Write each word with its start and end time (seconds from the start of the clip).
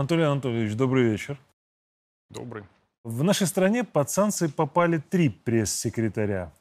Анатолий 0.00 0.24
Анатольевич, 0.24 0.76
добрый 0.76 1.10
вечер. 1.10 1.38
Добрый. 2.30 2.64
В 3.04 3.22
нашей 3.22 3.46
стране 3.46 3.84
под 3.84 4.08
санкции 4.08 4.46
попали 4.46 4.96
три 4.96 5.28
пресс-секретаря. 5.28 6.54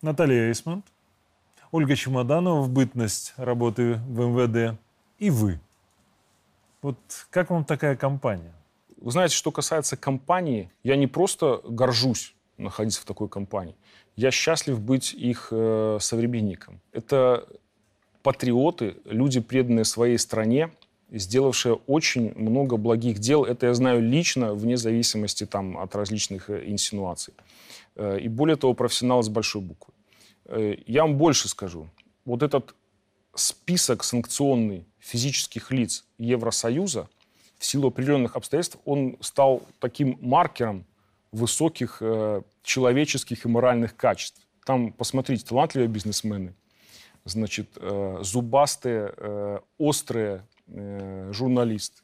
Наталья 0.00 0.48
Эйсмонт, 0.48 0.86
Ольга 1.70 1.94
Чемоданова 1.94 2.62
в 2.62 2.70
бытность 2.70 3.34
работы 3.36 4.00
в 4.08 4.20
МВД 4.20 4.78
и 5.18 5.28
вы. 5.28 5.60
Вот 6.80 6.96
как 7.28 7.50
вам 7.50 7.66
такая 7.66 7.94
компания? 7.94 8.54
Вы 8.96 9.10
знаете, 9.10 9.34
что 9.34 9.52
касается 9.52 9.98
компании, 9.98 10.72
я 10.82 10.96
не 10.96 11.06
просто 11.06 11.60
горжусь 11.68 12.34
находиться 12.56 13.02
в 13.02 13.04
такой 13.04 13.28
компании, 13.28 13.76
я 14.16 14.30
счастлив 14.30 14.80
быть 14.80 15.12
их 15.12 15.48
э, 15.50 15.98
современником. 16.00 16.80
Это 16.92 17.46
патриоты, 18.22 18.96
люди, 19.04 19.40
преданные 19.40 19.84
своей 19.84 20.16
стране, 20.16 20.70
сделавшие 21.10 21.74
очень 21.86 22.32
много 22.36 22.76
благих 22.76 23.18
дел. 23.18 23.44
Это 23.44 23.66
я 23.66 23.74
знаю 23.74 24.02
лично, 24.02 24.54
вне 24.54 24.76
зависимости 24.76 25.46
там, 25.46 25.78
от 25.78 25.94
различных 25.94 26.50
э, 26.50 26.64
инсинуаций. 26.66 27.34
Э, 27.96 28.18
и 28.18 28.28
более 28.28 28.56
того, 28.56 28.74
профессионал 28.74 29.22
с 29.22 29.28
большой 29.28 29.62
буквы. 29.62 29.92
Э, 30.46 30.76
я 30.86 31.02
вам 31.02 31.16
больше 31.16 31.48
скажу. 31.48 31.88
Вот 32.24 32.42
этот 32.42 32.74
список 33.34 34.04
санкционный 34.04 34.86
физических 34.98 35.70
лиц 35.72 36.04
Евросоюза 36.18 37.08
в 37.58 37.64
силу 37.64 37.88
определенных 37.88 38.36
обстоятельств, 38.36 38.78
он 38.84 39.16
стал 39.20 39.62
таким 39.80 40.18
маркером 40.20 40.84
высоких 41.32 42.02
человеческих 42.62 43.44
и 43.44 43.48
моральных 43.48 43.94
качеств. 43.94 44.40
Там, 44.64 44.92
посмотрите, 44.92 45.46
талантливые 45.46 45.88
бизнесмены, 45.88 46.54
значит, 47.24 47.68
зубастые, 48.20 49.62
острые 49.78 50.44
э, 50.70 51.30
журналисты. 51.32 52.02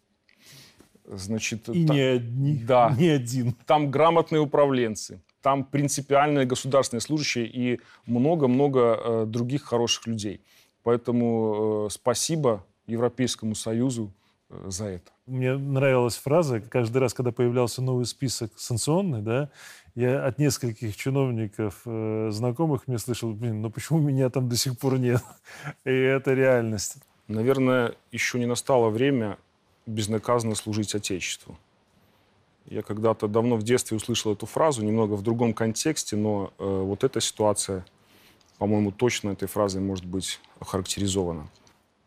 Значит, 1.04 1.68
и 1.68 1.86
там, 1.86 1.96
не 1.96 2.02
одни, 2.02 2.54
да, 2.58 2.90
не 2.98 3.08
один. 3.08 3.52
Там 3.66 3.90
грамотные 3.90 4.40
управленцы, 4.40 5.20
там 5.40 5.64
принципиальные 5.64 6.46
государственные 6.46 7.00
служащие 7.00 7.46
и 7.46 7.80
много-много 8.06 8.80
э, 8.80 9.24
других 9.26 9.62
хороших 9.64 10.06
людей. 10.06 10.40
Поэтому 10.82 11.86
э, 11.86 11.90
спасибо 11.90 12.64
Европейскому 12.86 13.54
Союзу 13.54 14.12
э, 14.50 14.66
за 14.68 14.86
это. 14.86 15.10
Мне 15.26 15.56
нравилась 15.56 16.16
фраза, 16.16 16.60
каждый 16.60 16.98
раз, 16.98 17.14
когда 17.14 17.32
появлялся 17.32 17.82
новый 17.82 18.06
список 18.06 18.52
санкционный, 18.56 19.22
да, 19.22 19.50
я 19.96 20.24
от 20.24 20.38
нескольких 20.38 20.96
чиновников, 20.96 21.82
э, 21.84 22.28
знакомых, 22.30 22.86
мне 22.86 22.98
слышал, 22.98 23.32
блин, 23.32 23.62
ну 23.62 23.70
почему 23.70 23.98
меня 23.98 24.30
там 24.30 24.48
до 24.48 24.56
сих 24.56 24.78
пор 24.78 24.98
нет? 24.98 25.22
И 25.84 25.90
это 25.90 26.34
реальность. 26.34 26.98
Наверное, 27.28 27.94
еще 28.12 28.38
не 28.38 28.46
настало 28.46 28.88
время 28.88 29.38
безнаказанно 29.86 30.54
служить 30.54 30.94
Отечеству. 30.94 31.58
Я 32.66 32.82
когда-то 32.82 33.28
давно 33.28 33.56
в 33.56 33.62
детстве 33.62 33.96
услышал 33.96 34.32
эту 34.32 34.46
фразу, 34.46 34.84
немного 34.84 35.14
в 35.14 35.22
другом 35.22 35.54
контексте, 35.54 36.16
но 36.16 36.52
э, 36.58 36.64
вот 36.64 37.04
эта 37.04 37.20
ситуация, 37.20 37.86
по-моему, 38.58 38.90
точно 38.90 39.30
этой 39.30 39.46
фразой 39.46 39.80
может 39.80 40.04
быть 40.04 40.40
охарактеризована. 40.58 41.42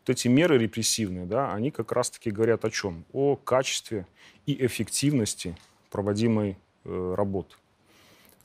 Вот 0.00 0.10
эти 0.10 0.28
меры 0.28 0.58
репрессивные, 0.58 1.24
да, 1.24 1.52
они 1.54 1.70
как 1.70 1.92
раз-таки 1.92 2.30
говорят 2.30 2.64
о 2.64 2.70
чем? 2.70 3.04
О 3.12 3.36
качестве 3.36 4.06
и 4.44 4.66
эффективности 4.66 5.56
проводимой 5.90 6.58
э, 6.84 7.14
работы 7.16 7.56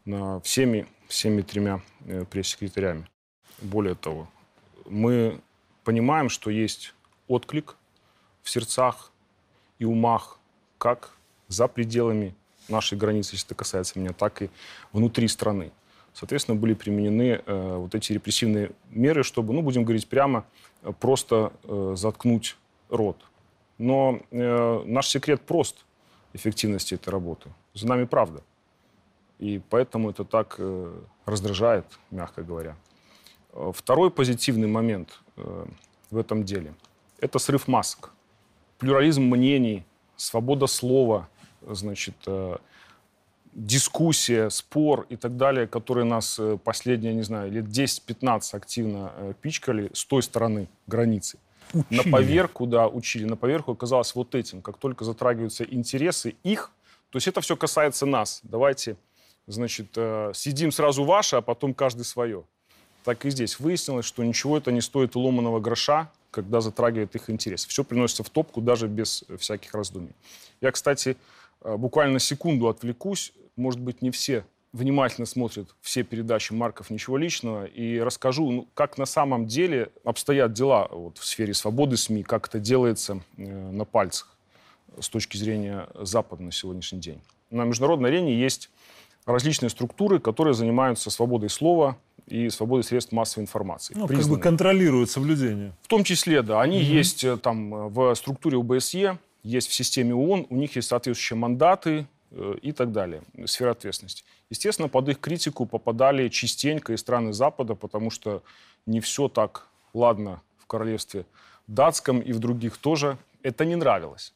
на 0.06 0.40
всеми, 0.42 0.88
всеми 1.08 1.42
тремя 1.42 1.82
э, 2.06 2.24
пресс-секретарями. 2.26 3.08
Более 3.62 3.96
того, 3.96 4.30
мы 4.86 5.42
понимаем, 5.86 6.28
что 6.30 6.50
есть 6.50 6.94
отклик 7.30 7.78
в 8.42 8.50
сердцах 8.50 9.12
и 9.80 9.86
умах 9.86 10.40
как 10.78 11.12
за 11.48 11.68
пределами 11.68 12.36
нашей 12.68 12.98
границы, 12.98 13.36
если 13.36 13.48
это 13.48 13.56
касается 13.56 13.98
меня, 14.00 14.12
так 14.12 14.42
и 14.42 14.50
внутри 14.92 15.28
страны. 15.28 15.72
Соответственно, 16.14 16.58
были 16.58 16.74
применены 16.74 17.42
э, 17.46 17.76
вот 17.78 17.94
эти 17.94 18.14
репрессивные 18.14 18.72
меры, 18.90 19.24
чтобы, 19.24 19.54
ну, 19.54 19.62
будем 19.62 19.84
говорить 19.84 20.08
прямо, 20.08 20.46
э, 20.82 20.92
просто 21.00 21.54
э, 21.64 21.94
заткнуть 21.98 22.58
рот. 22.90 23.18
Но 23.78 24.22
э, 24.32 24.84
наш 24.86 25.08
секрет 25.08 25.42
прост 25.42 25.86
эффективности 26.34 26.96
этой 26.96 27.10
работы. 27.10 27.50
За 27.74 27.88
нами 27.88 28.06
правда. 28.06 28.42
И 29.40 29.62
поэтому 29.70 30.10
это 30.10 30.24
так 30.24 30.56
э, 30.58 30.94
раздражает, 31.26 31.86
мягко 32.12 32.44
говоря. 32.44 32.76
Э, 33.52 33.72
второй 33.76 34.10
позитивный 34.10 34.68
момент 34.68 35.20
в 35.36 36.18
этом 36.18 36.44
деле– 36.44 36.74
это 37.20 37.40
срыв 37.40 37.68
масок. 37.68 38.12
Плюрализм 38.78 39.24
мнений, 39.24 39.84
свобода 40.16 40.68
слова, 40.68 41.28
значит, 41.62 42.16
э, 42.28 42.58
дискуссия, 43.54 44.50
спор 44.50 45.06
и 45.10 45.16
так 45.16 45.38
далее, 45.38 45.66
которые 45.66 46.06
нас 46.06 46.38
э, 46.40 46.58
последние, 46.64 47.14
не 47.14 47.24
знаю, 47.24 47.52
лет 47.52 47.66
10-15 47.66 48.56
активно 48.56 49.12
э, 49.16 49.34
пичкали 49.42 49.90
с 49.94 50.06
той 50.06 50.22
стороны 50.22 50.68
границы. 50.88 51.40
Учили. 51.74 51.98
На 51.98 52.12
поверку, 52.12 52.68
да, 52.68 52.88
учили. 52.88 53.26
На 53.26 53.38
поверку 53.38 53.72
оказалось 53.72 54.14
вот 54.14 54.36
этим. 54.36 54.62
Как 54.62 54.78
только 54.78 55.04
затрагиваются 55.04 55.64
интересы 55.64 56.36
их, 56.44 56.72
то 57.10 57.18
есть 57.18 57.28
это 57.28 57.42
все 57.42 57.56
касается 57.56 58.06
нас. 58.06 58.42
Давайте, 58.44 58.98
значит, 59.48 59.88
э, 59.96 60.32
сидим 60.34 60.72
сразу 60.72 61.06
ваше, 61.06 61.38
а 61.38 61.42
потом 61.42 61.74
каждый 61.74 62.04
свое. 62.04 62.44
Так 63.06 63.26
и 63.26 63.30
здесь. 63.30 63.60
Выяснилось, 63.60 64.06
что 64.06 64.24
ничего 64.24 64.58
это 64.58 64.72
не 64.72 64.82
стоит 64.82 65.16
ломаного 65.16 65.60
гроша, 65.60 66.12
когда 66.32 66.60
затрагивает 66.60 67.16
их 67.16 67.30
интерес. 67.30 67.66
Все 67.66 67.84
приносится 67.84 68.24
в 68.24 68.30
топку 68.30 68.60
даже 68.60 68.88
без 68.88 69.24
всяких 69.40 69.74
раздумий. 69.74 70.12
Я, 70.60 70.72
кстати, 70.72 71.16
Э, 71.66 71.78
буквально 71.78 72.20
секунду 72.20 72.68
отвлекусь. 72.68 73.34
Может 73.56 73.80
быть, 73.82 74.02
не 74.02 74.12
все 74.12 74.46
внимательно 74.72 75.26
смотрят 75.26 75.74
все 75.80 76.04
передачи 76.04 76.52
Марков 76.52 76.90
«Ничего 76.90 77.18
личного» 77.18 77.64
и 77.66 77.98
расскажу, 78.00 78.52
ну, 78.52 78.68
как 78.74 78.98
на 78.98 79.06
самом 79.06 79.48
деле 79.48 79.90
обстоят 80.04 80.52
дела 80.52 80.90
вот, 80.92 81.18
в 81.18 81.24
сфере 81.24 81.54
свободы 81.54 81.96
СМИ, 81.96 82.24
как 82.24 82.50
это 82.50 82.60
делается 82.60 83.22
э, 83.38 83.72
на 83.72 83.86
пальцах 83.86 84.36
с 85.00 85.10
точки 85.10 85.38
зрения 85.38 85.88
Запада 85.96 86.44
на 86.44 86.52
сегодняшний 86.52 87.00
день. 87.00 87.22
На 87.50 87.64
международной 87.64 88.10
арене 88.10 88.38
есть 88.38 88.70
различные 89.26 89.70
структуры, 89.70 90.20
которые 90.20 90.54
занимаются 90.54 91.10
свободой 91.10 91.50
слова 91.50 91.98
и 92.28 92.50
свободой 92.50 92.84
средств 92.84 93.12
массовой 93.12 93.44
информации. 93.44 93.94
Ну, 93.96 94.08
как 94.08 94.26
бы 94.26 94.40
контролируют 94.40 95.10
соблюдение. 95.10 95.74
В 95.82 95.88
том 95.88 96.04
числе, 96.04 96.42
да. 96.42 96.62
Они 96.62 96.78
угу. 96.78 96.86
есть 96.86 97.24
э, 97.24 97.38
там 97.38 97.90
в 97.90 98.16
структуре 98.16 98.58
ОБСЕ, 98.58 99.18
есть 99.44 99.70
в 99.70 99.74
системе 99.74 100.16
ООН, 100.16 100.48
у 100.50 100.56
них 100.56 100.76
есть 100.76 100.88
соответствующие 100.88 101.38
мандаты 101.38 102.08
э, 102.32 102.56
и 102.62 102.72
так 102.72 102.92
далее, 102.92 103.22
сфера 103.46 103.72
ответственности. 103.72 104.24
Естественно, 104.50 104.90
под 104.90 105.10
их 105.10 105.20
критику 105.20 105.66
попадали 105.66 106.30
частенько 106.30 106.94
и 106.94 106.98
страны 106.98 107.32
Запада, 107.32 107.76
потому 107.76 108.10
что 108.10 108.42
не 108.86 109.00
все 109.00 109.28
так 109.28 109.68
ладно 109.94 110.42
в 110.58 110.66
королевстве 110.66 111.26
датском 111.68 112.20
и 112.20 112.32
в 112.32 112.40
других 112.40 112.78
тоже. 112.78 113.18
Это 113.44 113.66
не 113.66 113.76
нравилось. 113.76 114.34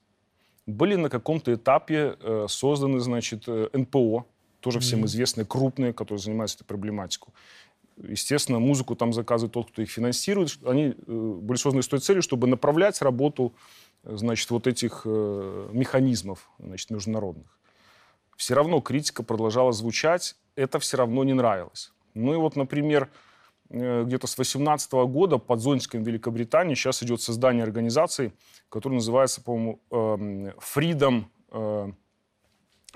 Были 0.67 0.95
на 0.95 1.09
каком-то 1.09 1.53
этапе 1.53 2.15
э, 2.19 2.45
созданы, 2.47 2.99
значит, 2.99 3.45
э, 3.47 3.69
НПО, 3.73 4.25
тоже 4.59 4.79
всем 4.79 5.05
известные, 5.05 5.45
крупные, 5.45 5.93
которые 5.93 6.21
занимаются 6.21 6.57
этой 6.57 6.65
проблематикой. 6.65 7.33
Естественно, 8.01 8.59
музыку 8.59 8.95
там 8.95 9.11
заказывает 9.11 9.53
тот, 9.53 9.71
кто 9.71 9.81
их 9.81 9.89
финансирует. 9.89 10.57
Они 10.65 10.95
были 11.07 11.57
созданы 11.57 11.83
с 11.83 11.87
той 11.87 11.99
целью, 11.99 12.21
чтобы 12.21 12.47
направлять 12.47 13.01
работу 13.01 13.53
значит, 14.03 14.49
вот 14.51 14.67
этих 14.67 15.01
э, 15.05 15.69
механизмов 15.71 16.49
значит, 16.59 16.89
международных. 16.89 17.57
Все 18.37 18.53
равно 18.53 18.79
критика 18.79 19.23
продолжала 19.23 19.73
звучать, 19.73 20.37
это 20.55 20.79
все 20.79 20.97
равно 20.97 21.23
не 21.23 21.33
нравилось. 21.33 21.91
Ну 22.13 22.33
и 22.33 22.37
вот, 22.37 22.55
например, 22.55 23.09
э, 23.69 24.03
где-то 24.05 24.27
с 24.27 24.37
18 24.37 24.91
года 24.93 25.37
под 25.37 25.59
зонтиком 25.59 26.03
Великобритании 26.03 26.75
сейчас 26.75 27.03
идет 27.03 27.21
создание 27.21 27.63
организации, 27.63 28.31
которая 28.69 28.99
называется, 28.99 29.41
по-моему, 29.41 29.81
эм, 29.91 30.47
Freedom, 30.59 31.25
э, 31.51 31.91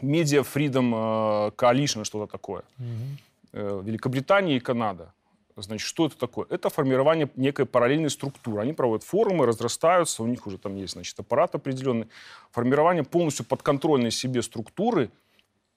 Media 0.02 0.44
Freedom 0.44 1.54
Coalition, 1.56 2.04
что-то 2.04 2.32
такое. 2.32 2.64
Угу. 2.80 3.33
Великобритания 3.54 4.58
и 4.58 4.60
Канада. 4.60 5.14
Значит, 5.56 5.88
что 5.88 6.08
это 6.08 6.18
такое? 6.18 6.48
Это 6.50 6.70
формирование 6.70 7.30
некой 7.36 7.66
параллельной 7.66 8.10
структуры. 8.10 8.62
Они 8.62 8.74
проводят 8.74 9.06
форумы, 9.06 9.46
разрастаются, 9.46 10.24
у 10.24 10.28
них 10.28 10.48
уже 10.48 10.58
там 10.58 10.76
есть, 10.76 10.94
значит, 10.94 11.20
аппарат 11.20 11.54
определенный. 11.54 12.08
Формирование 12.52 13.04
полностью 13.04 13.46
подконтрольной 13.46 14.10
себе 14.10 14.42
структуры 14.42 15.12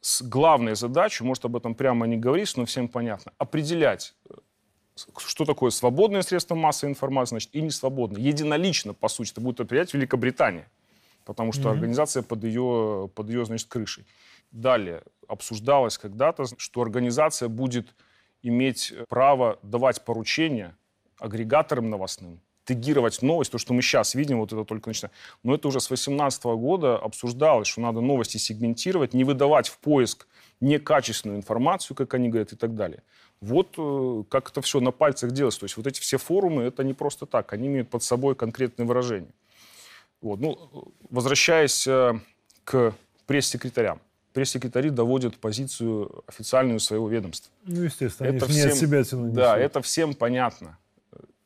с 0.00 0.22
главной 0.22 0.76
задачей, 0.76 1.24
может, 1.24 1.44
об 1.44 1.56
этом 1.56 1.74
прямо 1.74 2.06
не 2.06 2.16
говорить, 2.16 2.56
но 2.56 2.64
всем 2.64 2.88
понятно, 2.88 3.32
определять, 3.38 4.14
э, 4.30 4.34
что 5.18 5.44
такое 5.44 5.70
свободное 5.70 6.22
средство 6.22 6.54
массовой 6.54 6.92
информации, 6.92 7.30
значит, 7.30 7.50
и 7.54 7.60
несвободное. 7.60 8.22
Единолично, 8.22 8.94
по 8.94 9.08
сути, 9.08 9.32
это 9.32 9.40
будет 9.40 9.60
определять 9.60 9.92
Великобритания, 9.92 10.70
потому 11.24 11.52
что 11.52 11.62
mm-hmm. 11.62 11.72
организация 11.72 12.22
под 12.22 12.44
ее, 12.44 13.10
под 13.14 13.28
ее, 13.28 13.44
значит, 13.44 13.68
крышей. 13.68 14.06
Далее 14.56 15.02
обсуждалось 15.28 15.98
когда-то, 15.98 16.44
что 16.56 16.80
организация 16.80 17.48
будет 17.48 17.94
иметь 18.42 18.94
право 19.08 19.58
давать 19.62 20.02
поручения 20.02 20.74
агрегаторам 21.18 21.90
новостным 21.90 22.40
тегировать 22.64 23.22
новость, 23.22 23.52
то, 23.52 23.58
что 23.58 23.74
мы 23.74 23.82
сейчас 23.82 24.14
видим, 24.14 24.40
вот 24.40 24.52
это 24.52 24.64
только 24.64 24.88
начинает. 24.88 25.12
Но 25.44 25.54
это 25.54 25.68
уже 25.68 25.78
с 25.78 25.86
2018 25.86 26.44
года 26.44 26.96
обсуждалось, 26.98 27.68
что 27.68 27.80
надо 27.82 28.00
новости 28.00 28.38
сегментировать, 28.38 29.14
не 29.14 29.24
выдавать 29.24 29.68
в 29.68 29.78
поиск 29.78 30.26
некачественную 30.60 31.38
информацию, 31.38 31.96
как 31.96 32.14
они 32.14 32.28
говорят, 32.28 32.52
и 32.52 32.56
так 32.56 32.74
далее. 32.74 33.02
Вот 33.40 33.74
э, 33.78 34.24
как 34.30 34.50
это 34.50 34.62
все 34.62 34.80
на 34.80 34.90
пальцах 34.90 35.32
делается. 35.32 35.60
То 35.60 35.64
есть 35.66 35.76
вот 35.76 35.86
эти 35.86 36.00
все 36.00 36.16
форумы, 36.16 36.62
это 36.62 36.82
не 36.82 36.94
просто 36.94 37.26
так, 37.26 37.52
они 37.52 37.68
имеют 37.68 37.88
под 37.90 38.02
собой 38.02 38.34
конкретные 38.34 38.86
выражения. 38.86 39.34
Вот. 40.20 40.40
Ну, 40.40 40.92
возвращаясь 41.10 41.86
э, 41.86 42.18
к 42.64 42.94
пресс-секретарям. 43.26 44.00
Пресс-секретари 44.36 44.90
доводят 44.90 45.38
позицию 45.38 46.22
официальную 46.26 46.78
своего 46.78 47.08
ведомства. 47.08 47.50
Ну, 47.64 47.84
естественно, 47.84 48.26
это 48.26 48.44
они 48.44 48.52
всем, 48.52 48.66
не 48.66 48.70
от 48.70 48.78
себя 48.78 49.02
тянут. 49.02 49.32
Да, 49.32 49.56
это 49.56 49.80
всем 49.80 50.12
понятно. 50.12 50.76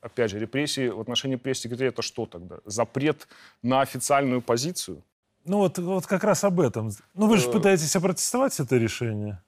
Опять 0.00 0.32
же, 0.32 0.40
репрессии 0.40 0.88
в 0.88 0.98
отношении 0.98 1.36
пресс-секретаря 1.36 1.90
это 1.90 2.02
что 2.02 2.26
тогда? 2.26 2.56
Запрет 2.64 3.28
на 3.62 3.80
официальную 3.80 4.42
позицию? 4.42 5.04
Ну 5.44 5.58
вот, 5.58 5.78
вот 5.78 6.04
как 6.08 6.24
раз 6.24 6.42
об 6.42 6.58
этом. 6.58 6.90
Ну 7.14 7.28
вы 7.28 7.36
же 7.36 7.48
э, 7.48 7.52
пытаетесь 7.52 7.94
опротестовать 7.94 8.58
это 8.58 8.76
решение, 8.76 9.40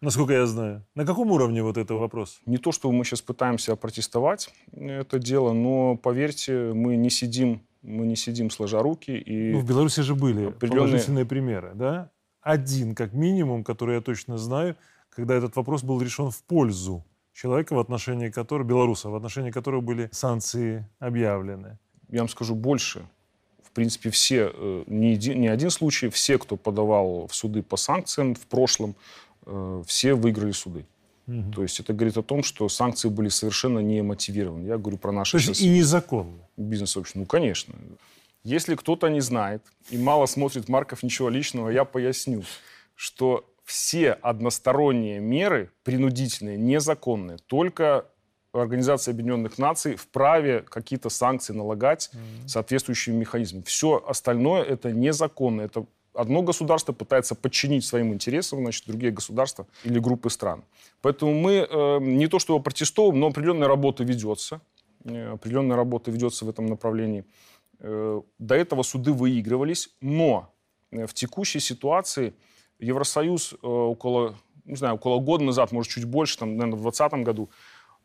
насколько 0.00 0.34
я 0.34 0.46
знаю. 0.46 0.86
На 0.94 1.04
каком 1.04 1.32
уровне 1.32 1.64
вот 1.64 1.78
это 1.78 1.94
вопрос? 1.94 2.38
Не 2.46 2.58
то, 2.58 2.70
что 2.70 2.92
мы 2.92 3.04
сейчас 3.04 3.22
пытаемся 3.22 3.72
опротестовать 3.72 4.54
это 4.70 5.18
дело, 5.18 5.52
но 5.52 5.96
поверьте, 5.96 6.72
мы 6.72 6.94
не 6.94 7.10
сидим, 7.10 7.60
мы 7.82 8.06
не 8.06 8.14
сидим 8.14 8.50
сложа 8.50 8.78
руки. 8.78 9.18
И 9.18 9.54
ну, 9.54 9.58
в 9.58 9.66
Беларуси 9.66 10.02
же 10.02 10.14
были 10.14 10.44
определенные... 10.44 10.90
положительные 10.90 11.24
примеры, 11.24 11.72
да? 11.74 12.12
Один, 12.40 12.94
как 12.94 13.12
минимум, 13.12 13.64
который 13.64 13.96
я 13.96 14.00
точно 14.00 14.38
знаю, 14.38 14.76
когда 15.10 15.34
этот 15.34 15.56
вопрос 15.56 15.82
был 15.82 16.00
решен 16.00 16.30
в 16.30 16.42
пользу 16.42 17.04
человека, 17.32 17.74
в 17.74 17.78
отношении 17.78 18.30
которого, 18.30 18.66
белоруса, 18.66 19.08
в 19.10 19.14
отношении 19.14 19.50
которого 19.50 19.80
были 19.80 20.08
санкции 20.12 20.86
объявлены. 20.98 21.78
Я 22.08 22.20
вам 22.20 22.28
скажу 22.28 22.54
больше 22.54 23.06
в 23.68 23.72
принципе, 23.72 24.10
все, 24.10 24.50
э, 24.52 24.84
не 24.86 25.12
один, 25.12 25.40
не 25.40 25.48
один 25.48 25.70
случай, 25.70 26.08
все, 26.08 26.38
кто 26.38 26.56
подавал 26.56 27.26
в 27.26 27.34
суды 27.34 27.62
по 27.62 27.76
санкциям 27.76 28.34
в 28.34 28.46
прошлом, 28.46 28.96
э, 29.44 29.82
все 29.86 30.14
выиграли 30.14 30.52
суды. 30.52 30.86
Угу. 31.26 31.52
То 31.54 31.62
есть 31.62 31.78
это 31.78 31.92
говорит 31.92 32.16
о 32.16 32.22
том, 32.22 32.42
что 32.42 32.68
санкции 32.70 33.10
были 33.10 33.28
совершенно 33.28 33.80
не 33.80 34.02
мотивированы. 34.02 34.66
Я 34.66 34.78
говорю 34.78 34.96
про 34.96 35.12
наши... 35.12 35.32
То 35.32 35.50
есть 35.50 35.60
и 35.60 35.68
незаконно? 35.68 36.38
Бизнес-сообщество. 36.56 37.20
Ну, 37.20 37.26
конечно. 37.26 37.74
Если 38.48 38.76
кто-то 38.76 39.08
не 39.08 39.20
знает 39.20 39.62
и 39.90 39.98
мало 39.98 40.24
смотрит 40.24 40.70
Марков 40.70 41.02
ничего 41.02 41.28
личного, 41.28 41.68
я 41.68 41.84
поясню, 41.84 42.44
что 42.94 43.44
все 43.62 44.12
односторонние 44.12 45.20
меры, 45.20 45.70
принудительные, 45.84 46.56
незаконные, 46.56 47.36
только 47.46 48.06
Организация 48.54 49.12
Объединенных 49.12 49.58
Наций 49.58 49.96
вправе 49.96 50.64
какие-то 50.66 51.10
санкции 51.10 51.52
налагать 51.52 52.08
mm-hmm. 52.10 52.48
соответствующим 52.48 53.16
механизмом. 53.16 53.64
Все 53.64 54.02
остальное 54.08 54.62
это 54.62 54.92
незаконно. 54.92 55.60
Это 55.60 55.84
одно 56.14 56.40
государство 56.40 56.94
пытается 56.94 57.34
подчинить 57.34 57.84
своим 57.84 58.14
интересам, 58.14 58.60
значит, 58.60 58.86
другие 58.86 59.12
государства 59.12 59.66
или 59.84 59.98
группы 59.98 60.30
стран. 60.30 60.64
Поэтому 61.02 61.34
мы 61.34 61.68
э, 61.70 61.98
не 62.00 62.28
то 62.28 62.38
что 62.38 62.58
протестуем, 62.60 63.20
но 63.20 63.26
определенная 63.26 63.68
работа 63.68 64.04
ведется. 64.04 64.62
Э, 65.04 65.32
определенная 65.32 65.76
работа 65.76 66.10
ведется 66.10 66.46
в 66.46 66.48
этом 66.48 66.64
направлении. 66.64 67.26
Э, 67.80 68.20
до 68.38 68.54
этого 68.54 68.82
суды 68.82 69.12
выигрывались, 69.12 69.90
но 70.00 70.52
э, 70.90 71.06
в 71.06 71.14
текущей 71.14 71.60
ситуации 71.60 72.34
Евросоюз 72.80 73.52
э, 73.52 73.56
около, 73.66 74.36
не 74.64 74.76
знаю, 74.76 74.96
около 74.96 75.20
года 75.20 75.44
назад, 75.44 75.70
может, 75.70 75.92
чуть 75.92 76.04
больше, 76.04 76.38
там, 76.38 76.56
наверное, 76.56 76.78
в 76.78 76.82
2020 76.82 77.24
году, 77.24 77.50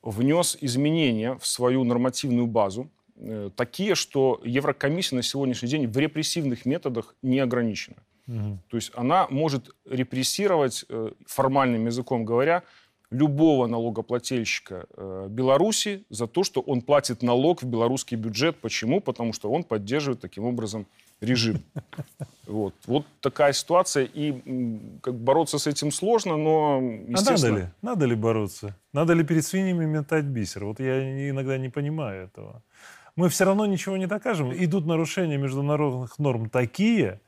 внес 0.04 0.58
изменения 0.62 1.38
в 1.38 1.48
свою 1.48 1.84
нормативную 1.84 2.46
базу, 2.46 2.90
такие, 3.56 3.96
что 3.96 4.42
Еврокомиссия 4.44 5.16
на 5.16 5.24
сегодняшний 5.24 5.70
день 5.70 5.88
в 5.88 5.98
репрессивных 5.98 6.66
методах 6.66 7.16
не 7.22 7.40
ограничена. 7.40 7.98
Угу. 8.28 8.60
То 8.70 8.78
есть 8.78 8.92
она 8.96 9.28
может 9.30 9.70
репрессировать, 9.86 10.84
формальным 11.26 11.86
языком 11.86 12.26
говоря, 12.26 12.64
любого 13.14 13.68
налогоплательщика 13.68 14.86
э, 14.98 15.28
Беларуси 15.30 16.04
за 16.10 16.28
то, 16.28 16.44
что 16.44 16.62
он 16.62 16.82
платит 16.82 17.22
налог 17.22 17.62
в 17.62 17.66
белорусский 17.66 18.18
бюджет. 18.18 18.58
Почему? 18.58 19.00
Потому 19.00 19.34
что 19.34 19.52
он 19.52 19.64
поддерживает 19.64 20.20
таким 20.20 20.46
образом 20.46 20.86
режим. 21.22 21.62
Вот, 22.46 22.74
вот 22.88 23.06
такая 23.22 23.54
ситуация, 23.54 24.04
и 24.04 24.34
как 25.02 25.16
бороться 25.16 25.58
с 25.58 25.66
этим 25.66 25.94
сложно, 25.94 26.36
но 26.36 26.82
естественно... 27.08 27.48
А 27.48 27.52
надо 27.52 27.62
ли? 27.62 27.68
Надо 27.82 28.06
ли 28.06 28.16
бороться? 28.16 28.76
Надо 28.92 29.14
ли 29.14 29.24
перед 29.24 29.46
свиньями 29.46 29.86
метать 29.86 30.26
бисер? 30.26 30.66
Вот 30.66 30.82
я 30.82 31.30
иногда 31.30 31.58
не 31.58 31.70
понимаю 31.70 32.26
этого. 32.26 32.62
Мы 33.16 33.30
все 33.30 33.46
равно 33.46 33.66
ничего 33.66 33.96
не 33.96 34.08
докажем. 34.08 34.52
Идут 34.54 34.86
нарушения 34.86 35.38
международных 35.38 36.20
норм 36.20 36.50
такие, 36.50 37.22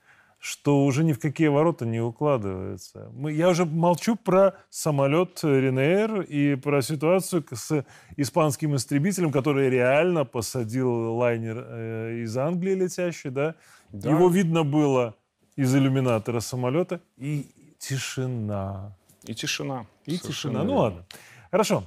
что 0.46 0.86
уже 0.86 1.04
ни 1.04 1.12
в 1.12 1.20
какие 1.20 1.48
ворота 1.48 1.88
не 1.88 2.00
укладывается. 2.00 3.10
Мы, 3.14 3.34
я 3.34 3.50
уже 3.50 3.66
молчу 3.66 4.16
про 4.16 4.54
самолет 4.70 5.40
Ренейр 5.42 6.22
и 6.22 6.54
про 6.54 6.84
ситуацию 6.84 7.44
с 7.52 7.84
испанским 8.16 8.76
истребителем, 8.76 9.32
который 9.32 9.72
реально 9.72 10.24
посадил 10.24 11.16
лайнер 11.16 11.66
э, 11.68 12.20
из 12.22 12.38
Англии 12.38 12.76
летящий, 12.76 13.32
да? 13.32 13.56
да. 13.92 14.08
Его 14.08 14.30
видно 14.30 14.64
было 14.64 15.16
из 15.56 15.76
иллюминатора 15.76 16.42
самолета. 16.42 17.02
И 17.18 17.48
тишина. 17.80 18.96
И 19.24 19.34
тишина. 19.34 19.88
И 20.06 20.20
тишина. 20.20 20.64
Ну 20.64 20.76
ладно. 20.76 21.06
Хорошо. 21.50 21.86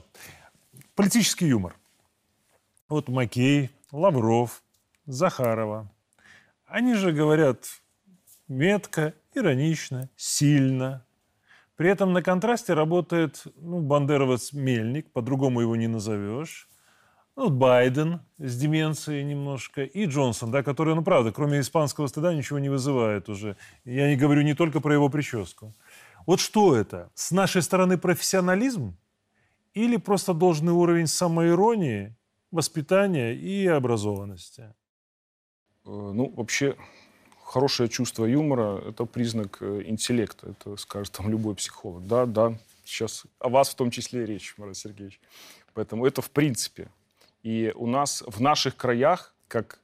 Политический 0.97 1.47
юмор. 1.47 1.77
Вот 2.89 3.07
Макей, 3.07 3.71
Лавров, 3.93 4.65
Захарова. 5.07 5.89
Они 6.67 6.95
же 6.95 7.13
говорят 7.13 7.78
метко, 8.49 9.15
иронично, 9.35 10.09
сильно. 10.17 11.05
При 11.77 11.89
этом 11.91 12.13
на 12.13 12.23
контрасте 12.23 12.75
работает 12.75 13.45
ну, 13.57 13.81
бандеровец-мельник, 13.81 15.11
по-другому 15.13 15.61
его 15.61 15.77
не 15.77 15.87
назовешь. 15.87 16.69
Ну, 17.37 17.51
Байден 17.51 18.21
с 18.39 18.59
деменцией 18.59 19.23
немножко, 19.23 19.85
и 19.85 20.07
Джонсон, 20.07 20.51
да, 20.51 20.65
который, 20.65 20.97
ну, 20.97 21.05
правда, 21.05 21.31
кроме 21.31 21.61
испанского 21.61 22.09
стыда 22.09 22.35
ничего 22.35 22.59
не 22.59 22.69
вызывает 22.69 23.29
уже. 23.29 23.57
Я 23.85 24.09
не 24.09 24.17
говорю 24.17 24.43
не 24.43 24.55
только 24.55 24.81
про 24.81 24.93
его 24.93 25.09
прическу. 25.09 25.73
Вот 26.27 26.41
что 26.41 26.75
это? 26.75 27.13
С 27.15 27.31
нашей 27.31 27.63
стороны 27.63 27.97
профессионализм 27.97 28.97
или 29.73 29.99
просто 29.99 30.35
должный 30.35 30.73
уровень 30.73 31.07
самоиронии, 31.07 32.17
воспитания 32.51 33.35
и 33.35 33.69
образованности? 33.69 34.75
Э, 35.87 36.13
ну, 36.13 36.33
вообще, 36.37 36.77
хорошее 37.49 37.89
чувство 37.89 38.27
юмора– 38.27 38.83
это 38.89 39.07
признак 39.07 39.59
э, 39.61 39.83
интеллекта, 39.87 40.51
это 40.51 40.77
скажет 40.77 41.15
там 41.15 41.31
любой 41.31 41.55
психолог. 41.55 42.07
Да, 42.07 42.27
да, 42.27 42.59
сейчас 42.85 43.25
о 43.39 43.49
вас 43.49 43.71
в 43.71 43.75
том 43.75 43.91
числе 43.91 44.27
речь, 44.27 44.55
Марат 44.59 44.77
Сергеевич. 44.77 45.19
Поэтому 45.73 46.07
это 46.07 46.21
в 46.21 46.31
принципе. 46.31 46.89
И 47.43 47.73
у 47.75 47.87
нас 47.87 48.23
в 48.27 48.41
наших 48.41 48.77
краях, 48.77 49.35
как 49.49 49.81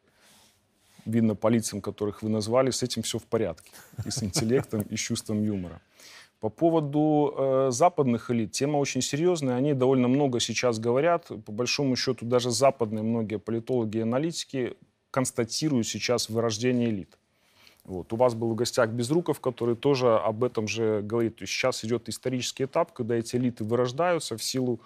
видно 1.07 1.35
по 1.35 1.49
лицам, 1.49 1.81
которых 1.81 2.23
вы 2.23 2.29
назвали, 2.29 2.71
с 2.71 2.83
этим 2.83 3.03
все 3.03 3.19
в 3.19 3.25
порядке. 3.25 3.71
И 4.05 4.11
с 4.11 4.23
интеллектом, 4.23 4.83
и 4.83 4.97
с 4.97 5.01
чувством 5.01 5.43
юмора. 5.43 5.81
По 6.41 6.51
поводу 6.51 7.35
э, 7.35 7.69
западных 7.71 8.31
элит, 8.31 8.53
тема 8.53 8.77
очень 8.77 9.01
серьезная. 9.01 9.57
Они 9.57 9.73
довольно 9.73 10.09
много 10.09 10.39
сейчас 10.39 10.79
говорят. 10.79 11.29
По 11.47 11.53
большому 11.53 11.97
счету, 11.97 12.27
даже 12.27 12.51
западные 12.51 13.03
многие 13.03 13.39
политологи 13.39 13.99
и 13.99 14.01
аналитики 14.01 14.77
констатируют 15.11 15.87
сейчас 15.87 16.29
вырождение 16.29 16.91
элит. 16.91 17.17
Вот. 17.85 18.13
У 18.13 18.17
вас 18.17 18.35
был 18.35 18.51
в 18.51 18.55
гостях 18.55 18.91
Безруков, 18.91 19.41
который 19.41 19.77
тоже 19.77 20.17
об 20.17 20.43
этом 20.43 20.67
же 20.67 21.03
говорит. 21.03 21.37
То 21.37 21.43
есть 21.43 21.53
сейчас 21.53 21.85
идет 21.85 22.09
исторический 22.09 22.65
этап, 22.65 22.93
когда 22.93 23.15
эти 23.17 23.37
элиты 23.37 23.65
вырождаются 23.65 24.37
в 24.37 24.43
силу 24.43 24.81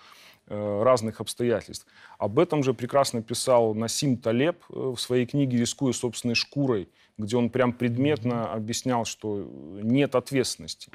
э, 0.48 0.82
разных 0.82 1.20
обстоятельств. 1.20 1.86
Об 2.18 2.38
этом 2.40 2.64
же 2.64 2.74
прекрасно 2.74 3.22
писал 3.22 3.74
Насим 3.74 4.16
Талеб 4.16 4.64
э, 4.70 4.74
в 4.74 4.98
своей 4.98 5.26
книге 5.26 5.58
«Рискуя 5.58 5.92
собственной 5.92 6.34
шкурой», 6.34 6.88
где 7.18 7.36
он 7.36 7.50
прям 7.50 7.72
предметно 7.72 8.52
объяснял, 8.52 9.04
что 9.04 9.48
нет 9.82 10.16
ответственности. 10.16 10.90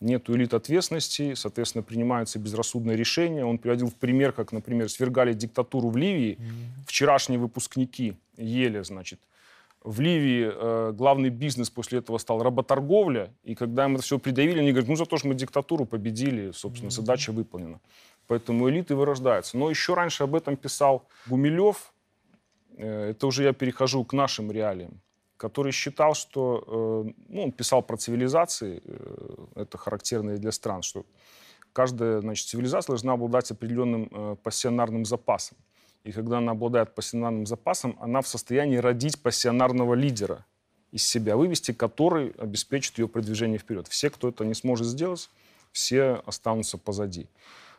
Нет 0.00 0.28
элит 0.28 0.52
ответственности, 0.52 1.34
соответственно, 1.34 1.82
принимаются 1.82 2.38
безрассудные 2.38 2.96
решения. 2.96 3.44
Он 3.44 3.56
приводил 3.56 3.88
в 3.88 3.94
пример, 3.94 4.32
как, 4.32 4.52
например, 4.52 4.90
свергали 4.90 5.32
диктатуру 5.32 5.88
в 5.88 5.96
Ливии. 5.96 6.38
Вчерашние 6.86 7.38
выпускники 7.38 8.14
ели, 8.36 8.82
значит, 8.82 9.20
в 9.86 10.00
Ливии 10.00 10.50
э, 10.52 10.92
главный 10.92 11.30
бизнес 11.30 11.70
после 11.70 12.00
этого 12.00 12.18
стал 12.18 12.42
работорговля, 12.42 13.32
и 13.44 13.54
когда 13.54 13.84
им 13.84 13.94
это 13.94 14.02
все 14.02 14.18
придавили, 14.18 14.58
они 14.58 14.72
говорят, 14.72 14.88
ну 14.88 14.96
за 14.96 15.06
то, 15.06 15.16
что 15.16 15.28
мы 15.28 15.34
диктатуру 15.36 15.86
победили, 15.86 16.50
собственно, 16.50 16.90
задача 16.90 17.30
выполнена. 17.30 17.80
Поэтому 18.26 18.68
элиты 18.68 18.96
вырождаются. 18.96 19.56
Но 19.56 19.70
еще 19.70 19.94
раньше 19.94 20.24
об 20.24 20.34
этом 20.34 20.56
писал 20.56 21.06
Гумилев, 21.28 21.92
э, 22.76 23.10
это 23.10 23.28
уже 23.28 23.44
я 23.44 23.52
перехожу 23.52 24.04
к 24.04 24.12
нашим 24.12 24.50
реалиям, 24.50 25.00
который 25.36 25.70
считал, 25.70 26.14
что, 26.14 26.64
э, 27.06 27.12
ну, 27.28 27.44
он 27.44 27.52
писал 27.52 27.80
про 27.80 27.96
цивилизации, 27.96 28.82
э, 28.84 29.36
это 29.54 29.78
характерно 29.78 30.32
и 30.32 30.38
для 30.38 30.50
стран, 30.50 30.82
что 30.82 31.06
каждая 31.72 32.20
значит, 32.22 32.48
цивилизация 32.48 32.94
должна 32.94 33.12
обладать 33.12 33.52
определенным 33.52 34.08
э, 34.10 34.36
пассионарным 34.42 35.04
запасом. 35.04 35.56
И 36.06 36.12
когда 36.12 36.38
она 36.38 36.52
обладает 36.52 36.94
пассионарным 36.94 37.46
запасом, 37.46 37.96
она 38.00 38.22
в 38.22 38.28
состоянии 38.28 38.76
родить 38.76 39.20
пассионарного 39.20 39.94
лидера 39.94 40.46
из 40.92 41.02
себя, 41.02 41.36
вывести 41.36 41.72
который 41.72 42.30
обеспечит 42.38 42.98
ее 42.98 43.08
продвижение 43.08 43.58
вперед. 43.58 43.88
Все, 43.88 44.08
кто 44.08 44.28
это 44.28 44.44
не 44.44 44.54
сможет 44.54 44.86
сделать, 44.86 45.28
все 45.72 46.22
останутся 46.24 46.78
позади. 46.78 47.26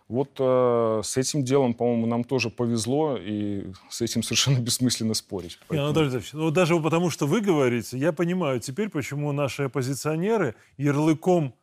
Вот 0.09 0.31
э, 0.39 1.01
с 1.03 1.15
этим 1.15 1.43
делом, 1.43 1.73
по-моему, 1.73 2.05
нам 2.05 2.25
тоже 2.25 2.49
повезло, 2.49 3.17
и 3.17 3.71
с 3.89 4.01
этим 4.01 4.23
совершенно 4.23 4.59
бессмысленно 4.61 5.13
спорить. 5.13 5.57
Поэтому... 5.69 6.05
Не, 6.05 6.11
ну, 6.11 6.21
ну, 6.33 6.51
даже 6.51 6.77
потому, 6.81 7.09
что 7.09 7.27
вы 7.27 7.39
говорите, 7.39 7.97
я 7.97 8.11
понимаю 8.11 8.59
теперь, 8.59 8.89
почему 8.89 9.31
наши 9.31 9.63
оппозиционеры 9.63 10.55
ярлыком 10.77 11.53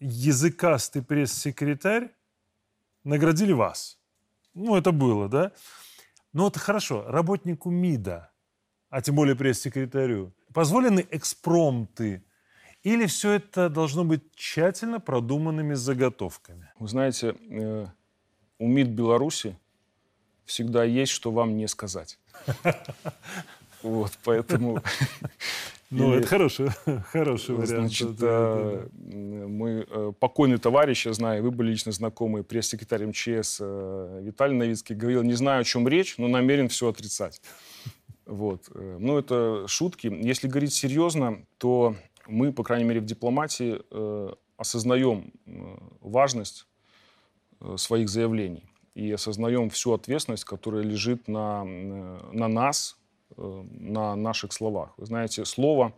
языкастый 0.00 1.02
пресс-секретарь 1.02 2.10
наградили 3.04 3.52
вас. 3.52 4.01
Ну, 4.54 4.76
это 4.76 4.92
было, 4.92 5.28
да? 5.28 5.52
Ну, 6.32 6.46
это 6.46 6.58
хорошо. 6.58 7.04
Работнику 7.08 7.70
МИДа, 7.70 8.30
а 8.90 9.02
тем 9.02 9.14
более 9.14 9.36
пресс-секретарю, 9.36 10.32
позволены 10.52 11.06
экспромты 11.10 12.24
или 12.82 13.06
все 13.06 13.32
это 13.32 13.68
должно 13.68 14.04
быть 14.04 14.34
тщательно 14.34 14.98
продуманными 15.00 15.74
заготовками? 15.74 16.72
Вы 16.78 16.88
знаете, 16.88 17.36
э, 17.48 17.86
у 18.58 18.66
МИД 18.66 18.88
Беларуси 18.88 19.56
всегда 20.44 20.84
есть, 20.84 21.12
что 21.12 21.30
вам 21.30 21.56
не 21.56 21.68
сказать. 21.68 22.18
Вот, 23.82 24.18
поэтому... 24.24 24.82
Ну, 25.94 26.14
это 26.14 26.26
хороший, 26.26 26.68
хороший 27.12 27.54
вариант. 27.54 27.92
Значит, 27.92 28.16
э, 28.22 28.88
мой 28.94 29.86
э, 29.86 30.12
покойный 30.18 30.56
товарищ, 30.56 31.04
я 31.04 31.12
знаю, 31.12 31.42
вы 31.42 31.50
были 31.50 31.72
лично 31.72 31.92
знакомы, 31.92 32.42
пресс-секретарь 32.42 33.04
МЧС 33.04 33.60
Виталий 33.60 34.56
Новицкий, 34.56 34.94
говорил, 34.94 35.22
не 35.22 35.34
знаю, 35.34 35.60
о 35.60 35.64
чем 35.64 35.86
речь, 35.86 36.16
но 36.16 36.28
намерен 36.28 36.70
все 36.70 36.88
отрицать. 36.88 37.42
Вот. 38.24 38.70
Ну, 38.74 39.18
это 39.18 39.66
шутки. 39.68 40.06
Если 40.06 40.48
говорить 40.48 40.72
серьезно, 40.72 41.44
то 41.58 41.94
мы, 42.26 42.52
по 42.52 42.62
крайней 42.62 42.84
мере, 42.84 43.00
в 43.00 43.04
дипломатии 43.04 43.80
э, 43.90 44.34
осознаем 44.56 45.32
э, 45.46 45.76
важность 46.00 46.66
э, 47.60 47.76
своих 47.76 48.08
заявлений 48.08 48.64
и 48.94 49.10
осознаем 49.10 49.70
всю 49.70 49.92
ответственность, 49.92 50.44
которая 50.44 50.82
лежит 50.82 51.28
на, 51.28 51.64
э, 51.66 52.18
на 52.32 52.48
нас, 52.48 52.96
э, 52.96 53.01
на 53.36 54.16
наших 54.16 54.52
словах. 54.52 54.90
Вы 54.96 55.06
знаете, 55.06 55.44
слово, 55.44 55.92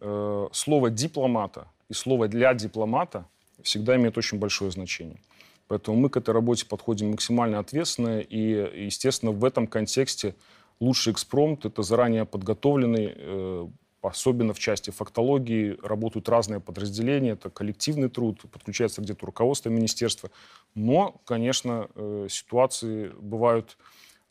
э, 0.00 0.48
слово 0.52 0.90
дипломата 0.90 1.68
и 1.88 1.94
слово 1.94 2.28
для 2.28 2.54
дипломата 2.54 3.26
всегда 3.62 3.96
имеет 3.96 4.16
очень 4.18 4.38
большое 4.38 4.70
значение. 4.70 5.20
Поэтому 5.68 5.98
мы 5.98 6.08
к 6.08 6.16
этой 6.16 6.30
работе 6.30 6.66
подходим 6.66 7.10
максимально 7.10 7.58
ответственно, 7.58 8.20
и, 8.20 8.84
естественно, 8.86 9.32
в 9.32 9.44
этом 9.44 9.66
контексте 9.66 10.34
лучший 10.80 11.12
экспромт— 11.12 11.64
это 11.66 11.82
заранее 11.82 12.24
подготовленный, 12.24 13.12
э, 13.14 13.68
особенно 14.00 14.54
в 14.54 14.58
части 14.58 14.90
фактологии, 14.90 15.76
работают 15.82 16.28
разные 16.28 16.60
подразделения, 16.60 17.32
это 17.32 17.50
коллективный 17.50 18.08
труд, 18.08 18.40
подключается 18.50 19.02
где-то 19.02 19.26
руководство 19.26 19.68
министерства. 19.68 20.30
Но, 20.74 21.20
конечно, 21.26 21.88
э, 21.94 22.28
ситуации 22.30 23.08
бывают 23.20 23.76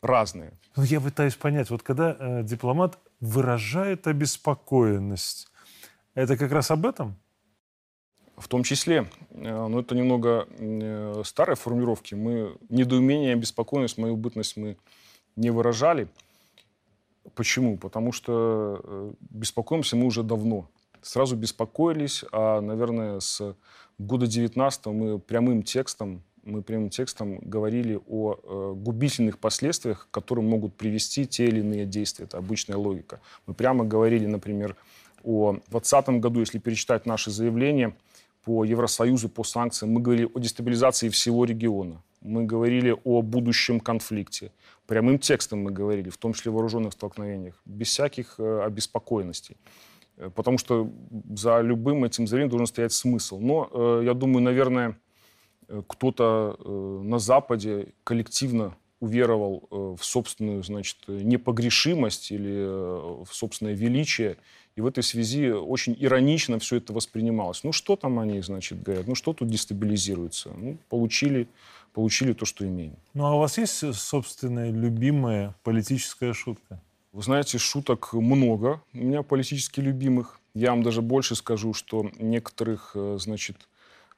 разные. 0.02 0.52
Ну, 0.76 0.82
я 0.84 1.00
пытаюсь 1.00 1.34
понять, 1.34 1.70
вот 1.70 1.82
когда 1.82 2.16
э, 2.18 2.42
дипломат 2.42 2.98
выражает 3.20 4.06
обеспокоенность, 4.06 5.48
это 6.14 6.36
как 6.36 6.52
раз 6.52 6.70
об 6.70 6.86
этом? 6.86 7.16
В 8.36 8.46
том 8.46 8.62
числе, 8.62 9.10
э, 9.30 9.66
но 9.66 9.80
это 9.80 9.94
немного 9.94 10.46
э, 10.50 11.22
старые 11.24 11.56
формулировки. 11.56 12.14
Мы 12.14 12.56
недоумение, 12.68 13.32
обеспокоенность, 13.32 13.98
мою 13.98 14.16
бытность 14.16 14.56
мы 14.56 14.76
не 15.36 15.50
выражали. 15.50 16.08
Почему? 17.34 17.76
Потому 17.76 18.12
что 18.12 18.80
э, 18.82 19.12
беспокоимся 19.20 19.96
мы 19.96 20.06
уже 20.06 20.22
давно. 20.22 20.68
Сразу 21.02 21.36
беспокоились, 21.36 22.24
а, 22.32 22.60
наверное, 22.60 23.20
с 23.20 23.56
года 23.98 24.26
19 24.26 24.86
мы 24.86 25.18
прямым 25.18 25.62
текстом, 25.62 26.22
мы 26.48 26.62
прямым 26.62 26.90
текстом 26.90 27.38
говорили 27.38 28.00
о 28.08 28.34
э, 28.42 28.74
губительных 28.76 29.38
последствиях, 29.38 30.08
к 30.10 30.14
которым 30.14 30.48
могут 30.48 30.74
привести 30.74 31.26
те 31.26 31.46
или 31.46 31.60
иные 31.60 31.86
действия. 31.86 32.24
Это 32.24 32.38
обычная 32.38 32.76
логика. 32.76 33.20
Мы 33.46 33.54
прямо 33.54 33.84
говорили, 33.84 34.26
например, 34.26 34.76
о 35.22 35.52
2020 35.52 36.08
году, 36.20 36.40
если 36.40 36.58
перечитать 36.58 37.06
наши 37.06 37.30
заявления 37.30 37.94
по 38.44 38.64
Евросоюзу, 38.64 39.28
по 39.28 39.44
санкциям, 39.44 39.92
мы 39.92 40.00
говорили 40.00 40.28
о 40.34 40.38
дестабилизации 40.38 41.08
всего 41.10 41.44
региона. 41.44 42.02
Мы 42.22 42.44
говорили 42.44 42.96
о 43.04 43.22
будущем 43.22 43.78
конфликте. 43.78 44.50
Прямым 44.86 45.18
текстом 45.18 45.62
мы 45.62 45.70
говорили, 45.70 46.08
в 46.08 46.16
том 46.16 46.32
числе 46.32 46.50
в 46.50 46.54
вооруженных 46.54 46.94
столкновениях, 46.94 47.60
без 47.66 47.88
всяких 47.88 48.36
э, 48.38 48.62
обеспокоенностей. 48.64 49.56
Э, 50.16 50.30
потому 50.34 50.58
что 50.58 50.90
за 51.36 51.60
любым 51.60 52.04
этим 52.04 52.26
заявлением 52.26 52.50
должен 52.50 52.66
стоять 52.66 52.92
смысл. 52.92 53.38
Но 53.38 53.68
э, 53.70 54.02
я 54.04 54.14
думаю, 54.14 54.42
наверное, 54.42 54.96
кто-то 55.88 56.56
э, 56.58 57.00
на 57.04 57.18
Западе 57.18 57.88
коллективно 58.04 58.76
уверовал 59.00 59.68
э, 59.70 59.96
в 59.98 60.04
собственную, 60.04 60.62
значит, 60.62 60.96
непогрешимость 61.06 62.32
или 62.32 62.52
э, 62.52 63.24
в 63.24 63.32
собственное 63.32 63.74
величие. 63.74 64.36
И 64.76 64.80
в 64.80 64.86
этой 64.86 65.02
связи 65.02 65.50
очень 65.50 65.96
иронично 65.98 66.58
все 66.58 66.76
это 66.76 66.92
воспринималось. 66.92 67.64
Ну, 67.64 67.72
что 67.72 67.96
там 67.96 68.18
они, 68.18 68.40
значит, 68.42 68.82
говорят? 68.82 69.06
Ну, 69.06 69.14
что 69.14 69.32
тут 69.32 69.48
дестабилизируется? 69.48 70.50
Ну, 70.56 70.78
получили 70.88 71.48
получили 71.98 72.32
то, 72.32 72.44
что 72.44 72.64
имеем. 72.64 72.94
Ну 73.14 73.24
а 73.26 73.34
у 73.34 73.38
вас 73.40 73.58
есть 73.58 73.94
собственная 73.94 74.70
любимая 74.70 75.56
политическая 75.64 76.32
шутка? 76.32 76.80
Вы 77.12 77.22
знаете, 77.22 77.58
шуток 77.58 78.12
много 78.12 78.80
у 78.92 78.98
меня 78.98 79.22
политически 79.22 79.80
любимых. 79.80 80.38
Я 80.54 80.70
вам 80.70 80.84
даже 80.84 81.02
больше 81.02 81.34
скажу, 81.34 81.74
что 81.74 82.08
некоторых, 82.18 82.92
э, 82.94 83.16
значит, 83.18 83.56
э, 83.56 83.64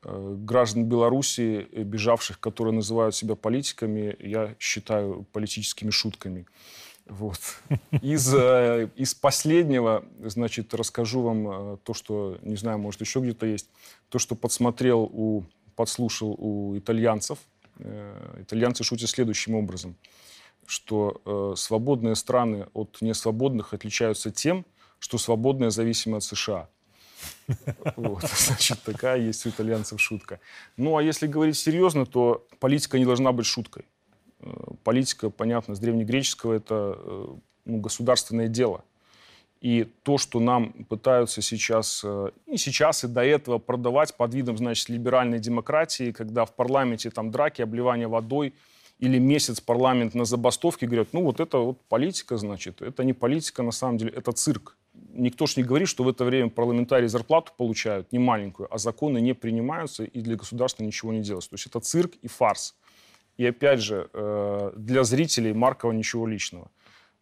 граждан 0.03 0.85
Беларуси, 0.85 1.69
э, 1.73 1.83
бежавших, 1.83 2.41
которые 2.41 2.75
называют 2.75 3.15
себя 3.15 3.35
политиками, 3.35 4.17
я 4.21 4.55
считаю 4.59 5.27
политическими 5.33 5.91
шутками. 5.91 6.47
Вот. 7.07 7.41
Из, 8.03 8.33
из 8.97 9.15
последнего, 9.15 10.05
значит, 10.21 10.73
расскажу 10.75 11.23
вам 11.23 11.79
то, 11.79 11.93
что, 11.93 12.39
не 12.43 12.57
знаю, 12.57 12.79
может, 12.79 13.01
еще 13.01 13.21
где-то 13.21 13.47
есть, 13.47 13.69
то, 14.11 14.19
что 14.19 14.37
подсмотрел 14.37 15.01
у, 15.13 15.43
подслушал 15.75 16.37
у 16.39 16.79
итальянцев, 16.79 17.39
Э, 17.83 18.43
итальянцы 18.43 18.85
шутят 18.85 19.09
следующим 19.11 19.55
образом, 19.55 19.97
что 20.67 21.21
э, 21.25 21.55
свободные 21.57 22.15
страны 22.15 22.69
от 22.75 22.99
несвободных 23.01 23.75
отличаются 23.75 24.31
тем, 24.31 24.67
что 24.99 25.19
свободные 25.19 25.71
зависимы 25.71 26.19
от 26.19 26.25
США. 26.25 26.69
Вот, 27.97 28.23
значит, 28.37 28.83
такая 28.83 29.19
есть 29.19 29.47
у 29.47 29.51
итальянцев 29.51 30.01
шутка. 30.01 30.41
Ну, 30.77 30.97
а 30.97 31.03
если 31.03 31.27
говорить 31.27 31.57
серьезно, 31.57 32.07
то 32.07 32.47
политика 32.59 32.99
не 32.99 33.05
должна 33.05 33.33
быть 33.33 33.47
шуткой. 33.47 33.85
Э, 34.41 34.51
политика, 34.85 35.31
понятно, 35.31 35.75
с 35.75 35.79
древнегреческого 35.79 36.55
это 36.55 36.97
э, 36.99 37.27
ну, 37.65 37.81
государственное 37.81 38.49
дело. 38.49 38.85
И 39.61 39.85
то, 40.03 40.17
что 40.17 40.41
нам 40.41 40.73
пытаются 40.89 41.43
сейчас, 41.43 42.01
э, 42.05 42.31
и 42.47 42.57
сейчас, 42.57 43.05
и 43.05 43.09
до 43.09 43.23
этого 43.23 43.59
продавать 43.59 44.17
под 44.17 44.35
видом, 44.35 44.57
значит, 44.57 44.89
либеральной 44.89 45.39
демократии, 45.39 46.13
когда 46.13 46.45
в 46.45 46.55
парламенте 46.55 47.11
там 47.11 47.31
драки, 47.31 47.61
обливание 47.63 48.09
водой, 48.09 48.55
или 49.01 49.19
месяц 49.19 49.61
парламент 49.61 50.15
на 50.15 50.25
забастовке, 50.25 50.87
говорят, 50.87 51.09
ну 51.13 51.25
вот 51.25 51.41
это 51.41 51.59
вот 51.59 51.81
политика, 51.89 52.37
значит. 52.37 52.83
Это 52.83 53.03
не 53.03 53.15
политика, 53.15 53.63
на 53.63 53.73
самом 53.73 53.97
деле, 53.97 54.13
это 54.15 54.33
цирк. 54.33 54.77
Никто 54.93 55.47
ж 55.47 55.57
не 55.57 55.63
говорит, 55.63 55.89
что 55.89 56.05
в 56.05 56.09
это 56.09 56.25
время 56.25 56.51
парламентарии 56.51 57.07
зарплату 57.07 57.53
получают, 57.57 58.13
не 58.13 58.19
маленькую, 58.19 58.73
а 58.75 58.79
законы 58.79 59.21
не 59.21 59.35
принимаются, 59.35 60.05
и 60.05 60.21
для 60.21 60.37
государства 60.37 60.83
ничего 60.83 61.13
не 61.13 61.21
делается. 61.21 61.51
То 61.51 61.55
есть 61.55 61.67
это 61.67 61.81
цирк 61.81 62.15
и 62.23 62.29
фарс. 62.29 62.75
И 63.37 63.47
опять 63.47 63.81
же, 63.81 64.11
э, 64.13 64.73
для 64.77 65.05
зрителей 65.05 65.53
Маркова 65.53 65.93
ничего 65.93 66.27
личного. 66.27 66.71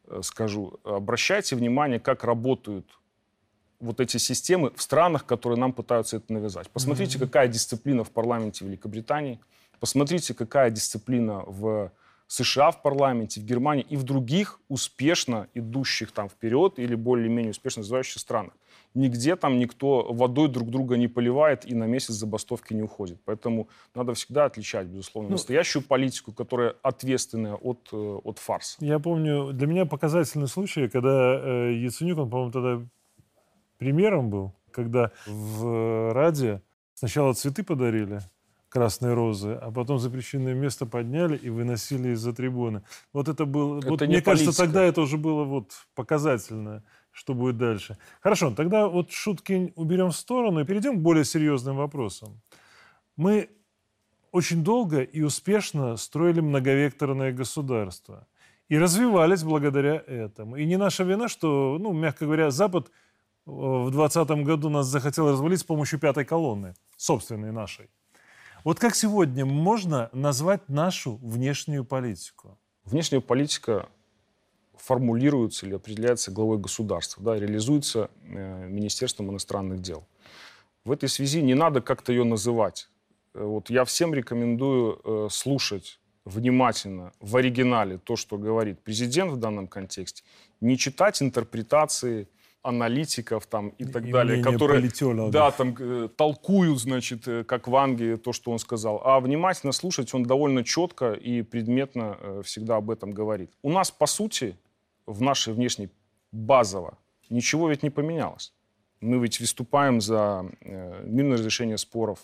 Э, 0.07 0.21
скажу, 0.23 0.81
обращайте 0.85 1.57
внимание, 1.57 2.01
как 2.01 2.25
работают 2.25 2.99
вот 3.81 4.01
эти 4.01 4.17
системы 4.17 4.73
в 4.75 4.83
странах, 4.83 5.27
которые 5.27 5.59
нам 5.59 5.73
пытаются 5.73 6.17
это 6.17 6.33
навязать. 6.33 6.69
Посмотрите, 6.71 7.19
mm-hmm. 7.19 7.27
какая 7.27 7.49
дисциплина 7.49 8.03
в 8.03 8.11
парламенте 8.11 8.65
Великобритании, 8.65 9.39
посмотрите, 9.79 10.35
какая 10.35 10.71
дисциплина 10.71 11.45
в 11.47 11.93
США 12.28 12.70
в 12.70 12.82
парламенте, 12.82 13.40
в 13.40 13.44
Германии 13.44 13.85
и 13.88 13.97
в 13.97 14.04
других 14.04 14.61
успешно 14.68 15.49
идущих 15.54 16.12
там 16.12 16.28
вперед 16.28 16.78
или 16.78 16.94
более-менее 16.94 17.50
успешно 17.50 17.80
развивающихся 17.80 18.20
странах. 18.20 18.52
Нигде 18.94 19.35
там 19.37 19.58
никто 19.58 20.12
водой 20.12 20.49
друг 20.49 20.70
друга 20.70 20.97
не 20.97 21.08
поливает 21.08 21.66
и 21.66 21.75
на 21.75 21.85
месяц 21.85 22.14
забастовки 22.14 22.75
не 22.75 22.82
уходит. 22.82 23.18
Поэтому 23.25 23.68
надо 23.94 24.12
всегда 24.12 24.44
отличать, 24.44 24.87
безусловно, 24.87 25.30
ну, 25.30 25.35
настоящую 25.35 25.82
политику, 25.82 26.32
которая 26.32 26.75
ответственная 26.82 27.54
от, 27.54 27.88
э, 27.92 27.97
от 27.97 28.38
фарса. 28.38 28.76
Я 28.80 28.99
помню, 28.99 29.52
для 29.52 29.66
меня 29.66 29.87
показательный 29.87 30.49
случай, 30.49 30.88
когда 30.88 31.40
э, 31.42 31.73
Яценюк, 31.75 32.18
он, 32.18 32.30
по-моему, 32.30 32.52
тогда 32.52 32.87
премьером 33.78 34.28
был, 34.30 34.52
когда 34.70 35.12
в 35.26 36.12
Раде 36.12 36.62
сначала 36.94 37.32
цветы 37.32 37.62
подарили, 37.62 38.20
красные 38.69 39.15
розы, 39.15 39.53
а 39.53 39.71
потом 39.71 39.99
запрещенное 39.99 40.55
место 40.55 40.87
подняли 40.87 41.37
и 41.37 41.51
выносили 41.51 42.11
из-за 42.11 42.33
трибуны. 42.33 42.83
Вот 43.13 43.29
это 43.29 43.45
было... 43.47 43.79
Это 43.79 43.89
вот, 43.89 44.01
не 44.03 44.07
мне 44.09 44.23
кажется, 44.23 44.47
политика. 44.47 44.65
тогда 44.65 44.85
это 44.85 45.01
уже 45.01 45.17
было 45.17 45.45
вот 45.45 45.73
показательно, 45.95 46.85
что 47.11 47.35
будет 47.35 47.57
дальше. 47.57 47.99
Хорошо, 48.21 48.55
тогда 48.55 48.89
вот 48.89 49.11
шутки 49.11 49.73
уберем 49.77 50.11
в 50.11 50.17
сторону 50.17 50.61
и 50.61 50.65
перейдем 50.65 50.99
к 50.99 51.03
более 51.03 51.25
серьезным 51.25 51.77
вопросам. 51.77 52.41
Мы 53.17 53.49
очень 54.33 54.63
долго 54.63 55.03
и 55.03 55.23
успешно 55.23 55.97
строили 55.97 56.41
многовекторное 56.41 57.33
государство. 57.33 58.27
И 58.69 58.77
развивались 58.77 59.43
благодаря 59.43 59.95
этому. 60.07 60.57
И 60.57 60.67
не 60.67 60.77
наша 60.77 61.05
вина, 61.05 61.29
что, 61.29 61.79
ну, 61.81 61.95
мягко 61.95 62.27
говоря, 62.27 62.51
Запад 62.51 62.89
э, 62.89 62.91
в 63.51 63.91
2020 63.91 64.45
году 64.45 64.69
нас 64.69 64.87
захотел 64.87 65.31
развалить 65.31 65.61
с 65.61 65.65
помощью 65.65 65.99
пятой 65.99 66.27
колонны, 66.27 66.75
собственной 66.99 67.51
нашей. 67.51 67.89
Вот 68.65 68.79
как 68.79 68.95
сегодня 68.95 69.47
можно 69.47 70.11
назвать 70.12 70.69
нашу 70.69 71.17
внешнюю 71.17 71.85
политику? 71.85 72.59
Внешняя 72.85 73.21
политика 73.21 73.88
формулируется 74.77 75.67
или 75.67 75.75
определяется 75.75 76.31
главой 76.31 76.59
государства, 76.59 77.23
да, 77.23 77.37
реализуется 77.37 78.11
э, 78.23 78.67
Министерством 78.69 79.31
иностранных 79.31 79.81
дел. 79.81 80.07
В 80.85 80.93
этой 80.93 81.09
связи 81.09 81.43
не 81.43 81.55
надо 81.55 81.81
как-то 81.81 82.12
ее 82.12 82.25
называть. 82.25 82.88
Э, 83.35 83.45
Вот 83.45 83.71
я 83.71 83.85
всем 83.85 84.15
рекомендую 84.15 85.00
э, 85.05 85.29
слушать 85.31 86.00
внимательно 86.25 87.12
в 87.21 87.37
оригинале 87.37 87.99
то, 87.99 88.17
что 88.17 88.38
говорит 88.38 88.81
президент 88.81 89.33
в 89.33 89.37
данном 89.37 89.67
контексте, 89.69 90.25
не 90.61 90.77
читать 90.77 91.23
интерпретации 91.23 92.29
аналитиков 92.62 93.47
там 93.47 93.69
и 93.71 93.85
так 93.85 94.05
И 94.05 94.12
далее, 94.12 94.43
которые 94.43 94.81
политологов. 94.81 95.33
да, 95.33 95.50
там 95.50 95.75
э, 95.79 96.09
толкуют, 96.17 96.79
значит, 96.81 97.29
э, 97.29 97.45
как 97.45 97.69
в 97.69 97.77
Англии 97.77 98.17
то, 98.17 98.33
что 98.33 98.50
он 98.50 98.59
сказал, 98.59 99.00
а 99.05 99.21
внимательно 99.21 99.73
слушать 99.73 100.12
он 100.15 100.25
довольно 100.25 100.65
четко 100.65 101.12
и 101.12 101.43
предметно 101.43 102.19
э, 102.21 102.43
всегда 102.45 102.77
об 102.77 102.91
этом 102.91 103.12
говорит. 103.12 103.50
У 103.62 103.71
нас, 103.71 103.91
по 103.91 104.07
сути, 104.07 104.57
в 105.07 105.23
нашей 105.23 105.53
внешней 105.55 105.88
базово 106.33 106.99
ничего 107.31 107.69
ведь 107.69 107.83
не 107.83 107.91
поменялось. 107.91 108.53
Мы 109.00 109.19
ведь 109.19 109.38
выступаем 109.38 110.00
за 110.00 110.45
мирное 111.05 111.38
разрешение 111.38 111.79
споров, 111.79 112.19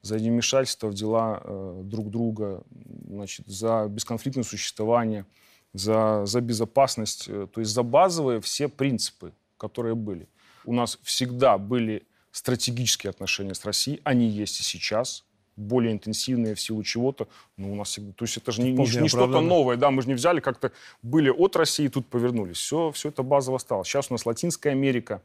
за 0.00 0.18
невмешательство 0.18 0.88
в 0.88 0.94
дела 0.94 1.42
друг 1.82 2.10
друга, 2.10 2.62
значит, 3.06 3.46
за 3.46 3.86
бесконфликтное 3.90 4.44
существование, 4.44 5.26
за, 5.74 6.24
за 6.24 6.40
безопасность, 6.40 7.26
то 7.26 7.60
есть 7.60 7.72
за 7.72 7.82
базовые 7.82 8.40
все 8.40 8.68
принципы, 8.68 9.34
которые 9.68 9.94
были. 9.94 10.28
У 10.64 10.72
нас 10.72 10.98
всегда 11.02 11.58
были 11.58 12.06
стратегические 12.30 13.10
отношения 13.10 13.54
с 13.54 13.64
Россией, 13.64 14.00
они 14.04 14.26
есть 14.26 14.60
и 14.60 14.62
сейчас, 14.62 15.24
более 15.56 15.92
интенсивные 15.92 16.54
в 16.54 16.60
силу 16.60 16.82
чего-то, 16.82 17.28
но 17.56 17.70
у 17.72 17.74
нас 17.76 17.88
всегда... 17.88 18.12
То 18.12 18.24
есть 18.24 18.36
это 18.36 18.52
же 18.52 18.62
не, 18.62 18.72
не- 18.72 19.00
не 19.02 19.08
что-то 19.08 19.40
новое, 19.40 19.76
да, 19.76 19.90
мы 19.90 20.02
же 20.02 20.08
не 20.08 20.14
взяли, 20.14 20.40
как-то 20.40 20.72
были 21.02 21.30
от 21.30 21.56
России, 21.56 21.88
тут 21.88 22.06
повернулись. 22.06 22.56
Все, 22.56 22.90
все 22.90 23.08
это 23.08 23.22
базово 23.22 23.58
стало. 23.58 23.84
Сейчас 23.84 24.10
у 24.10 24.14
нас 24.14 24.26
Латинская 24.26 24.70
Америка, 24.70 25.22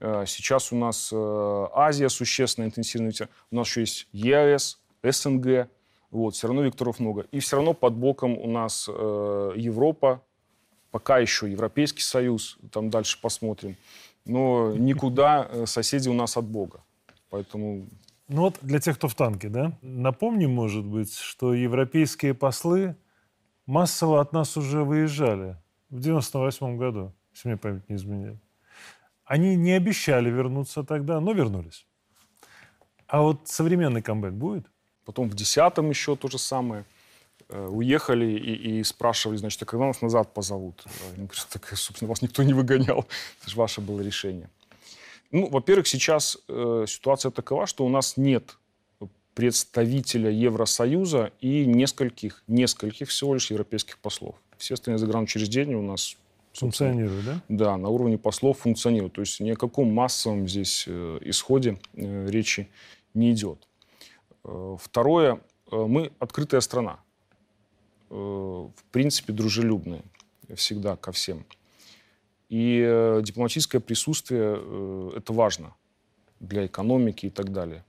э, 0.00 0.24
сейчас 0.26 0.72
у 0.72 0.76
нас 0.76 1.10
э, 1.12 1.66
Азия 1.74 2.08
существенно 2.08 2.64
интенсивно. 2.64 3.10
У 3.50 3.56
нас 3.56 3.68
еще 3.68 3.80
есть 3.80 4.08
ЕАЭС, 4.12 4.80
СНГ, 5.02 5.68
вот, 6.10 6.34
все 6.34 6.46
равно 6.46 6.62
векторов 6.62 6.98
много. 6.98 7.26
И 7.32 7.40
все 7.40 7.56
равно 7.56 7.74
под 7.74 7.94
боком 7.94 8.38
у 8.38 8.50
нас 8.50 8.88
э, 8.88 9.52
Европа, 9.56 10.22
пока 10.96 11.18
еще 11.18 11.50
Европейский 11.50 12.00
Союз, 12.00 12.56
там 12.72 12.88
дальше 12.88 13.20
посмотрим. 13.20 13.76
Но 14.24 14.74
никуда 14.74 15.46
э, 15.50 15.66
соседи 15.66 16.08
у 16.08 16.14
нас 16.14 16.38
от 16.38 16.46
Бога. 16.46 16.80
Поэтому 17.28 17.86
Ну 18.28 18.40
вот 18.40 18.56
для 18.62 18.78
тех, 18.78 18.96
кто 18.96 19.06
в 19.06 19.14
танке, 19.14 19.50
да? 19.50 19.72
Напомним, 19.82 20.54
может 20.54 20.86
быть, 20.86 21.14
что 21.14 21.52
европейские 21.52 22.32
послы 22.32 22.96
массово 23.66 24.22
от 24.22 24.32
нас 24.32 24.56
уже 24.56 24.84
выезжали 24.84 25.58
в 25.90 26.00
98 26.00 26.78
году, 26.78 27.12
если 27.34 27.48
мне 27.48 27.58
память 27.58 27.90
не 27.90 27.96
изменяет. 27.96 28.38
Они 29.26 29.54
не 29.54 29.72
обещали 29.72 30.30
вернуться 30.30 30.82
тогда, 30.82 31.20
но 31.20 31.32
вернулись. 31.32 31.86
А 33.06 33.20
вот 33.20 33.48
современный 33.48 34.00
камбэк 34.00 34.32
будет? 34.32 34.64
Потом 35.04 35.28
в 35.28 35.34
десятом 35.34 35.90
еще 35.90 36.16
то 36.16 36.28
же 36.28 36.38
самое. 36.38 36.84
Э, 37.48 37.66
Уехали 37.68 38.26
и, 38.26 38.78
и 38.78 38.84
спрашивали, 38.84 39.36
значит, 39.36 39.62
а 39.62 39.66
когда 39.66 39.86
нас 39.86 40.02
назад 40.02 40.34
позовут? 40.34 40.82
А 40.86 40.90
Они 41.14 41.26
говорят, 41.26 41.46
так, 41.50 41.76
собственно, 41.76 42.08
вас 42.08 42.22
никто 42.22 42.42
не 42.42 42.52
выгонял. 42.52 43.06
Это 43.40 43.50
же 43.50 43.56
ваше 43.56 43.80
было 43.80 44.00
решение. 44.00 44.48
Ну, 45.30 45.48
во-первых, 45.48 45.86
сейчас 45.86 46.38
э, 46.48 46.84
ситуация 46.88 47.30
такова, 47.30 47.66
что 47.66 47.84
у 47.84 47.88
нас 47.88 48.16
нет 48.16 48.56
представителя 49.34 50.30
Евросоюза 50.30 51.30
и 51.40 51.66
нескольких, 51.66 52.42
нескольких 52.46 53.10
всего 53.10 53.34
лишь 53.34 53.50
европейских 53.50 53.98
послов. 53.98 54.34
Все 54.56 54.74
остальные 54.74 54.98
загранучреждения 54.98 55.76
у 55.76 55.82
нас 55.82 56.16
собственно, 56.54 56.92
Функционирует, 56.92 57.24
да? 57.26 57.42
да, 57.48 57.76
на 57.76 57.90
уровне 57.90 58.16
послов 58.16 58.60
функционирует. 58.60 59.12
То 59.12 59.20
есть 59.20 59.40
ни 59.40 59.50
о 59.50 59.56
каком 59.56 59.92
массовом 59.92 60.48
здесь 60.48 60.84
э, 60.86 61.18
исходе 61.20 61.78
э, 61.94 62.28
речи 62.30 62.68
не 63.12 63.32
идет. 63.32 63.58
Э, 64.44 64.76
Второе, 64.80 65.40
э, 65.70 65.76
мы 65.76 66.12
открытая 66.18 66.62
страна. 66.62 66.98
Э, 68.10 68.14
В 68.14 68.84
принципе, 68.92 69.32
дружелюбная 69.32 70.02
всегда 70.54 70.96
ко 70.96 71.12
всем. 71.12 71.44
И 72.48 72.80
э, 72.84 73.20
дипломатическое 73.24 73.80
присутствие 73.80 74.56
э, 74.56 75.12
это 75.16 75.32
важно 75.32 75.74
для 76.38 76.66
экономики 76.66 77.26
и 77.26 77.30
так 77.30 77.52
далее. 77.52 77.84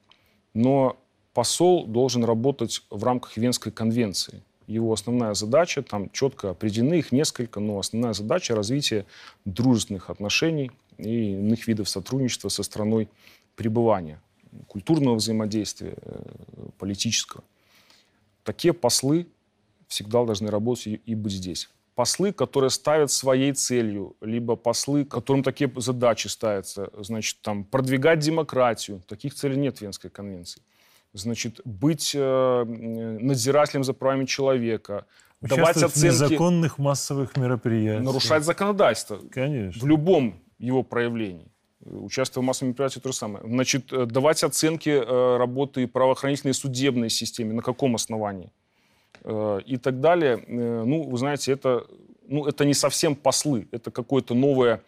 Но 0.53 0.97
посол 1.33 1.85
должен 1.85 2.23
работать 2.23 2.83
в 2.89 3.03
рамках 3.03 3.37
Венской 3.37 3.71
конвенции. 3.71 4.41
Его 4.65 4.91
основная 4.91 5.33
задача, 5.33 5.83
там 5.83 6.09
четко 6.09 6.49
определены 6.49 6.95
их 6.95 7.11
несколько, 7.11 7.59
но 7.59 7.79
основная 7.79 8.13
задача 8.13 8.55
развитие 8.55 9.05
дружественных 9.45 10.09
отношений 10.09 10.71
и 10.97 11.33
иных 11.33 11.67
видов 11.67 11.87
сотрудничества 11.87 12.49
со 12.49 12.63
страной 12.63 13.07
пребывания, 13.55 14.19
культурного 14.67 15.15
взаимодействия, 15.15 15.95
политического. 16.79 17.43
Такие 18.43 18.73
послы 18.73 19.27
всегда 19.87 20.23
должны 20.23 20.49
работать 20.49 21.01
и, 21.05 21.15
быть 21.15 21.33
здесь. 21.33 21.69
Послы, 21.95 22.31
которые 22.31 22.69
ставят 22.69 23.11
своей 23.11 23.53
целью, 23.53 24.15
либо 24.21 24.55
послы, 24.55 25.03
которым 25.03 25.43
такие 25.43 25.71
задачи 25.77 26.27
ставятся, 26.27 26.89
значит, 26.99 27.41
там, 27.41 27.63
продвигать 27.63 28.19
демократию, 28.19 29.01
таких 29.07 29.33
целей 29.33 29.57
нет 29.57 29.79
в 29.79 29.81
Венской 29.81 30.11
конвенции. 30.11 30.61
Значит, 31.13 31.59
быть 31.65 32.11
э, 32.13 32.63
надзирателем 32.63 33.83
за 33.83 33.93
правами 33.93 34.25
человека, 34.25 35.05
давать 35.41 35.77
в 35.77 35.85
оценки, 35.85 36.05
незаконных 36.05 36.77
массовых 36.77 37.35
мероприятиях. 37.37 38.03
нарушать 38.03 38.43
законодательство 38.43 39.19
Конечно. 39.31 39.81
в 39.81 39.87
любом 39.87 40.39
его 40.59 40.83
проявлении. 40.83 41.47
Участвовать 41.79 42.43
в 42.43 42.47
массовом 42.47 42.69
мероприятии 42.69 42.99
то 42.99 43.11
же 43.11 43.15
самое. 43.15 43.43
Значит, 43.47 43.91
э, 43.91 44.05
давать 44.05 44.43
оценки 44.43 44.89
э, 44.89 45.37
работы 45.37 45.87
правоохранительной 45.87 46.51
и 46.51 46.53
судебной 46.53 47.09
системе, 47.09 47.53
на 47.53 47.63
каком 47.63 47.95
основании 47.95 48.51
и 49.65 49.77
так 49.77 49.99
далее. 49.99 50.43
Э, 50.47 50.83
Ну, 50.85 51.03
вы 51.03 51.17
знаете, 51.17 51.51
это, 51.51 51.85
ну, 52.27 52.45
это 52.45 52.65
не 52.65 52.73
совсем 52.73 53.15
послы, 53.15 53.67
это 53.71 53.91
какое-то 53.91 54.33
новое, 54.35 54.81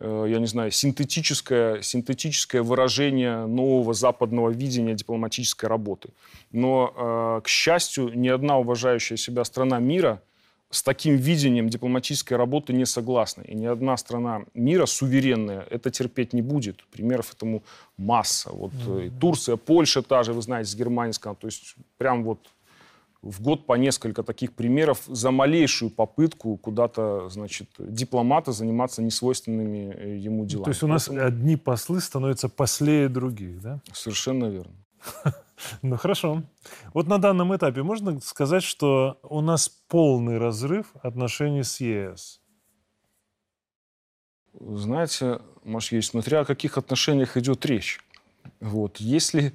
э, 0.00 0.26
я 0.28 0.38
не 0.38 0.46
знаю, 0.46 0.70
синтетическое, 0.70 1.82
синтетическое 1.82 2.62
выражение 2.62 3.46
нового 3.46 3.94
западного 3.94 4.50
видения 4.50 4.94
дипломатической 4.94 5.68
работы. 5.68 6.10
Но, 6.52 6.92
э, 6.96 7.40
к 7.44 7.48
счастью, 7.48 8.12
ни 8.14 8.28
одна 8.28 8.58
уважающая 8.58 9.16
себя 9.16 9.44
страна 9.44 9.78
мира 9.78 10.20
с 10.70 10.82
таким 10.82 11.16
видением 11.16 11.68
дипломатической 11.68 12.36
работы 12.36 12.74
не 12.74 12.86
согласна. 12.86 13.42
И 13.42 13.54
ни 13.54 13.66
одна 13.66 13.96
страна 13.96 14.42
мира 14.54 14.86
суверенная 14.86 15.66
это 15.70 15.90
терпеть 15.90 16.34
не 16.34 16.42
будет. 16.42 16.84
Примеров 16.92 17.32
этому 17.32 17.62
масса. 17.96 18.50
Вот 18.52 18.72
э, 18.86 19.06
и 19.06 19.10
Турция, 19.20 19.56
Польша 19.56 20.02
та 20.02 20.22
же, 20.22 20.32
вы 20.32 20.42
знаете, 20.42 20.70
с 20.70 20.76
Германией. 20.76 21.14
То 21.18 21.46
есть 21.46 21.74
прям 21.96 22.22
вот 22.22 22.38
в 23.22 23.42
год 23.42 23.66
по 23.66 23.74
несколько 23.74 24.22
таких 24.22 24.54
примеров 24.54 25.02
за 25.06 25.30
малейшую 25.30 25.90
попытку 25.90 26.56
куда-то, 26.56 27.28
значит, 27.28 27.68
дипломата 27.78 28.52
заниматься 28.52 29.02
несвойственными 29.02 29.92
э, 29.94 30.16
ему 30.18 30.46
делами. 30.46 30.64
То 30.64 30.70
есть 30.70 30.82
у 30.82 30.86
нас 30.86 31.08
Поэтому- 31.08 31.26
одни 31.26 31.56
послы 31.56 32.00
становятся 32.00 32.48
послее 32.48 33.08
других, 33.08 33.60
да? 33.60 33.80
Совершенно 33.92 34.46
верно. 34.46 34.74
Ну 35.82 35.96
хорошо. 35.96 36.44
Вот 36.94 37.08
на 37.08 37.18
данном 37.18 37.52
этапе 37.56 37.82
можно 37.82 38.20
сказать, 38.20 38.62
что 38.62 39.18
у 39.24 39.40
нас 39.40 39.68
полный 39.68 40.38
разрыв 40.38 40.92
отношений 41.02 41.64
с 41.64 41.80
ЕС. 41.80 42.40
Знаете, 44.60 45.40
Маш, 45.64 45.92
есть, 45.92 46.10
смотря 46.10 46.40
о 46.40 46.44
каких 46.44 46.78
отношениях 46.78 47.36
идет 47.36 47.66
речь. 47.66 48.00
Вот. 48.60 48.98
Если, 48.98 49.52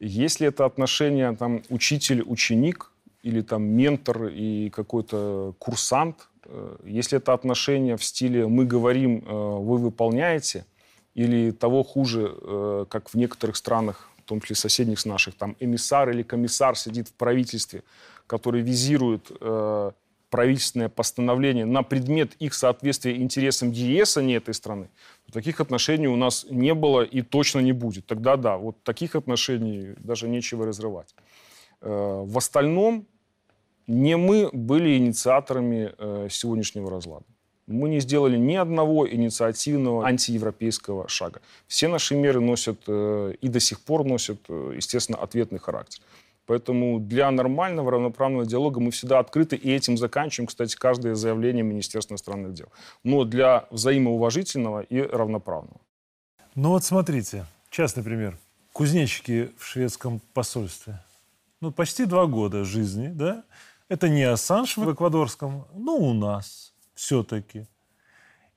если 0.00 0.48
это 0.48 0.64
отношение 0.64 1.36
там, 1.36 1.62
учитель-ученик 1.68 2.90
или 3.22 3.42
там 3.42 3.62
ментор 3.62 4.26
и 4.26 4.70
какой-то 4.70 5.54
курсант, 5.58 6.28
э, 6.44 6.76
если 6.84 7.18
это 7.18 7.34
отношение 7.34 7.96
в 7.96 8.04
стиле 8.04 8.46
«мы 8.46 8.64
говорим, 8.64 9.18
э, 9.18 9.30
вы 9.30 9.76
выполняете», 9.76 10.64
или 11.14 11.50
того 11.50 11.82
хуже, 11.82 12.34
э, 12.34 12.86
как 12.88 13.10
в 13.10 13.14
некоторых 13.14 13.56
странах, 13.56 14.08
том 14.30 14.40
числе 14.40 14.54
соседних 14.54 15.00
с 15.00 15.06
наших, 15.06 15.34
там 15.34 15.56
эмиссар 15.58 16.08
или 16.10 16.22
комиссар 16.22 16.76
сидит 16.76 17.08
в 17.08 17.12
правительстве, 17.14 17.82
который 18.28 18.62
визирует 18.62 19.28
правительственное 20.30 20.88
постановление 20.88 21.66
на 21.66 21.82
предмет 21.82 22.34
их 22.38 22.54
соответствия 22.54 23.16
интересам 23.16 23.72
ЕС, 23.72 24.16
а 24.16 24.22
не 24.22 24.34
этой 24.34 24.54
страны, 24.54 24.88
таких 25.32 25.60
отношений 25.60 26.08
у 26.08 26.16
нас 26.16 26.46
не 26.48 26.74
было 26.74 27.02
и 27.02 27.22
точно 27.22 27.60
не 27.60 27.72
будет. 27.72 28.06
Тогда 28.06 28.36
да, 28.36 28.56
вот 28.56 28.82
таких 28.82 29.16
отношений 29.16 29.94
даже 29.98 30.28
нечего 30.28 30.66
разрывать. 30.66 31.14
Э, 31.80 32.22
в 32.24 32.38
остальном 32.38 33.06
не 33.86 34.16
мы 34.16 34.48
были 34.52 34.96
инициаторами 34.96 35.92
э, 35.98 36.28
сегодняшнего 36.30 36.90
разлада. 36.90 37.24
Мы 37.66 37.88
не 37.88 38.00
сделали 38.00 38.36
ни 38.36 38.56
одного 38.56 39.08
инициативного 39.08 40.04
антиевропейского 40.04 41.08
шага. 41.08 41.40
Все 41.68 41.86
наши 41.86 42.16
меры 42.16 42.40
носят 42.40 42.80
э, 42.86 43.34
и 43.40 43.48
до 43.48 43.60
сих 43.60 43.80
пор 43.80 44.04
носят, 44.04 44.40
естественно, 44.48 45.18
ответный 45.18 45.58
характер. 45.58 46.02
Поэтому 46.50 46.98
для 46.98 47.30
нормального, 47.30 47.92
равноправного 47.92 48.44
диалога 48.44 48.80
мы 48.80 48.90
всегда 48.90 49.20
открыты, 49.20 49.54
и 49.54 49.70
этим 49.70 49.96
заканчиваем, 49.96 50.48
кстати, 50.48 50.74
каждое 50.74 51.14
заявление 51.14 51.62
Министерства 51.62 52.14
иностранных 52.14 52.54
дел. 52.54 52.66
Но 53.04 53.22
для 53.22 53.68
взаимоуважительного 53.70 54.80
и 54.80 55.00
равноправного. 55.00 55.80
Ну 56.56 56.70
вот 56.70 56.82
смотрите, 56.82 57.46
частный 57.70 58.02
пример. 58.02 58.36
Кузнечики 58.72 59.52
в 59.58 59.64
шведском 59.64 60.20
посольстве. 60.34 60.98
Ну, 61.60 61.70
почти 61.70 62.04
два 62.04 62.26
года 62.26 62.64
жизни, 62.64 63.12
да? 63.14 63.44
Это 63.88 64.08
не 64.08 64.24
Ассанж 64.24 64.76
в 64.76 64.92
эквадорском, 64.92 65.66
но 65.72 65.94
у 65.98 66.12
нас 66.14 66.74
все-таки. 66.96 67.68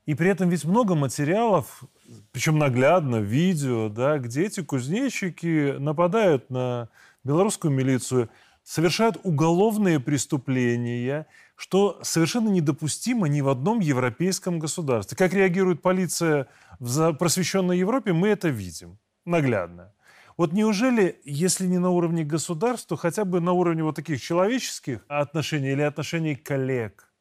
И 0.07 0.15
при 0.15 0.31
этом 0.31 0.49
ведь 0.49 0.65
много 0.65 0.95
материалов, 0.95 1.83
причем 2.31 2.57
наглядно, 2.57 3.17
видео, 3.17 3.87
да, 3.89 4.17
где 4.17 4.47
эти 4.47 4.63
кузнечики 4.63 5.77
нападают 5.77 6.49
на 6.49 6.89
белорусскую 7.23 7.71
милицию, 7.71 8.29
совершают 8.63 9.17
уголовные 9.23 9.99
преступления, 9.99 11.27
что 11.55 11.99
совершенно 12.01 12.49
недопустимо 12.49 13.27
ни 13.27 13.41
в 13.41 13.49
одном 13.49 13.79
европейском 13.79 14.59
государстве. 14.59 15.17
Как 15.17 15.33
реагирует 15.33 15.81
полиция 15.81 16.47
в 16.79 17.13
просвещенной 17.13 17.77
Европе, 17.77 18.13
мы 18.13 18.29
это 18.29 18.49
видим 18.49 18.97
наглядно. 19.25 19.93
Вот 20.35 20.51
неужели, 20.51 21.21
если 21.25 21.67
не 21.67 21.77
на 21.77 21.91
уровне 21.91 22.23
государств, 22.23 22.87
то 22.87 22.95
хотя 22.95 23.23
бы 23.23 23.39
на 23.39 23.51
уровне 23.51 23.83
вот 23.83 23.95
таких 23.95 24.21
человеческих 24.21 25.05
отношений 25.07 25.73
или 25.73 25.81
отношений 25.81 26.35
коллег, 26.35 27.13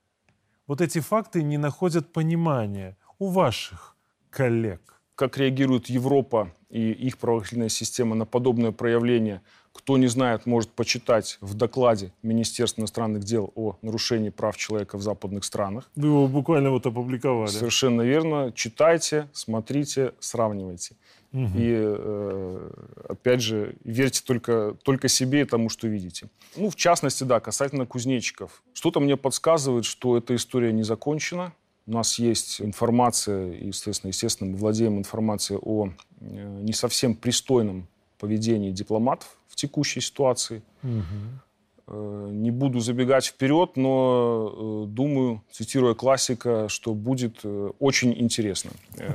вот 0.67 0.81
эти 0.81 1.01
факты 1.01 1.43
не 1.43 1.59
находят 1.59 2.12
понимания 2.12 2.97
у 3.19 3.29
ваших 3.29 3.97
коллег? 4.31 5.01
Как 5.15 5.37
реагирует 5.37 5.91
Европа 5.91 6.55
и 6.71 6.91
их 6.91 7.19
правоохранительная 7.19 7.69
система 7.69 8.15
на 8.15 8.25
подобное 8.25 8.73
проявление– 8.73 9.43
кто 9.73 9.97
не 9.97 10.07
знает, 10.07 10.47
может 10.47 10.71
почитать 10.71 11.39
в 11.41 11.55
докладе 11.55 12.13
Министерства 12.23 12.83
иностранных 12.83 13.25
дел 13.25 13.53
о 13.55 13.77
нарушении 13.83 14.31
прав 14.31 14.57
человека 14.57 14.99
в 14.99 15.03
западных 15.03 15.45
странах. 15.45 15.91
Вы 15.97 16.09
его 16.09 16.29
буквально 16.29 16.71
вот 16.71 16.87
опубликовали. 16.87 17.51
Совершенно 17.51 18.03
верно. 18.03 18.53
Читайте, 18.55 19.29
смотрите, 19.33 20.13
сравнивайте. 20.21 20.97
Угу. 21.33 21.51
И, 21.57 21.73
э, 21.73 22.71
опять 23.09 23.41
же, 23.41 23.75
верьте 23.85 24.23
только, 24.25 24.77
только 24.83 25.09
себе 25.09 25.43
и 25.43 25.45
тому, 25.45 25.71
что 25.71 25.89
видите. 25.89 26.29
Ну, 26.57 26.69
в 26.69 26.77
частности, 26.77 27.25
да, 27.25 27.41
касательно 27.41 27.87
кузнечиков. 27.87 28.63
Что-то 28.75 29.01
мне 29.01 29.17
подсказывает, 29.17 29.87
что 29.87 30.19
эта 30.19 30.35
история 30.37 30.73
не 30.73 30.83
закончена. 30.83 31.55
У 31.87 31.93
нас 31.93 32.19
есть 32.19 32.61
информация, 32.61 33.53
и, 33.53 33.69
естественно, 33.69 34.11
естественно, 34.11 34.51
мы 34.51 34.59
владеем 34.59 34.99
информацией 34.99 35.59
о 35.63 35.89
э, 36.21 36.61
не 36.63 36.75
совсем 36.75 37.15
пристойном 37.15 37.89
поведении 38.19 38.71
дипломатов 38.71 39.37
в 39.53 39.55
текущей 39.55 40.01
ситуации. 40.01 40.62
Угу. 40.83 42.31
Не 42.31 42.51
буду 42.51 42.81
забегать 42.81 43.27
вперед, 43.27 43.77
но 43.77 44.85
э, 44.87 44.87
думаю, 44.88 45.43
цитируя 45.51 45.95
классика, 45.95 46.69
что 46.69 46.95
будет 46.95 47.41
э, 47.45 47.71
очень 47.81 48.15
интересно 48.19 48.71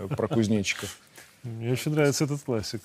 про 0.09 0.27
кузнечиков. 0.27 0.99
Мне 1.43 1.71
очень 1.71 1.91
нравится 1.93 2.25
этот 2.25 2.43
классик. 2.43 2.81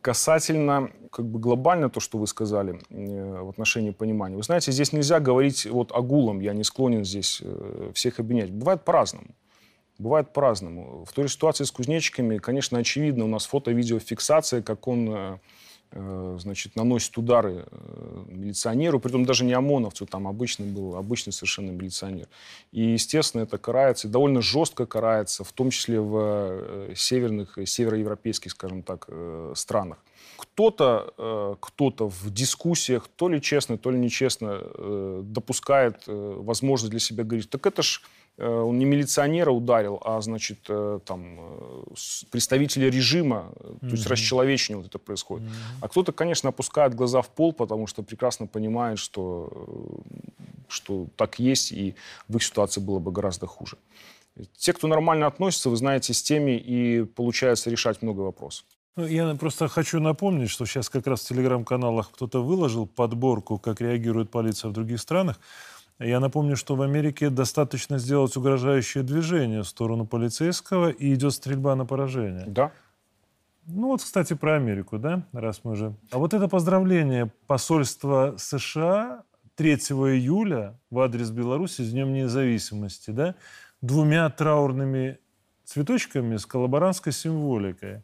Касательно 0.00 0.90
как 1.10 1.26
бы 1.26 1.38
глобально 1.38 1.90
то, 1.90 2.00
что 2.00 2.16
вы 2.16 2.26
сказали 2.26 2.80
в 2.90 3.50
отношении 3.50 3.90
понимания. 3.90 4.36
Вы 4.36 4.42
знаете, 4.42 4.72
здесь 4.72 4.92
нельзя 4.92 5.20
говорить 5.20 5.66
вот 5.66 5.92
огулом, 5.92 6.40
я 6.40 6.54
не 6.54 6.64
склонен 6.64 7.04
здесь 7.04 7.42
всех 7.94 8.20
обвинять. 8.20 8.50
Бывает 8.50 8.84
по-разному. 8.84 9.28
Бывает 9.98 10.32
по-разному. 10.32 11.04
В 11.04 11.12
той 11.12 11.26
же 11.26 11.32
ситуации 11.32 11.64
с 11.64 11.70
кузнечиками, 11.70 12.38
конечно, 12.38 12.78
очевидно, 12.78 13.24
у 13.24 13.28
нас 13.28 13.46
фото-видеофиксация, 13.46 14.62
как 14.62 14.86
он 14.88 15.08
Э, 15.08 15.38
значит, 16.38 16.76
наносит 16.76 17.16
удары 17.16 17.66
э, 17.70 18.24
милиционеру, 18.28 18.98
притом 18.98 19.24
даже 19.24 19.44
не 19.44 19.52
ОМОНовцу, 19.52 20.06
там 20.06 20.26
обычный 20.26 20.66
был, 20.66 20.96
обычный 20.96 21.32
совершенно 21.32 21.70
милиционер. 21.70 22.26
И, 22.72 22.82
естественно, 22.82 23.42
это 23.42 23.58
карается, 23.58 24.08
довольно 24.08 24.42
жестко 24.42 24.86
карается, 24.86 25.44
в 25.44 25.52
том 25.52 25.70
числе 25.70 26.00
в 26.00 26.16
э, 26.18 26.94
северных, 26.96 27.58
североевропейских, 27.64 28.50
скажем 28.50 28.82
так, 28.82 29.08
странах. 29.54 29.98
Кто-то 30.54 31.58
кто 31.60 31.90
в 32.08 32.30
дискуссиях, 32.30 33.08
то 33.08 33.28
ли 33.28 33.42
честно, 33.42 33.76
то 33.76 33.90
ли 33.90 33.98
нечестно, 33.98 34.60
допускает 35.22 36.04
возможность 36.06 36.90
для 36.90 37.00
себя 37.00 37.24
говорить, 37.24 37.50
так 37.50 37.66
это 37.66 37.82
ж 37.82 38.00
Э, 38.36 38.48
он 38.48 38.78
не 38.78 38.84
милиционера 38.84 39.50
ударил, 39.50 40.00
а, 40.04 40.20
значит, 40.20 40.58
э, 40.68 40.98
там, 41.04 41.36
э, 41.38 41.84
представителя 42.30 42.90
режима, 42.90 43.52
mm-hmm. 43.54 43.80
то 43.80 43.86
есть 43.86 44.06
расчеловечение 44.06 44.78
вот 44.78 44.86
это 44.86 44.98
происходит. 44.98 45.46
Mm-hmm. 45.48 45.78
А 45.80 45.88
кто-то, 45.88 46.12
конечно, 46.12 46.48
опускает 46.48 46.94
глаза 46.94 47.22
в 47.22 47.28
пол, 47.28 47.52
потому 47.52 47.86
что 47.86 48.02
прекрасно 48.02 48.46
понимает, 48.46 48.98
что, 48.98 50.02
что 50.68 51.06
так 51.16 51.38
есть, 51.38 51.72
и 51.72 51.94
в 52.28 52.36
их 52.36 52.42
ситуации 52.42 52.80
было 52.80 52.98
бы 52.98 53.12
гораздо 53.12 53.46
хуже. 53.46 53.76
Те, 54.56 54.72
кто 54.72 54.88
нормально 54.88 55.28
относится, 55.28 55.70
вы 55.70 55.76
знаете, 55.76 56.12
с 56.12 56.20
теми 56.20 56.58
и 56.58 57.04
получается 57.04 57.70
решать 57.70 58.02
много 58.02 58.22
вопросов. 58.22 58.66
Ну, 58.96 59.06
я 59.06 59.34
просто 59.34 59.66
хочу 59.66 60.00
напомнить, 60.00 60.50
что 60.50 60.66
сейчас 60.66 60.88
как 60.88 61.06
раз 61.08 61.22
в 61.22 61.28
телеграм-каналах 61.28 62.12
кто-то 62.12 62.44
выложил 62.44 62.86
подборку, 62.86 63.58
как 63.58 63.80
реагирует 63.80 64.30
полиция 64.30 64.68
в 64.68 64.72
других 64.72 65.00
странах. 65.00 65.40
Я 65.98 66.20
напомню, 66.20 66.56
что 66.56 66.76
в 66.76 66.82
Америке 66.82 67.30
достаточно 67.30 67.98
сделать 67.98 68.36
угрожающее 68.36 69.02
движение 69.02 69.62
в 69.62 69.68
сторону 69.68 70.06
полицейского, 70.06 70.90
и 70.90 71.12
идет 71.14 71.32
стрельба 71.34 71.74
на 71.74 71.86
поражение. 71.86 72.44
Да. 72.46 72.72
Ну 73.66 73.88
вот, 73.88 74.02
кстати, 74.02 74.34
про 74.34 74.56
Америку, 74.56 74.98
да, 74.98 75.24
раз 75.32 75.60
мы 75.64 75.74
же... 75.74 75.94
А 76.10 76.18
вот 76.18 76.34
это 76.34 76.48
поздравление 76.48 77.32
посольства 77.46 78.34
США 78.36 79.24
3 79.56 79.74
июля 79.74 80.78
в 80.90 81.00
адрес 81.00 81.30
Беларуси 81.30 81.82
с 81.82 81.90
Днем 81.90 82.12
независимости, 82.12 83.10
да, 83.10 83.34
двумя 83.80 84.28
траурными 84.30 85.18
цветочками 85.64 86.36
с 86.36 86.46
коллаборантской 86.46 87.12
символикой. 87.12 88.02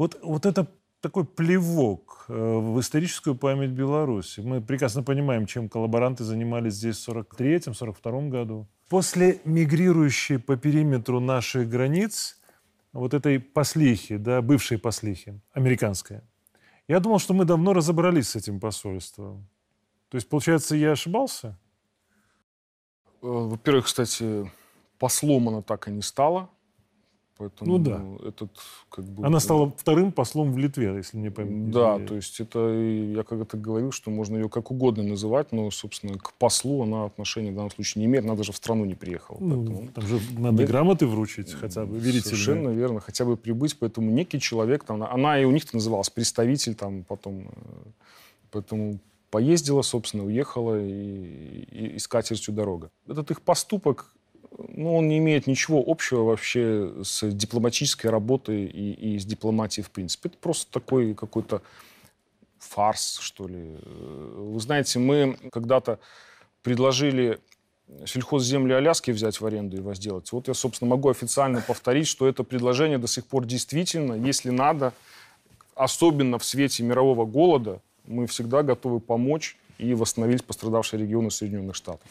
Вот, 0.00 0.18
вот 0.22 0.46
это 0.46 0.66
такой 1.02 1.26
плевок 1.26 2.24
э, 2.28 2.32
в 2.32 2.80
историческую 2.80 3.34
память 3.34 3.72
Беларуси. 3.72 4.40
Мы 4.40 4.62
прекрасно 4.62 5.02
понимаем, 5.02 5.44
чем 5.44 5.68
коллаборанты 5.68 6.24
занимались 6.24 6.72
здесь 6.72 7.06
в 7.06 7.10
1943-1942 7.10 8.30
году. 8.30 8.66
После 8.88 9.42
мигрирующей 9.44 10.38
по 10.38 10.56
периметру 10.56 11.20
наших 11.20 11.68
границ 11.68 12.40
вот 12.94 13.12
этой 13.12 13.38
послихи, 13.38 14.16
да, 14.16 14.40
бывшей 14.40 14.78
послихи, 14.78 15.38
американской, 15.52 16.22
я 16.88 16.98
думал, 16.98 17.18
что 17.18 17.34
мы 17.34 17.44
давно 17.44 17.74
разобрались 17.74 18.30
с 18.30 18.36
этим 18.36 18.58
посольством. 18.58 19.46
То 20.08 20.16
есть, 20.16 20.30
получается, 20.30 20.76
я 20.76 20.92
ошибался? 20.92 21.58
Э, 23.20 23.26
во-первых, 23.26 23.84
кстати, 23.84 24.50
послом 24.98 25.50
она 25.50 25.60
так 25.60 25.88
и 25.88 25.90
не 25.90 26.00
стала. 26.00 26.48
Поэтому 27.40 27.78
ну 27.78 27.82
да. 27.82 28.04
Этот, 28.28 28.50
как 28.90 29.06
бы, 29.06 29.26
Она 29.26 29.40
стала 29.40 29.72
вторым 29.74 30.12
послом 30.12 30.52
в 30.52 30.58
Литве, 30.58 30.92
если 30.94 31.16
не 31.16 31.30
помню. 31.30 31.72
Да, 31.72 31.98
то 31.98 32.14
есть 32.14 32.38
это, 32.38 32.58
я 32.68 33.22
когда-то 33.22 33.56
говорил, 33.56 33.92
что 33.92 34.10
можно 34.10 34.36
ее 34.36 34.50
как 34.50 34.70
угодно 34.70 35.02
называть, 35.02 35.50
но, 35.50 35.70
собственно, 35.70 36.18
к 36.18 36.34
послу 36.34 36.82
она 36.82 37.06
отношения 37.06 37.50
в 37.50 37.54
данном 37.54 37.70
случае 37.70 38.00
не 38.00 38.06
имеет, 38.08 38.26
она 38.26 38.34
даже 38.34 38.52
в 38.52 38.56
страну 38.56 38.84
не 38.84 38.94
приехала. 38.94 39.38
Ну, 39.40 39.56
поэтому... 39.56 39.88
Там 39.88 40.06
же 40.06 40.20
надо 40.36 40.66
грамоты 40.66 41.06
вручить 41.06 41.54
хотя 41.54 41.86
бы, 41.86 41.96
верительные. 41.96 42.22
Совершенно 42.22 42.68
верно, 42.68 43.00
хотя 43.00 43.24
бы 43.24 43.38
прибыть, 43.38 43.78
поэтому 43.78 44.10
некий 44.10 44.38
человек, 44.38 44.84
там, 44.84 45.02
она 45.02 45.40
и 45.40 45.46
у 45.46 45.50
них 45.50 45.72
называлась 45.72 46.10
представитель, 46.10 46.74
там, 46.74 47.04
потом, 47.04 47.48
э, 47.48 47.90
поэтому 48.50 48.98
поездила, 49.30 49.80
собственно, 49.80 50.26
уехала 50.26 50.78
и, 50.78 51.64
и, 51.70 51.86
и 51.94 51.98
с 51.98 52.06
катертью 52.06 52.52
дорога. 52.52 52.90
Этот 53.08 53.30
их 53.30 53.40
поступок 53.40 54.12
ну, 54.68 54.96
он 54.96 55.08
не 55.08 55.18
имеет 55.18 55.46
ничего 55.46 55.82
общего 55.86 56.24
вообще 56.24 56.92
с 57.02 57.28
дипломатической 57.30 58.08
работой 58.08 58.64
и, 58.66 59.14
и 59.14 59.18
с 59.18 59.24
дипломатией 59.24 59.84
в 59.84 59.90
принципе. 59.90 60.28
Это 60.28 60.38
просто 60.38 60.70
такой 60.72 61.14
какой-то 61.14 61.62
фарс, 62.58 63.18
что 63.20 63.48
ли. 63.48 63.76
Вы 63.84 64.60
знаете, 64.60 64.98
мы 64.98 65.36
когда-то 65.50 65.98
предложили 66.62 67.38
сельхозземли 68.06 68.72
Аляски 68.72 69.10
взять 69.10 69.40
в 69.40 69.46
аренду 69.46 69.76
и 69.78 69.80
возделать. 69.80 70.30
Вот 70.32 70.48
я, 70.48 70.54
собственно, 70.54 70.90
могу 70.90 71.08
официально 71.08 71.60
повторить, 71.60 72.06
что 72.06 72.28
это 72.28 72.44
предложение 72.44 72.98
до 72.98 73.08
сих 73.08 73.26
пор 73.26 73.46
действительно, 73.46 74.14
если 74.14 74.50
надо, 74.50 74.92
особенно 75.74 76.38
в 76.38 76.44
свете 76.44 76.82
мирового 76.82 77.24
голода, 77.24 77.80
мы 78.06 78.26
всегда 78.26 78.62
готовы 78.62 79.00
помочь 79.00 79.56
и 79.78 79.94
восстановить 79.94 80.44
пострадавшие 80.44 81.00
регионы 81.00 81.30
Соединенных 81.30 81.74
Штатов. 81.74 82.06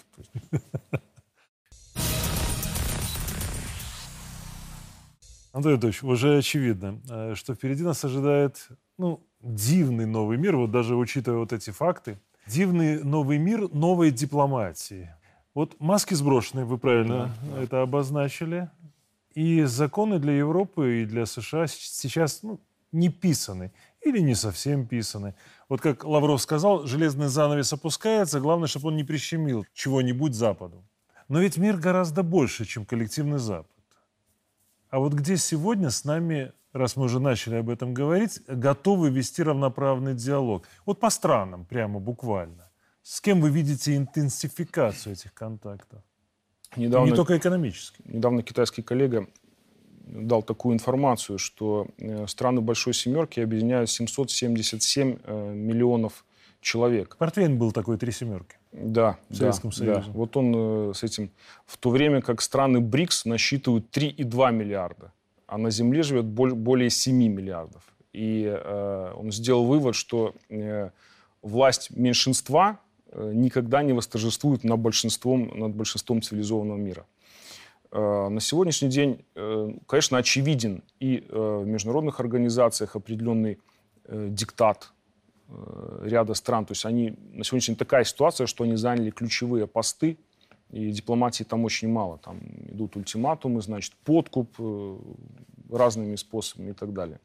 Андрей 5.52 5.74
Анатольевич, 5.74 6.04
уже 6.04 6.38
очевидно, 6.38 7.02
э, 7.10 7.34
что 7.36 7.56
впереди 7.56 7.84
нас 7.84 8.04
ожидает 8.06 8.68
ну, 8.98 9.24
дивный 9.42 10.06
новый 10.06 10.38
мир, 10.38 10.56
вот 10.58 10.72
даже 10.72 10.96
учитывая 10.96 11.40
вот 11.40 11.54
эти 11.54 11.72
факты, 11.72 12.20
дивный 12.46 13.04
новый 13.04 13.38
мир 13.38 13.70
новой 13.74 14.12
дипломатии. 14.12 15.10
Вот 15.56 15.80
маски 15.80 16.14
сброшены, 16.14 16.66
вы 16.66 16.78
правильно 16.78 17.36
да, 17.42 17.62
это 17.62 17.82
обозначили. 17.82 18.70
И 19.34 19.64
законы 19.64 20.20
для 20.20 20.34
Европы 20.34 21.02
и 21.02 21.06
для 21.06 21.26
США 21.26 21.68
сейчас 21.68 22.44
ну, 22.44 22.60
не 22.92 23.10
писаны 23.10 23.72
или 24.02 24.20
не 24.20 24.36
совсем 24.36 24.88
писаны. 24.88 25.36
Вот 25.68 25.82
как 25.82 26.04
Лавров 26.04 26.42
сказал, 26.42 26.86
железный 26.86 27.28
занавес 27.28 27.74
опускается, 27.74 28.40
главное, 28.40 28.68
чтобы 28.68 28.88
он 28.88 28.96
не 28.96 29.04
прищемил 29.04 29.66
чего-нибудь 29.74 30.34
Западу. 30.34 30.84
Но 31.28 31.40
ведь 31.40 31.58
мир 31.58 31.78
гораздо 31.78 32.24
больше, 32.24 32.66
чем 32.66 32.86
коллективный 32.86 33.40
Запад. 33.40 33.72
А 34.90 35.00
вот 35.00 35.14
где 35.14 35.38
сегодня 35.38 35.92
с 35.92 36.04
нами, 36.04 36.52
раз 36.74 36.96
мы 36.96 37.06
уже 37.06 37.20
начали 37.20 37.56
об 37.56 37.70
этом 37.70 37.94
говорить, 37.94 38.42
готовы 38.48 39.10
вести 39.10 39.44
равноправный 39.44 40.16
диалог? 40.16 40.68
Вот 40.86 41.00
по 41.00 41.10
странам, 41.10 41.66
прямо 41.66 42.00
буквально. 42.00 42.72
С 43.04 43.22
кем 43.22 43.40
вы 43.42 43.50
видите 43.50 43.96
интенсификацию 43.96 45.14
этих 45.14 45.34
контактов? 45.34 46.02
Недавно, 46.76 47.10
не 47.10 47.16
только 47.16 47.38
экономически. 47.38 48.02
Недавно 48.06 48.44
китайский 48.44 48.82
коллега 48.82 49.28
дал 50.06 50.44
такую 50.44 50.74
информацию, 50.74 51.38
что 51.38 51.88
э, 51.98 52.28
страны 52.28 52.62
Большой 52.62 52.94
Семерки 52.94 53.40
объединяют 53.40 53.90
777 53.90 55.20
э, 55.24 55.54
миллионов 55.54 56.26
человек. 56.62 57.16
Портвейн 57.18 57.58
был 57.58 57.72
такой 57.72 57.98
«Три 57.98 58.12
семерки». 58.12 58.59
Да, 58.72 59.18
в 59.30 59.36
Советском 59.36 59.72
да, 59.72 59.76
Союзе. 59.76 60.02
Да. 60.02 60.12
Вот 60.14 60.38
он 60.38 60.54
э, 60.56 60.94
с 60.94 61.04
этим... 61.04 61.32
В 61.66 61.78
то 61.78 61.90
время 61.90 62.22
как 62.22 62.42
страны 62.42 62.80
БРИКС 62.80 63.26
насчитывают 63.26 63.86
3,2 63.96 64.52
миллиарда, 64.52 65.12
а 65.48 65.58
на 65.58 65.72
Земле 65.72 66.04
живет 66.04 66.26
более 66.26 66.90
7 66.90 67.16
миллиардов. 67.16 67.82
И 68.14 68.46
э, 68.46 69.14
он 69.16 69.32
сделал 69.32 69.66
вывод, 69.66 69.96
что 69.96 70.34
э, 70.50 70.92
власть 71.42 71.90
меньшинства 71.92 72.80
э, 73.12 73.32
никогда 73.34 73.82
не 73.82 73.94
восторжествует 73.94 74.64
над 74.64 74.80
большинством, 74.80 75.52
над 75.60 75.76
большинством 75.76 76.22
цивилизованного 76.22 76.78
мира. 76.78 77.06
Э, 77.92 78.28
на 78.30 78.40
сегодняшний 78.40 78.90
день, 78.90 79.26
э, 79.36 79.72
конечно, 79.88 80.18
очевиден 80.18 80.84
и 81.00 81.26
э, 81.28 81.62
в 81.64 81.66
международных 81.66 82.20
организациях 82.20 82.96
определенный 82.96 83.60
диктат 84.08 84.92
ряда 86.02 86.34
стран. 86.34 86.66
То 86.66 86.74
есть 86.74 86.86
они 86.86 87.16
на 87.34 87.44
сегодняшний 87.44 87.74
день 87.74 87.80
такая 87.80 88.04
ситуация, 88.04 88.48
что 88.48 88.64
они 88.64 88.76
заняли 88.76 89.10
ключевые 89.10 89.66
посты, 89.68 90.18
и 90.72 90.92
дипломатии 90.92 91.44
там 91.44 91.66
очень 91.66 91.90
мало. 91.90 92.18
Там 92.18 92.40
идут 92.68 92.96
ультиматумы, 92.96 93.62
значит, 93.62 93.94
подкуп 94.04 94.56
разными 95.72 96.16
способами 96.16 96.72
и 96.72 96.74
так 96.74 96.94
далее. 96.94 97.20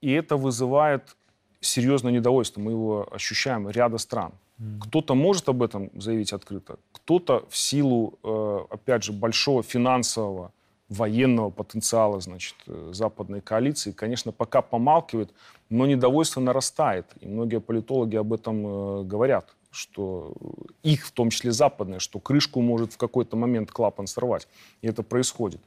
И 0.00 0.10
это 0.10 0.36
вызывает 0.36 1.16
серьезное 1.60 2.12
недовольство. 2.12 2.60
Мы 2.60 2.72
его 2.72 3.06
ощущаем 3.12 3.68
ряда 3.68 3.98
стран. 3.98 4.32
Кто-то 4.80 5.14
может 5.14 5.48
об 5.48 5.62
этом 5.62 5.90
заявить 5.94 6.34
открыто, 6.34 6.76
кто-то 6.92 7.46
в 7.48 7.56
силу, 7.56 8.18
э, 8.22 8.58
опять 8.68 9.04
же, 9.04 9.12
большого 9.12 9.62
финансового, 9.62 10.52
военного 10.90 11.50
потенциала, 11.50 12.20
значит, 12.20 12.56
э, 12.66 12.90
западной 12.92 13.40
коалиции, 13.40 13.92
конечно, 13.92 14.32
пока 14.32 14.60
помалкивает, 14.60 15.32
но 15.70 15.86
недовольство 15.86 16.40
нарастает. 16.40 17.06
И 17.20 17.26
многие 17.26 17.60
политологи 17.60 18.16
об 18.16 18.32
этом 18.32 18.66
э, 18.66 19.04
говорят, 19.04 19.54
что 19.70 20.34
их, 20.82 21.06
в 21.06 21.12
том 21.12 21.30
числе 21.30 21.52
западные, 21.52 22.00
что 22.00 22.18
крышку 22.18 22.60
может 22.60 22.92
в 22.92 22.96
какой-то 22.96 23.36
момент 23.36 23.70
клапан 23.70 24.08
сорвать. 24.08 24.48
И 24.82 24.88
это 24.88 25.02
происходит. 25.04 25.60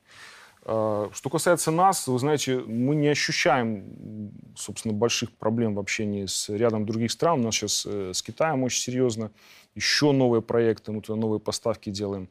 Что 0.65 1.29
касается 1.29 1.71
нас, 1.71 2.07
вы 2.07 2.17
знаете, 2.19 2.59
мы 2.59 2.95
не 2.95 3.09
ощущаем, 3.09 4.31
собственно, 4.55 4.93
больших 4.93 5.33
проблем 5.33 5.75
в 5.75 5.79
общении 5.79 6.25
с 6.25 6.47
рядом 6.47 6.85
других 6.85 7.11
стран. 7.11 7.41
У 7.41 7.43
нас 7.43 7.55
сейчас 7.55 7.85
э, 7.85 8.11
с 8.13 8.21
Китаем 8.21 8.63
очень 8.63 8.79
серьезно. 8.79 9.31
Еще 9.75 10.13
новые 10.13 10.41
проекты, 10.41 10.93
мы 10.93 11.01
туда 11.01 11.19
новые 11.19 11.41
поставки 11.41 11.89
делаем. 11.89 12.29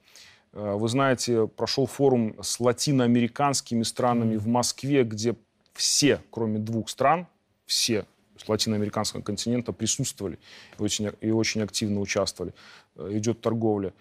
А, 0.52 0.76
вы 0.76 0.88
знаете, 0.88 1.46
прошел 1.46 1.86
форум 1.86 2.36
с 2.42 2.60
латиноамериканскими 2.60 3.82
странами 3.82 4.36
в 4.36 4.46
Москве, 4.46 5.04
где 5.04 5.34
все, 5.74 6.20
кроме 6.30 6.58
двух 6.58 6.88
стран, 6.88 7.26
все 7.66 8.06
с 8.36 8.48
латиноамериканского 8.48 9.22
континента 9.22 9.72
присутствовали 9.72 10.38
и 10.78 10.82
очень, 10.82 11.10
и 11.20 11.30
очень 11.30 11.62
активно 11.62 12.00
участвовали. 12.00 12.54
Э, 12.96 13.08
идет 13.12 13.40
торговля. 13.40 13.92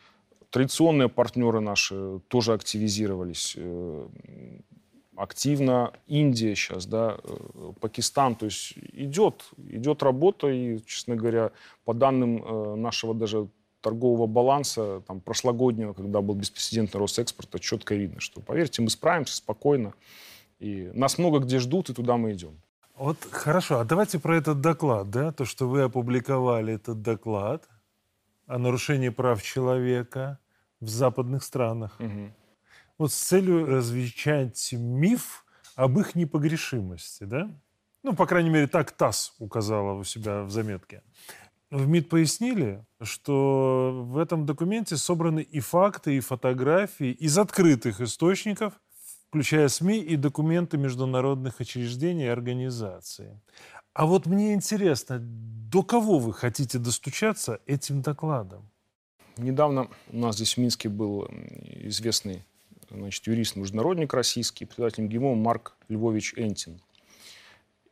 Традиционные 0.50 1.10
партнеры 1.10 1.62
наши 1.62 2.20
тоже 2.28 2.54
активизировались 2.54 3.54
э, 3.58 4.08
активно. 5.16 5.94
Индия 6.08 6.56
сейчас, 6.56 6.86
да, 6.86 7.18
э, 7.24 7.74
Пакистан. 7.80 8.36
То 8.36 8.46
есть 8.46 8.74
идет, 8.94 9.46
идет 9.58 10.04
работа. 10.04 10.50
И, 10.50 10.80
честно 10.86 11.16
говоря, 11.16 11.52
по 11.86 11.94
данным 11.94 12.44
э, 12.44 12.76
нашего 12.76 13.14
даже 13.14 13.48
торгового 13.82 14.28
баланса, 14.28 15.02
там, 15.08 15.20
прошлогоднего, 15.20 15.94
когда 15.94 16.22
был 16.22 16.36
беспрецедентный 16.36 17.00
рост 17.00 17.20
экспорта, 17.20 17.60
четко 17.60 17.96
видно, 17.96 18.20
что, 18.20 18.42
поверьте, 18.42 18.82
мы 18.82 18.90
справимся 18.90 19.36
спокойно. 19.36 19.94
И 20.60 20.92
нас 20.94 21.18
много 21.18 21.40
где 21.40 21.60
ждут, 21.60 21.90
и 21.90 21.94
туда 21.94 22.18
мы 22.18 22.34
идем. 22.34 22.62
Вот 22.96 23.18
хорошо, 23.32 23.80
а 23.80 23.84
давайте 23.84 24.20
про 24.20 24.38
этот 24.38 24.62
доклад, 24.62 25.10
да, 25.10 25.32
то, 25.32 25.44
что 25.44 25.68
вы 25.68 25.82
опубликовали 25.82 26.76
этот 26.76 27.02
доклад 27.02 27.68
о 28.46 28.60
нарушении 28.60 29.10
прав 29.10 29.42
человека 29.42 30.38
в 30.80 30.90
западных 30.90 31.44
странах. 31.44 31.96
Угу. 32.00 32.32
Вот 33.00 33.12
с 33.12 33.16
целью 33.16 33.66
развенчать 33.66 34.74
миф 34.74 35.46
об 35.76 35.98
их 36.00 36.14
непогрешимости, 36.14 37.24
да? 37.24 37.50
Ну, 38.04 38.16
по 38.16 38.26
крайней 38.26 38.50
мере, 38.50 38.68
так 38.68 38.92
ТАСС 38.92 39.34
указала 39.40 39.94
у 39.94 40.04
себя 40.04 40.44
в 40.44 40.52
заметке. 40.52 41.02
В 41.72 41.88
МИД 41.88 42.10
пояснили, 42.10 42.86
что 43.02 44.04
в 44.06 44.18
этом 44.18 44.46
документе 44.46 44.98
собраны 44.98 45.40
и 45.40 45.62
факты, 45.62 46.18
и 46.18 46.20
фотографии 46.20 47.12
из 47.12 47.38
открытых 47.38 48.02
источников, 48.02 48.74
включая 49.30 49.70
СМИ 49.70 50.00
и 50.00 50.18
документы 50.18 50.78
международных 50.78 51.62
учреждений 51.62 52.26
и 52.26 52.28
организаций. 52.28 53.40
А 53.94 54.06
вот 54.06 54.26
мне 54.26 54.54
интересно, 54.54 55.20
до 55.22 55.82
кого 55.82 56.20
вы 56.20 56.34
хотите 56.34 56.78
достучаться 56.78 57.62
этим 57.66 58.02
докладом? 58.02 58.70
Недавно 59.38 59.88
у 60.12 60.18
нас 60.18 60.36
здесь 60.36 60.56
в 60.56 60.58
Минске 60.58 60.90
был 60.90 61.26
известный 61.86 62.44
значит, 62.90 63.26
юрист-международник 63.28 64.14
российский, 64.14 64.66
председатель 64.66 65.06
МГИМО 65.06 65.36
Марк 65.36 65.78
Львович 65.88 66.34
Энтин. 66.36 66.82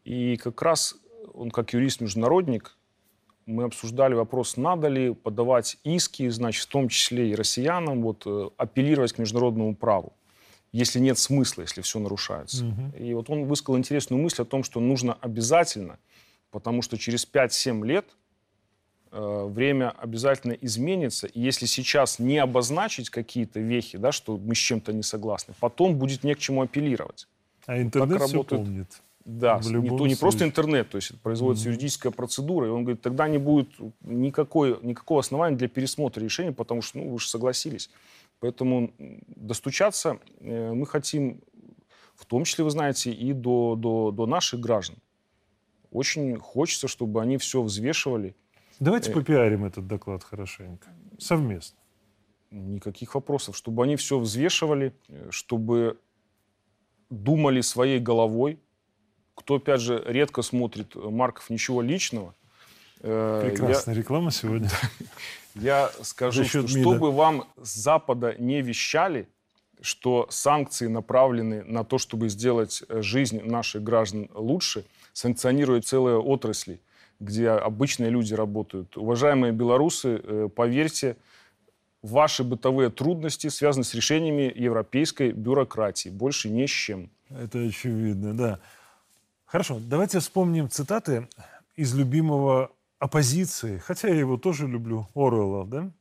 И 0.04 0.36
как 0.36 0.62
раз 0.62 0.96
он 1.34 1.50
как 1.50 1.72
юрист-международник, 1.72 2.76
мы 3.50 3.64
обсуждали 3.64 4.14
вопрос, 4.14 4.58
надо 4.58 4.88
ли 4.88 5.14
подавать 5.14 5.78
иски, 5.84 6.30
значит, 6.30 6.64
в 6.64 6.68
том 6.68 6.88
числе 6.90 7.32
и 7.32 7.36
россиянам, 7.36 8.02
вот, 8.02 8.24
э, 8.26 8.50
апеллировать 8.58 9.14
к 9.14 9.18
международному 9.18 9.76
праву, 9.76 10.14
если 10.72 11.00
нет 11.00 11.18
смысла, 11.18 11.64
если 11.64 11.82
все 11.82 12.00
нарушается. 12.00 12.66
Угу. 12.66 13.04
И 13.04 13.14
вот 13.14 13.30
он 13.30 13.46
высказал 13.46 13.78
интересную 13.78 14.22
мысль 14.22 14.42
о 14.42 14.46
том, 14.46 14.64
что 14.64 14.80
нужно 14.80 15.18
обязательно, 15.22 15.98
потому 16.52 16.82
что 16.82 16.98
через 16.98 17.26
5-7 17.26 17.86
лет 17.86 18.06
Э, 19.12 19.48
время 19.48 19.90
обязательно 19.98 20.54
изменится. 20.54 21.26
И 21.26 21.42
если 21.42 21.66
сейчас 21.66 22.20
не 22.20 22.38
обозначить 22.38 23.10
какие-то 23.10 23.60
вехи, 23.60 23.98
да, 23.98 24.12
что 24.12 24.38
мы 24.38 24.54
с 24.54 24.60
чем-то 24.60 24.94
не 24.94 25.02
согласны, 25.02 25.56
потом 25.60 25.96
будет 25.96 26.24
не 26.24 26.36
к 26.36 26.40
чему 26.40 26.62
апеллировать. 26.62 27.28
А 27.66 27.82
интернет 27.82 28.20
так 28.20 28.28
все 28.28 28.38
работает. 28.38 28.62
помнит. 28.62 29.02
Да, 29.26 29.60
не, 29.64 29.90
то, 29.90 30.08
не 30.08 30.16
просто 30.16 30.46
интернет, 30.46 30.90
то 30.90 30.96
есть 30.96 31.20
производится 31.22 31.68
mm-hmm. 31.68 31.74
юридическая 31.74 32.12
процедура, 32.12 32.68
и 32.68 32.70
он 32.70 32.84
говорит, 32.84 33.02
тогда 33.02 33.28
не 33.28 33.38
будет 33.38 33.70
никакой, 34.02 34.80
никакого 34.82 35.20
основания 35.20 35.56
для 35.56 35.68
пересмотра 35.68 36.24
решения, 36.24 36.52
потому 36.52 36.82
что 36.82 36.98
ну, 37.00 37.10
вы 37.10 37.20
же 37.20 37.28
согласились. 37.28 37.92
Поэтому 38.40 38.92
достучаться 39.28 40.20
э, 40.40 40.74
мы 40.74 40.86
хотим, 40.88 41.42
в 42.16 42.26
том 42.26 42.46
числе, 42.46 42.64
вы 42.64 42.72
знаете, 42.72 43.12
и 43.12 43.34
до, 43.34 43.76
до, 43.76 44.12
до 44.12 44.26
наших 44.26 44.62
граждан. 44.62 44.98
Очень 45.92 46.38
хочется, 46.38 46.88
чтобы 46.88 47.22
они 47.22 47.38
все 47.38 47.62
взвешивали, 47.62 48.36
Давайте 48.80 49.12
э, 49.12 49.14
попиарим 49.14 49.66
этот 49.66 49.88
доклад 49.88 50.24
хорошенько. 50.24 50.88
Совместно. 51.18 51.78
Никаких 52.52 53.14
вопросов. 53.16 53.56
Чтобы 53.58 53.84
они 53.84 53.96
все 53.96 54.18
взвешивали, 54.20 54.94
э, 55.10 55.28
чтобы 55.32 56.00
думали 57.10 57.62
своей 57.62 58.00
головой. 58.00 58.60
Кто, 59.40 59.56
опять 59.56 59.80
же, 59.80 60.04
редко 60.06 60.42
смотрит 60.42 60.96
э, 60.96 61.00
Марков 61.00 61.50
«Ничего 61.50 61.82
личного». 61.82 62.36
Прекрасная 63.02 63.96
я, 63.96 64.02
реклама 64.02 64.30
сегодня. 64.30 64.70
Я 65.56 65.90
скажу, 66.02 66.44
что 66.44 66.68
чтобы 66.68 67.14
вам 67.14 67.48
с 67.56 67.74
Запада 67.74 68.36
не 68.38 68.62
вещали, 68.62 69.30
что 69.80 70.28
санкции 70.30 70.88
направлены 70.88 71.64
на 71.64 71.86
то, 71.86 71.98
чтобы 71.98 72.28
сделать 72.28 72.84
жизнь 72.90 73.42
наших 73.42 73.84
граждан 73.84 74.30
лучше, 74.34 74.84
санкционирует 75.14 75.86
целые 75.86 76.18
отрасли, 76.18 76.82
где 77.22 77.52
обычные 77.52 78.10
люди 78.10 78.34
работают. 78.34 78.98
Уважаемые 78.98 79.54
белорусы, 79.54 80.20
э, 80.22 80.50
поверьте, 80.54 81.16
ваши 82.02 82.44
бытовые 82.44 82.90
трудности 82.90 83.48
связаны 83.48 83.86
с 83.86 83.94
решениями 83.94 84.52
европейской 84.54 85.32
бюрократии. 85.32 86.10
Больше 86.10 86.50
ни 86.50 86.66
с 86.66 86.70
чем. 86.70 87.10
Это 87.30 87.60
очевидно, 87.60 88.36
да. 88.36 88.60
Хорошо, 89.52 89.80
давайте 89.80 90.20
вспомним 90.20 90.70
цитаты 90.70 91.28
из 91.76 91.96
любимого 91.96 92.72
оппозиции, 93.00 93.80
хотя 93.80 94.08
я 94.10 94.14
его 94.14 94.38
тоже 94.38 94.68
люблю, 94.68 95.08
Оруэлла, 95.16 95.66
да? 95.66 95.92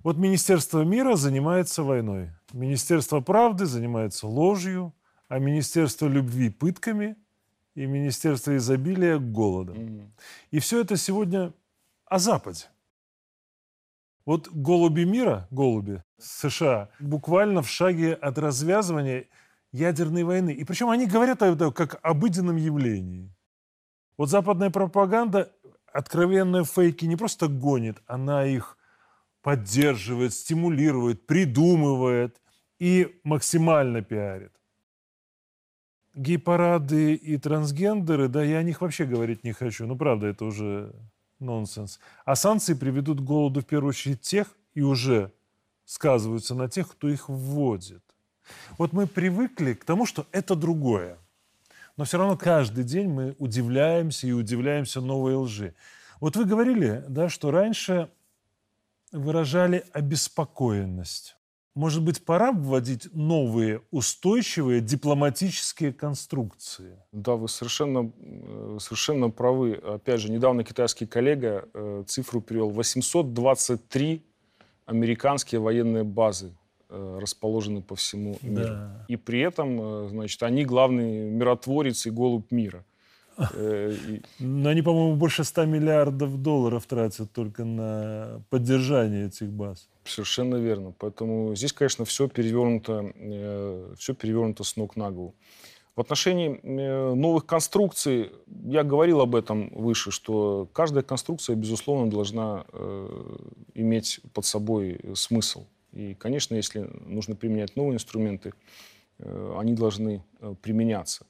Вот 0.00 0.18
Министерство 0.18 0.82
мира 0.82 1.16
занимается 1.16 1.82
войной, 1.82 2.32
Министерство 2.52 3.20
правды 3.20 3.64
занимается 3.64 4.26
ложью, 4.26 4.92
а 5.28 5.38
Министерство 5.38 6.06
любви– 6.06 6.50
пытками, 6.50 7.16
и 7.74 7.86
Министерство 7.86 8.54
изобилия– 8.54 9.18
голодом. 9.18 9.76
Mm-hmm. 9.76 10.08
И 10.50 10.58
все 10.58 10.82
это 10.82 10.98
сегодня 10.98 11.54
о 12.04 12.18
Западе. 12.18 12.66
Вот 14.26 14.48
голуби 14.48 15.04
мира, 15.04 15.48
голуби 15.50 16.02
США, 16.18 16.90
буквально 17.00 17.62
в 17.62 17.70
шаге 17.70 18.12
от 18.12 18.36
развязывания 18.36 19.28
ядерной 19.72 20.24
войны. 20.24 20.50
И 20.50 20.64
причем 20.64 20.90
они 20.90 21.06
говорят 21.06 21.42
о 21.42 21.46
этом 21.46 21.72
как 21.72 21.98
обыденном 22.02 22.56
явлении. 22.56 23.32
Вот 24.16 24.30
западная 24.30 24.70
пропаганда 24.70 25.52
откровенные 25.92 26.64
фейки 26.64 27.06
не 27.06 27.16
просто 27.16 27.48
гонит, 27.48 28.02
она 28.06 28.46
их 28.46 28.76
поддерживает, 29.42 30.34
стимулирует, 30.34 31.26
придумывает 31.26 32.40
и 32.78 33.20
максимально 33.24 34.02
пиарит. 34.02 34.52
Гей-парады 36.14 37.14
и 37.14 37.36
трансгендеры, 37.36 38.28
да, 38.28 38.42
я 38.42 38.58
о 38.58 38.62
них 38.62 38.80
вообще 38.80 39.04
говорить 39.04 39.44
не 39.44 39.52
хочу. 39.52 39.86
Ну, 39.86 39.96
правда, 39.96 40.26
это 40.26 40.46
уже 40.46 40.94
нонсенс. 41.38 42.00
А 42.24 42.34
санкции 42.36 42.74
приведут 42.74 43.20
к 43.20 43.24
голоду 43.24 43.60
в 43.60 43.66
первую 43.66 43.90
очередь 43.90 44.22
тех, 44.22 44.48
и 44.74 44.82
уже 44.82 45.32
сказываются 45.84 46.54
на 46.54 46.68
тех, 46.68 46.90
кто 46.90 47.08
их 47.08 47.28
вводит. 47.28 48.02
Вот 48.78 48.92
мы 48.92 49.06
привыкли 49.06 49.74
к 49.74 49.84
тому, 49.84 50.06
что 50.06 50.26
это 50.32 50.54
другое. 50.54 51.18
Но 51.96 52.04
все 52.04 52.18
равно 52.18 52.36
каждый 52.36 52.84
день 52.84 53.08
мы 53.08 53.34
удивляемся 53.38 54.26
и 54.26 54.32
удивляемся 54.32 55.00
новой 55.00 55.34
лжи. 55.34 55.74
Вот 56.20 56.36
вы 56.36 56.44
говорили, 56.44 57.04
да, 57.08 57.28
что 57.28 57.50
раньше 57.50 58.10
выражали 59.12 59.84
обеспокоенность. 59.92 61.36
Может 61.74 62.02
быть, 62.02 62.24
пора 62.24 62.52
вводить 62.52 63.14
новые 63.14 63.82
устойчивые 63.90 64.80
дипломатические 64.80 65.92
конструкции? 65.92 66.98
Да, 67.12 67.34
вы 67.34 67.48
совершенно, 67.48 68.10
э, 68.18 68.78
совершенно 68.80 69.28
правы. 69.28 69.74
Опять 69.74 70.20
же, 70.20 70.30
недавно 70.30 70.64
китайский 70.64 71.04
коллега 71.04 71.68
э, 71.74 72.04
цифру 72.06 72.40
привел. 72.40 72.70
823 72.70 74.24
американские 74.86 75.60
военные 75.60 76.04
базы 76.04 76.56
расположены 76.88 77.82
по 77.82 77.94
всему 77.96 78.36
миру. 78.42 78.64
Да. 78.64 79.04
И 79.08 79.16
при 79.16 79.40
этом, 79.40 80.08
значит, 80.08 80.42
они 80.42 80.64
главный 80.64 81.30
миротворец 81.30 82.06
и 82.06 82.10
голубь 82.10 82.50
мира– 82.50 82.84
Э, 83.38 83.94
Но 84.38 84.70
они, 84.70 84.82
по-моему, 84.82 85.16
больше 85.16 85.44
100 85.44 85.66
миллиардов 85.66 86.40
долларов 86.42 86.86
тратят 86.86 87.32
только 87.32 87.64
на 87.64 88.42
поддержание 88.50 89.26
этих 89.26 89.50
баз. 89.50 89.88
Совершенно 90.04 90.56
верно. 90.56 90.94
Поэтому 90.98 91.54
здесь, 91.54 91.72
конечно, 91.72 92.04
все 92.04 92.28
перевернуто, 92.28 93.12
э, 93.14 93.94
все 93.98 94.14
перевернуто 94.14 94.64
с 94.64 94.76
ног 94.76 94.96
на 94.96 95.10
голову. 95.10 95.34
В 95.94 96.00
отношении 96.00 96.60
э, 96.62 97.14
новых 97.14 97.46
конструкций, 97.46 98.32
я 98.64 98.82
говорил 98.84 99.20
об 99.20 99.34
этом 99.34 99.70
выше, 99.74 100.10
что 100.10 100.68
каждая 100.72 101.02
конструкция, 101.02 101.56
безусловно, 101.56 102.10
должна 102.10 102.64
иметь 103.74 104.20
под 104.32 104.44
собой 104.44 105.00
смысл. 105.14 105.66
И, 105.96 106.14
конечно, 106.14 106.54
если 106.54 106.80
нужно 107.06 107.34
применять 107.36 107.76
новые 107.76 107.94
инструменты, 107.96 108.52
они 109.18 109.72
должны 109.72 110.22
применяться 110.60 111.24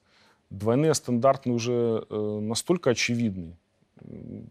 двойные 0.51 0.95
стандарты 0.95 1.51
уже 1.51 2.05
э, 2.09 2.39
настолько 2.41 2.91
очевидны, 2.91 3.57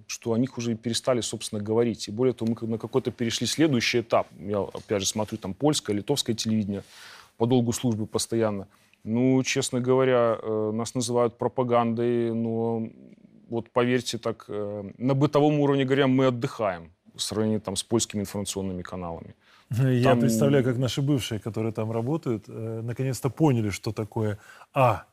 что 0.07 0.33
о 0.33 0.39
них 0.39 0.57
уже 0.57 0.75
перестали, 0.75 1.21
собственно, 1.21 1.61
говорить. 1.61 2.07
И 2.07 2.11
более 2.11 2.33
того, 2.33 2.55
мы 2.59 2.67
на 2.67 2.77
какой-то 2.77 3.11
перешли 3.11 3.47
следующий 3.47 4.01
этап. 4.01 4.27
Я, 4.39 4.61
опять 4.61 5.01
же, 5.01 5.07
смотрю 5.07 5.37
там 5.37 5.53
польское, 5.53 5.95
литовское 5.95 6.35
телевидение 6.35 6.83
по 7.37 7.45
долгу 7.45 7.71
службы 7.71 8.05
постоянно. 8.07 8.67
Ну, 9.03 9.41
честно 9.43 9.79
говоря, 9.79 10.39
э, 10.41 10.71
нас 10.73 10.95
называют 10.95 11.37
пропагандой, 11.37 12.33
но 12.33 12.89
вот 13.49 13.69
поверьте, 13.69 14.17
так, 14.17 14.45
э, 14.47 14.91
на 14.97 15.13
бытовом 15.13 15.59
уровне 15.59 15.85
говоря, 15.85 16.07
мы 16.07 16.27
отдыхаем 16.27 16.91
в 17.13 17.21
сравнении 17.21 17.59
там, 17.59 17.75
с 17.75 17.83
польскими 17.83 18.21
информационными 18.21 18.81
каналами. 18.81 19.35
Я 19.69 20.11
там... 20.11 20.19
представляю, 20.19 20.63
как 20.63 20.77
наши 20.77 21.01
бывшие, 21.01 21.39
которые 21.39 21.73
там 21.73 21.91
работают, 21.91 22.47
наконец-то 22.47 23.29
поняли, 23.29 23.69
что 23.71 23.91
такое 23.91 24.37
А 24.73 25.05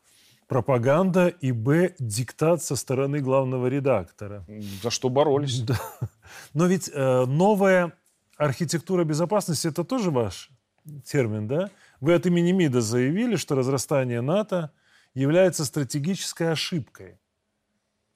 пропаганда 0.47 1.27
и, 1.27 1.51
б, 1.51 1.95
диктат 1.99 2.61
со 2.61 2.75
стороны 2.75 3.21
главного 3.21 3.67
редактора. 3.67 4.45
За 4.83 4.91
что 4.91 5.09
боролись. 5.09 5.61
Да. 5.61 5.79
Но 6.53 6.67
ведь 6.67 6.91
э, 6.93 7.25
новая 7.25 7.93
архитектура 8.37 9.03
безопасности– 9.03 9.67
это 9.69 9.83
тоже 9.83 10.11
ваш 10.11 10.51
термин, 11.05 11.47
да? 11.47 11.71
Вы 12.01 12.13
от 12.13 12.25
имени 12.25 12.51
МИДа 12.51 12.81
заявили, 12.81 13.35
что 13.35 13.55
разрастание 13.55 14.21
НАТО 14.21 14.71
является 15.15 15.65
стратегической 15.65 16.51
ошибкой, 16.51 17.17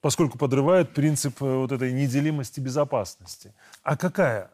поскольку 0.02 0.38
подрывает 0.38 0.94
принцип 0.94 1.42
э, 1.42 1.56
вот 1.56 1.72
этой 1.72 1.92
неделимости 1.92 2.60
безопасности. 2.60 3.54
А 3.84 3.96
какая 3.96 4.52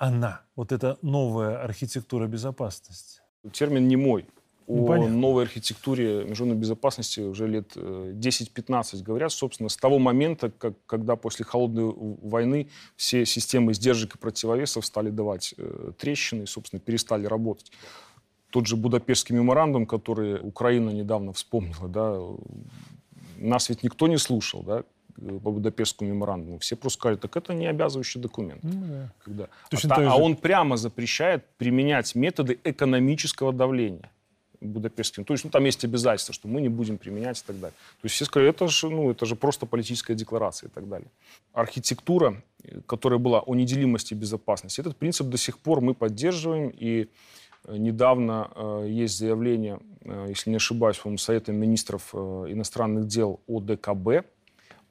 она, 0.00 0.40
вот 0.56 0.72
эта 0.72 0.98
новая 1.02 1.62
архитектура 1.62 2.26
безопасности? 2.26 3.20
Термин 3.52 3.86
не 3.86 3.96
мой 3.96 4.26
ну, 4.66 4.84
о 4.84 4.86
понятно. 4.86 5.14
новой 5.14 5.42
архитектуре 5.44 6.24
международной 6.24 6.62
безопасности 6.62 7.20
уже 7.20 7.46
лет 7.46 7.76
10-15 7.76 9.00
э, 9.00 9.02
говорят. 9.02 9.30
Собственно, 9.30 9.68
с 9.68 9.76
того 9.76 9.98
момента, 9.98 10.50
как, 10.50 10.74
когда 10.86 11.16
после 11.16 11.44
холодной 11.44 11.92
войны 12.22 12.68
все 12.96 13.26
системы 13.26 13.74
сдержек 13.74 14.14
и 14.14 14.18
противовесов 14.18 14.86
стали 14.86 15.10
давать 15.10 15.54
э, 15.58 15.92
трещины 15.98 16.44
и, 16.44 16.46
собственно, 16.46 16.80
перестали 16.80 17.26
работать. 17.26 17.70
Тот 18.48 18.66
же 18.66 18.76
Будапештский 18.76 19.34
меморандум, 19.34 19.84
который 19.84 20.40
Украина 20.40 20.90
недавно 20.90 21.34
вспомнила, 21.34 21.88
да, 21.88 22.18
нас 23.36 23.68
ведь 23.68 23.82
никто 23.82 24.08
не 24.08 24.16
слушал, 24.16 24.62
да, 24.62 24.84
по 25.16 25.50
Будапештскому 25.50 26.10
меморандуму. 26.10 26.58
Все 26.58 26.76
просто 26.76 26.98
сказали, 26.98 27.16
так 27.18 27.36
это 27.36 27.54
не 27.54 27.66
обязывающий 27.66 28.20
документ. 28.20 28.62
Ну, 28.62 29.08
да. 29.26 29.48
Когда... 29.68 29.96
А, 29.96 30.12
а 30.12 30.16
он 30.16 30.36
прямо 30.36 30.76
запрещает 30.76 31.44
применять 31.58 32.14
методы 32.14 32.58
экономического 32.64 33.52
давления 33.52 34.10
будапештским. 34.60 35.24
То 35.24 35.32
есть 35.34 35.44
ну, 35.44 35.50
там 35.50 35.64
есть 35.64 35.84
обязательства, 35.84 36.34
что 36.34 36.48
мы 36.48 36.60
не 36.60 36.68
будем 36.68 36.98
применять 36.98 37.40
и 37.40 37.42
так 37.46 37.58
далее. 37.58 37.74
То 38.00 38.04
есть 38.04 38.14
все 38.14 38.24
сказали, 38.24 38.50
это 38.50 38.68
же, 38.68 38.90
ну, 38.90 39.10
это 39.10 39.26
же 39.26 39.36
просто 39.36 39.66
политическая 39.66 40.14
декларация 40.14 40.68
и 40.68 40.70
так 40.70 40.88
далее. 40.88 41.08
Архитектура, 41.52 42.42
которая 42.86 43.18
была 43.18 43.40
о 43.40 43.54
неделимости 43.54 44.14
безопасности, 44.14 44.80
этот 44.80 44.96
принцип 44.96 45.28
до 45.28 45.38
сих 45.38 45.58
пор 45.58 45.80
мы 45.80 45.94
поддерживаем. 45.94 46.70
И 46.70 47.08
э, 47.64 47.76
недавно 47.76 48.50
э, 48.54 48.86
есть 48.88 49.16
заявление, 49.16 49.80
э, 50.02 50.26
если 50.28 50.50
не 50.50 50.56
ошибаюсь, 50.56 50.98
по 50.98 51.16
Совета 51.16 51.52
министров 51.52 52.10
э, 52.12 52.46
иностранных 52.48 53.06
дел 53.06 53.40
ОДКБ, 53.48 54.26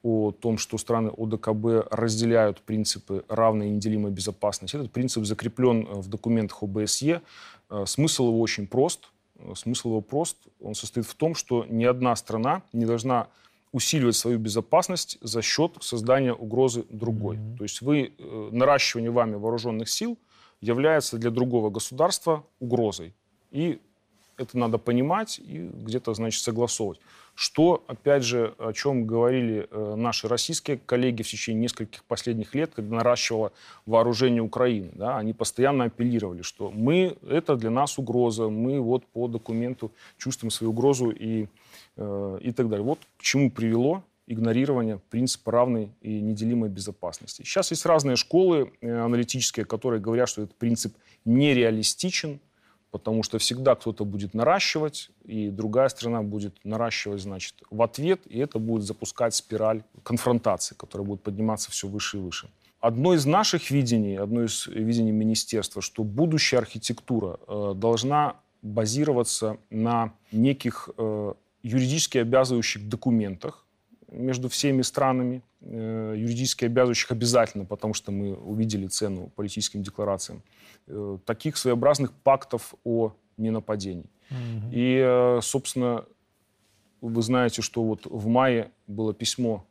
о 0.04 0.32
том, 0.32 0.58
что 0.58 0.78
страны 0.78 1.12
ОДКБ 1.16 1.92
разделяют 1.92 2.62
принципы 2.62 3.26
равной 3.28 3.68
и 3.68 3.72
неделимой 3.72 4.12
безопасности. 4.12 4.76
Этот 4.76 4.92
принцип 4.92 5.26
закреплен 5.26 5.86
в 5.86 6.08
документах 6.08 6.64
ОБСЕ. 6.64 7.22
Э, 7.70 7.86
смысл 7.86 8.28
его 8.28 8.40
очень 8.40 8.68
прост. 8.68 9.12
Э, 9.38 9.54
смысл 9.56 9.90
его 9.90 10.02
прост. 10.02 10.38
Он 10.62 10.76
состоит 10.76 11.06
в 11.06 11.16
том, 11.16 11.36
что 11.36 11.66
ни 11.70 11.84
одна 11.86 12.16
страна 12.16 12.64
не 12.74 12.86
должна 12.86 13.28
усиливать 13.72 14.16
свою 14.16 14.40
безопасность 14.40 15.18
за 15.22 15.42
счет 15.42 15.74
создания 15.82 16.34
угрозы 16.34 16.86
другой. 16.90 17.38
Mm-hmm. 17.38 17.58
То 17.58 17.64
есть 17.64 17.82
вы, 17.82 18.14
э, 18.18 18.50
наращивание 18.52 19.12
вами 19.12 19.36
вооруженных 19.36 19.90
сил 19.90 20.18
является 20.62 21.18
для 21.18 21.30
другого 21.30 21.70
государства 21.70 22.44
угрозой. 22.60 23.14
И 23.52 23.80
это 24.40 24.58
надо 24.58 24.78
понимать 24.78 25.40
и 25.40 25.70
где-то, 25.74 26.14
значит, 26.14 26.42
согласовывать. 26.42 27.00
Что, 27.36 27.84
опять 27.88 28.24
же, 28.24 28.54
о 28.58 28.74
чем 28.74 29.06
говорили 29.06 29.68
э, 29.70 29.96
наши 29.96 30.28
российские 30.28 30.78
коллеги 30.78 31.24
в 31.24 31.28
течение 31.28 31.62
нескольких 31.62 32.04
последних 32.04 32.56
лет, 32.56 32.72
когда 32.76 32.98
наращивало 32.98 33.52
вооружение 33.86 34.42
Украины. 34.42 34.92
Да, 34.94 35.18
они 35.18 35.34
постоянно 35.34 35.86
апеллировали, 35.86 36.42
что 36.42 36.72
мы, 36.72 37.16
это 37.28 37.56
для 37.56 37.70
нас 37.70 37.98
угроза, 37.98 38.50
мы 38.50 38.82
вот 38.82 39.06
по 39.06 39.28
документу 39.28 39.92
чувствуем 40.18 40.52
свою 40.52 40.72
угрозу 40.72 41.12
и, 41.12 41.48
э, 41.98 42.40
и 42.42 42.52
так 42.52 42.68
далее. 42.70 42.84
Вот 42.84 43.00
к 43.18 43.22
чему 43.22 43.52
привело 43.52 44.04
игнорирование 44.30 45.00
принципа 45.10 45.52
равной 45.52 45.92
и 46.02 46.22
неделимой 46.22 46.70
безопасности. 46.70 47.42
Сейчас 47.42 47.72
есть 47.72 47.86
разные 47.86 48.16
школы 48.16 48.72
э, 48.80 49.00
аналитические, 49.00 49.66
которые 49.66 50.00
говорят, 50.00 50.30
что 50.30 50.44
этот 50.44 50.56
принцип 50.56 50.96
нереалистичен, 51.26 52.40
потому 52.92 53.24
что 53.24 53.38
всегда 53.38 53.76
кто-то 53.76 54.06
будет 54.06 54.34
наращивать, 54.34 55.12
и 55.26 55.50
другая 55.50 55.90
страна 55.90 56.22
будет 56.22 56.54
наращивать, 56.64 57.22
значит, 57.22 57.56
в 57.70 57.82
ответ, 57.82 58.22
и 58.26 58.40
это 58.40 58.60
будет 58.60 58.84
запускать 58.84 59.36
спираль 59.36 59.84
конфронтации, 60.04 60.76
которая 60.76 61.08
будет 61.08 61.22
подниматься 61.22 61.72
все 61.72 61.88
выше 61.88 62.18
и 62.18 62.22
выше. 62.22 62.50
Одно 62.80 63.14
из 63.14 63.26
наших 63.26 63.72
видений, 63.72 64.18
одно 64.18 64.44
из 64.44 64.68
видений 64.68 65.12
министерства, 65.12 65.82
что 65.82 66.04
будущая 66.04 66.60
архитектура 66.60 67.40
э, 67.48 67.74
должна 67.76 68.36
базироваться 68.62 69.58
на 69.70 70.14
неких 70.32 70.90
э, 70.98 71.34
юридически 71.62 72.18
обязывающих 72.20 72.88
документах 72.88 73.66
между 74.12 74.50
всеми 74.50 74.82
странами, 74.82 75.42
э, 75.62 76.14
юридически 76.18 76.66
обязывающих 76.66 77.12
обязательно, 77.12 77.66
потому 77.66 77.94
что 77.94 78.12
мы 78.12 78.34
увидели 78.34 78.88
цену 78.88 79.32
политическим 79.36 79.84
декларациям, 79.84 80.42
э, 80.88 81.18
таких 81.26 81.58
своеобразных 81.58 82.14
пактов 82.14 82.74
о 82.84 83.14
ненападении. 83.38 84.10
Mm-hmm. 84.30 84.72
И, 84.72 85.02
э, 85.04 85.40
собственно, 85.42 86.06
вы 87.02 87.22
знаете, 87.22 87.62
что 87.62 87.84
вот 87.84 88.06
в 88.06 88.28
мае 88.28 88.72
было 88.88 89.14
письмо 89.14 89.66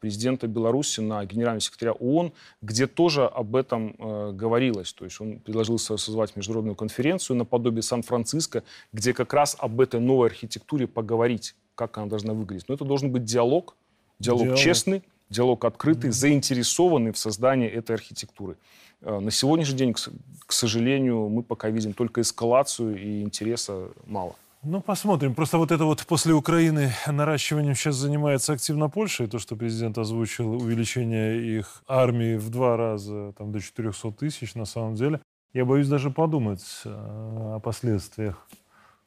президента 0.00 0.46
Беларуси 0.46 1.00
на 1.00 1.24
генерального 1.24 1.60
секретаря 1.60 1.92
ООН, 1.92 2.32
где 2.62 2.86
тоже 2.86 3.26
об 3.26 3.56
этом 3.56 3.94
э, 3.98 4.32
говорилось. 4.32 4.92
То 4.92 5.04
есть 5.04 5.20
он 5.20 5.38
предложил 5.40 5.78
созвать 5.78 6.36
международную 6.36 6.76
конференцию 6.76 7.36
наподобие 7.36 7.82
Сан-Франциско, 7.82 8.62
где 8.92 9.12
как 9.12 9.32
раз 9.34 9.56
об 9.58 9.80
этой 9.80 10.00
новой 10.00 10.28
архитектуре 10.28 10.86
поговорить, 10.86 11.54
как 11.86 11.96
она 11.98 12.06
должна 12.08 12.34
выглядеть. 12.34 12.68
Но 12.68 12.74
это 12.74 12.84
должен 12.84 13.10
быть 13.10 13.24
диалог, 13.24 13.74
диалог, 14.18 14.42
диалог. 14.42 14.58
честный, 14.58 15.02
диалог 15.30 15.64
открытый, 15.64 16.10
mm-hmm. 16.10 16.12
заинтересованный 16.24 17.12
в 17.12 17.18
создании 17.18 17.68
этой 17.68 17.96
архитектуры. 17.96 18.56
Э, 19.00 19.18
на 19.18 19.30
сегодняшний 19.30 19.78
день, 19.78 19.94
к 19.94 20.52
сожалению, 20.52 21.28
мы 21.30 21.42
пока 21.42 21.70
видим 21.70 21.94
только 21.94 22.20
эскалацию 22.20 23.00
и 23.02 23.22
интереса 23.22 23.88
мало. 24.06 24.34
Ну, 24.62 24.82
посмотрим. 24.82 25.34
Просто 25.34 25.56
вот 25.56 25.72
это 25.72 25.86
вот 25.86 26.04
после 26.06 26.34
Украины 26.34 26.92
наращиванием 27.06 27.74
сейчас 27.74 27.96
занимается 27.96 28.52
активно 28.52 28.90
Польша. 28.90 29.24
И 29.24 29.26
то, 29.26 29.38
что 29.38 29.56
президент 29.56 29.96
озвучил 29.96 30.52
увеличение 30.52 31.58
их 31.58 31.82
армии 31.88 32.36
в 32.36 32.50
два 32.50 32.76
раза, 32.76 33.32
там, 33.38 33.52
до 33.52 33.60
400 33.60 34.12
тысяч, 34.12 34.54
на 34.54 34.66
самом 34.66 34.96
деле. 34.96 35.20
Я 35.54 35.64
боюсь 35.64 35.88
даже 35.88 36.10
подумать 36.10 36.82
э, 36.84 36.90
о 36.90 37.58
последствиях, 37.58 38.46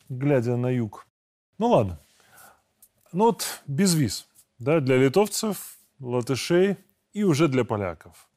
глядя 0.10 0.58
на 0.58 0.72
юг. 0.72 1.06
Ну, 1.60 1.68
ладно. 1.68 2.00
Ну, 3.14 3.26
вот 3.26 3.62
без 3.68 3.94
виз. 3.94 4.28
Да, 4.60 4.80
для 4.80 4.98
литовцев, 4.98 5.78
латышей 6.00 6.78
и 7.14 7.24
уже 7.24 7.48
для 7.48 7.64
поляков. 7.64 8.28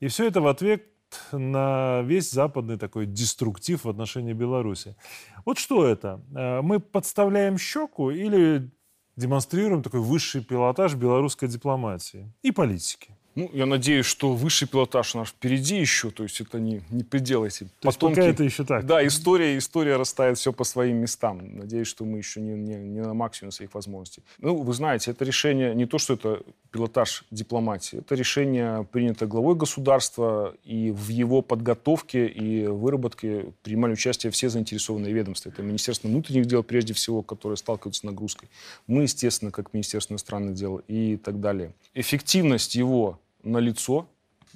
И 0.00 0.08
все 0.08 0.26
это 0.26 0.40
в 0.40 0.46
ответ 0.46 0.84
на 1.32 2.02
весь 2.02 2.30
западный 2.30 2.78
такой 2.78 3.06
деструктив 3.06 3.84
в 3.84 3.88
отношении 3.88 4.32
Беларуси. 4.32 4.96
Вот 5.44 5.58
что 5.58 5.86
это? 5.86 6.20
Э, 6.34 6.60
мы 6.62 6.80
подставляем 6.80 7.58
щеку 7.58 8.10
или 8.10 8.70
демонстрируем 9.16 9.82
такой 9.82 10.00
высший 10.00 10.42
пилотаж 10.42 10.94
белорусской 10.94 11.48
дипломатии 11.48 12.32
и 12.42 12.50
политики? 12.50 13.16
Ну, 13.34 13.50
я 13.52 13.66
надеюсь, 13.66 14.04
что 14.04 14.34
высший 14.34 14.68
пилотаж 14.68 15.14
наш 15.14 15.28
впереди 15.28 15.78
еще, 15.78 16.10
то 16.10 16.22
есть 16.22 16.40
это 16.40 16.60
не, 16.60 16.82
не 16.90 17.02
предел 17.02 17.44
эти 17.44 17.64
то 17.80 17.88
потомки. 17.88 18.16
пока 18.16 18.28
это 18.28 18.44
еще 18.44 18.64
так. 18.64 18.84
Да, 18.84 19.06
история, 19.06 19.56
история 19.56 19.96
расставит 19.96 20.38
все 20.38 20.52
по 20.52 20.64
своим 20.64 20.98
местам. 20.98 21.56
Надеюсь, 21.56 21.86
что 21.86 22.04
мы 22.04 22.18
еще 22.18 22.40
не, 22.40 22.52
не, 22.52 22.74
не 22.76 23.00
на 23.00 23.14
максимум 23.14 23.50
своих 23.50 23.74
возможностей. 23.74 24.22
Ну, 24.38 24.56
вы 24.56 24.72
знаете, 24.74 25.12
это 25.12 25.24
решение, 25.24 25.74
не 25.74 25.86
то, 25.86 25.98
что 25.98 26.14
это 26.14 26.42
пилотаж 26.70 27.24
дипломатии, 27.30 27.98
это 27.98 28.14
решение 28.14 28.84
принято 28.84 29.26
главой 29.26 29.54
государства, 29.54 30.54
и 30.64 30.90
в 30.90 31.08
его 31.08 31.40
подготовке 31.40 32.26
и 32.26 32.66
выработке 32.66 33.52
принимали 33.62 33.92
участие 33.92 34.30
все 34.30 34.50
заинтересованные 34.50 35.12
ведомства. 35.12 35.48
Это 35.48 35.62
Министерство 35.62 36.08
внутренних 36.08 36.46
дел, 36.46 36.62
прежде 36.62 36.92
всего, 36.92 37.22
которое 37.22 37.56
сталкивается 37.56 38.00
с 38.00 38.04
нагрузкой. 38.04 38.50
Мы, 38.86 39.02
естественно, 39.02 39.50
как 39.50 39.72
Министерство 39.72 40.12
иностранных 40.12 40.54
дел 40.54 40.82
и 40.88 41.16
так 41.16 41.40
далее. 41.40 41.72
Эффективность 41.94 42.74
его 42.74 43.18
на 43.42 43.58
лицо. 43.58 44.08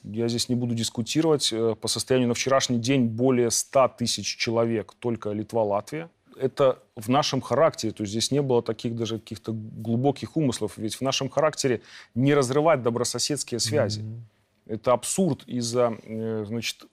Я 0.02 0.28
здесь 0.28 0.48
не 0.48 0.54
буду 0.54 0.74
дискутировать. 0.74 1.52
Э, 1.52 1.74
по 1.74 1.88
состоянию 1.88 2.28
на 2.28 2.34
вчерашний 2.34 2.78
день 2.78 3.06
более 3.06 3.50
100 3.50 3.88
тысяч 3.98 4.36
человек 4.36 4.94
только 4.98 5.30
Литва, 5.32 5.62
Латвия. 5.62 6.10
Это 6.38 6.82
в 6.96 7.08
нашем 7.08 7.40
характере, 7.40 7.92
то 7.92 8.02
есть 8.02 8.10
здесь 8.10 8.30
не 8.30 8.42
было 8.42 8.62
таких 8.62 8.94
даже 8.94 9.18
каких-то 9.18 9.52
глубоких 9.52 10.36
умыслов, 10.36 10.76
ведь 10.76 10.94
в 10.96 11.00
нашем 11.00 11.30
характере 11.30 11.80
не 12.14 12.34
разрывать 12.34 12.82
добрососедские 12.82 13.58
связи. 13.58 14.02
Mm-hmm. 14.02 14.74
Это 14.74 14.92
абсурд 14.92 15.44
из-за, 15.46 15.96
э, 16.02 16.44
значит, 16.46 16.84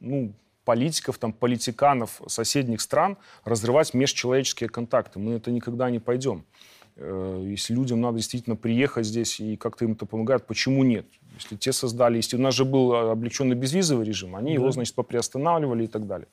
ну, 0.00 0.32
политиков, 0.64 1.18
там, 1.18 1.32
политиканов 1.32 2.20
соседних 2.26 2.80
стран 2.80 3.18
разрывать 3.44 3.94
межчеловеческие 3.94 4.68
контакты. 4.68 5.18
Мы 5.18 5.34
это 5.34 5.50
никогда 5.50 5.90
не 5.90 5.98
пойдем. 5.98 6.44
Э, 6.96 7.42
если 7.44 7.74
людям 7.74 8.00
надо 8.00 8.18
действительно 8.18 8.56
приехать 8.56 9.06
здесь 9.06 9.40
и 9.40 9.56
как-то 9.56 9.84
им 9.84 9.92
это 9.92 10.06
помогает, 10.06 10.46
почему 10.46 10.84
нет? 10.84 11.06
Если 11.34 11.56
те 11.56 11.72
создали, 11.72 12.16
если 12.16 12.36
у 12.36 12.40
нас 12.40 12.54
же 12.54 12.64
был 12.64 12.92
э, 12.92 13.10
облегченный 13.10 13.56
безвизовый 13.56 14.06
режим, 14.06 14.36
они 14.36 14.48
да. 14.48 14.54
его, 14.54 14.70
значит, 14.72 14.94
поприостанавливали 14.94 15.84
и 15.84 15.86
так 15.86 16.06
далее. 16.06 16.28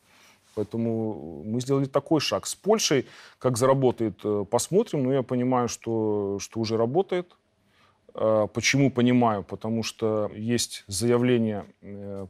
Поэтому 0.56 1.44
мы 1.46 1.62
сделали 1.62 1.86
такой 1.86 2.20
шаг. 2.20 2.46
С 2.46 2.56
Польшей, 2.56 3.06
как 3.38 3.58
заработает, 3.58 4.20
э, 4.24 4.46
посмотрим. 4.50 5.04
Но 5.04 5.14
я 5.14 5.24
понимаю, 5.24 5.70
что, 5.70 6.38
что 6.40 6.60
уже 6.60 6.78
работает. 6.78 7.36
Почему 8.12 8.90
понимаю? 8.90 9.44
Потому 9.44 9.84
что 9.84 10.32
есть 10.36 10.84
заявление 10.88 11.66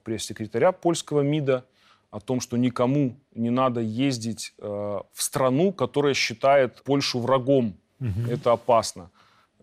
пресс-секретаря 0.03 0.73
польского 0.73 1.21
МИДа 1.21 1.65
о 2.11 2.19
том, 2.19 2.41
что 2.41 2.57
никому 2.57 3.15
не 3.33 3.49
надо 3.49 3.79
ездить 3.79 4.53
в 4.59 5.05
страну, 5.13 5.71
которая 5.71 6.13
считает 6.13 6.83
Польшу 6.83 7.19
врагом 7.19 7.75
Угу. 7.99 8.31
Это 8.31 8.51
опасно. 8.51 9.11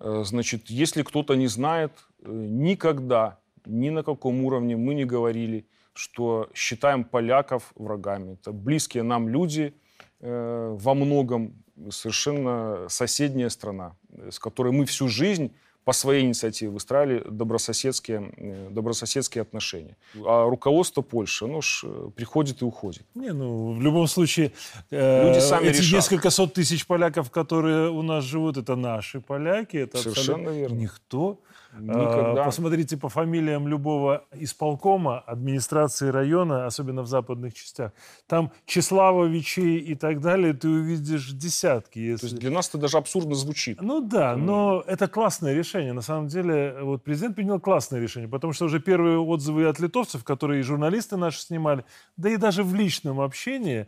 Э, 0.00 0.22
значит, 0.24 0.70
если 0.70 1.02
кто-то 1.02 1.34
не 1.34 1.46
знает, 1.46 1.92
э, 2.22 2.30
никогда, 2.30 3.38
ни 3.64 3.90
на 3.90 4.02
каком 4.02 4.44
уровне 4.44 4.76
мы 4.76 4.94
не 4.94 5.04
говорили, 5.04 5.66
что 5.94 6.48
считаем 6.54 7.04
поляков 7.04 7.72
врагами. 7.74 8.34
Это 8.34 8.52
близкие 8.52 9.02
нам 9.02 9.28
люди, 9.28 9.74
э, 10.20 10.76
во 10.78 10.94
многом 10.94 11.62
совершенно 11.90 12.88
соседняя 12.88 13.48
страна, 13.48 13.96
с 14.30 14.38
которой 14.38 14.72
мы 14.72 14.84
всю 14.84 15.08
жизнь 15.08 15.52
по 15.86 15.92
своей 15.92 16.24
инициативе 16.24 16.68
выстраивали 16.72 17.22
добрососедские, 17.30 18.32
э, 18.36 18.68
добрососедские 18.70 19.42
отношения. 19.42 19.96
А 20.26 20.50
руководство 20.50 21.00
Польши, 21.00 21.44
оно 21.44 21.60
ж 21.60 21.84
э, 21.84 22.10
приходит 22.16 22.60
и 22.62 22.64
уходит. 22.64 23.04
Не, 23.14 23.32
ну, 23.32 23.72
в 23.72 23.80
любом 23.80 24.08
случае, 24.08 24.50
э, 24.90 25.28
Люди 25.28 25.38
сами 25.38 25.68
эти 25.68 25.78
решат. 25.78 25.92
несколько 25.92 26.30
сот 26.30 26.54
тысяч 26.54 26.88
поляков, 26.88 27.30
которые 27.30 27.88
у 27.90 28.02
нас 28.02 28.24
живут, 28.24 28.56
это 28.56 28.74
наши 28.74 29.20
поляки. 29.20 29.76
Это 29.76 29.98
Совершенно 29.98 30.50
верно. 30.50 30.74
Никто 30.74 31.38
Никогда. 31.78 32.44
Посмотрите 32.44 32.96
по 32.96 33.08
фамилиям 33.08 33.68
любого 33.68 34.24
исполкома, 34.32 35.20
администрации 35.20 36.08
района, 36.08 36.66
особенно 36.66 37.02
в 37.02 37.06
западных 37.06 37.54
частях. 37.54 37.92
Там 38.26 38.52
Числавовичей 38.64 39.78
и 39.78 39.94
так 39.94 40.20
далее 40.20 40.54
ты 40.54 40.68
увидишь 40.68 41.30
десятки. 41.32 41.98
Если... 41.98 42.26
То 42.28 42.32
есть 42.32 42.38
для 42.38 42.50
нас 42.50 42.68
это 42.68 42.78
даже 42.78 42.98
абсурдно 42.98 43.34
звучит. 43.34 43.80
Ну 43.80 44.00
да, 44.00 44.36
но 44.36 44.82
это 44.86 45.08
классное 45.08 45.54
решение. 45.54 45.92
На 45.92 46.02
самом 46.02 46.28
деле, 46.28 46.76
вот 46.82 47.04
президент 47.04 47.36
принял 47.36 47.60
классное 47.60 48.00
решение, 48.00 48.28
потому 48.28 48.52
что 48.52 48.66
уже 48.66 48.80
первые 48.80 49.18
отзывы 49.18 49.66
от 49.66 49.78
литовцев, 49.80 50.24
которые 50.24 50.60
и 50.60 50.62
журналисты 50.62 51.16
наши 51.16 51.40
снимали, 51.40 51.84
да 52.16 52.30
и 52.30 52.36
даже 52.36 52.62
в 52.62 52.74
личном 52.74 53.20
общении, 53.20 53.86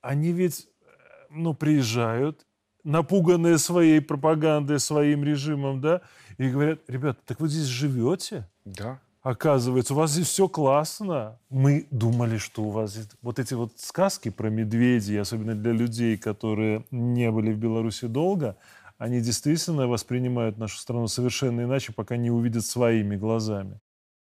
они 0.00 0.32
ведь 0.32 0.68
ну, 1.30 1.54
приезжают, 1.54 2.46
напуганные 2.84 3.58
своей 3.58 4.00
пропагандой, 4.00 4.78
своим 4.78 5.24
режимом, 5.24 5.80
да, 5.80 6.02
и 6.38 6.48
говорят, 6.48 6.80
ребята, 6.88 7.20
так 7.24 7.40
вы 7.40 7.48
здесь 7.48 7.66
живете? 7.66 8.48
Да. 8.64 9.00
Оказывается, 9.22 9.94
у 9.94 9.96
вас 9.96 10.10
здесь 10.10 10.26
все 10.26 10.48
классно. 10.48 11.38
Мы 11.48 11.86
думали, 11.90 12.36
что 12.36 12.64
у 12.64 12.70
вас 12.70 12.98
вот 13.22 13.38
эти 13.38 13.54
вот 13.54 13.72
сказки 13.76 14.28
про 14.28 14.50
медведей, 14.50 15.18
особенно 15.18 15.54
для 15.54 15.72
людей, 15.72 16.18
которые 16.18 16.84
не 16.90 17.30
были 17.30 17.52
в 17.52 17.58
Беларуси 17.58 18.06
долго, 18.06 18.56
они 18.98 19.22
действительно 19.22 19.88
воспринимают 19.88 20.58
нашу 20.58 20.78
страну 20.78 21.08
совершенно 21.08 21.62
иначе, 21.62 21.92
пока 21.92 22.16
не 22.18 22.30
увидят 22.30 22.66
своими 22.66 23.16
глазами. 23.16 23.80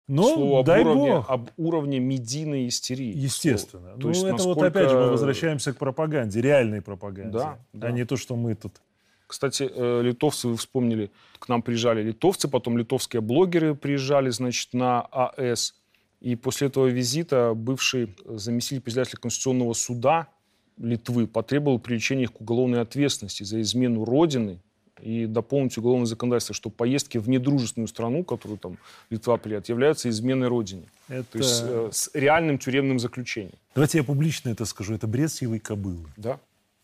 Но 0.08 0.24
Слово 0.24 0.64
дай 0.64 0.82
об 0.82 0.88
уровне, 0.88 1.16
бог. 1.18 1.30
об 1.30 1.50
уровне 1.58 2.00
медийной 2.00 2.68
истерии. 2.68 3.16
Естественно. 3.16 3.90
Слово. 3.90 4.02
Ну, 4.02 4.10
есть, 4.10 4.24
это 4.24 4.32
насколько... 4.32 4.60
вот 4.60 4.66
опять 4.66 4.90
же 4.90 4.96
мы 4.98 5.10
возвращаемся 5.12 5.72
к 5.72 5.78
пропаганде, 5.78 6.42
реальной 6.42 6.82
пропаганде, 6.82 7.38
да, 7.38 7.60
да. 7.74 7.88
а 7.88 7.92
не 7.92 8.06
то, 8.06 8.18
что 8.18 8.36
мы 8.36 8.56
тут 8.56 8.82
кстати, 9.30 9.70
э, 9.72 10.02
литовцы, 10.02 10.48
вы 10.48 10.58
вспомнили, 10.58 11.12
к 11.38 11.48
нам 11.50 11.62
приезжали 11.62 12.02
литовцы, 12.02 12.48
потом 12.48 12.80
литовские 12.80 13.22
блогеры 13.22 13.76
приезжали, 13.76 14.32
значит, 14.32 14.74
на 14.74 15.02
АЭС. 15.02 15.76
И 16.20 16.36
после 16.36 16.68
этого 16.68 16.88
визита 16.88 17.54
бывший 17.54 18.16
заместитель 18.26 18.82
председателя 18.82 19.20
Конституционного 19.20 19.74
суда 19.74 20.30
Литвы 20.78 21.28
потребовал 21.28 21.78
привлечения 21.78 22.24
их 22.24 22.34
к 22.34 22.42
уголовной 22.42 22.82
ответственности 22.82 23.44
за 23.44 23.62
измену 23.62 24.04
Родины 24.04 24.60
и 25.00 25.28
дополнить 25.28 25.78
уголовное 25.78 26.08
законодательство, 26.08 26.56
что 26.56 26.72
поездки 26.72 27.20
в 27.20 27.30
недружественную 27.30 27.88
страну, 27.88 28.24
которую 28.24 28.58
там 28.58 28.80
Литва 29.12 29.38
прият, 29.38 29.70
являются 29.70 30.10
изменой 30.10 30.48
родине. 30.48 30.86
Это... 31.08 31.34
То 31.34 31.38
есть 31.38 31.64
э, 31.66 31.90
с 31.92 32.10
реальным 32.16 32.58
тюремным 32.58 32.98
заключением. 32.98 33.54
Давайте 33.76 34.00
я 34.00 34.04
публично 34.04 34.50
это 34.50 34.66
скажу. 34.66 34.96
Это 34.96 35.06
бред 35.06 35.32
сивой 35.32 35.60
кобылы. 35.60 36.08
Да. 36.18 36.40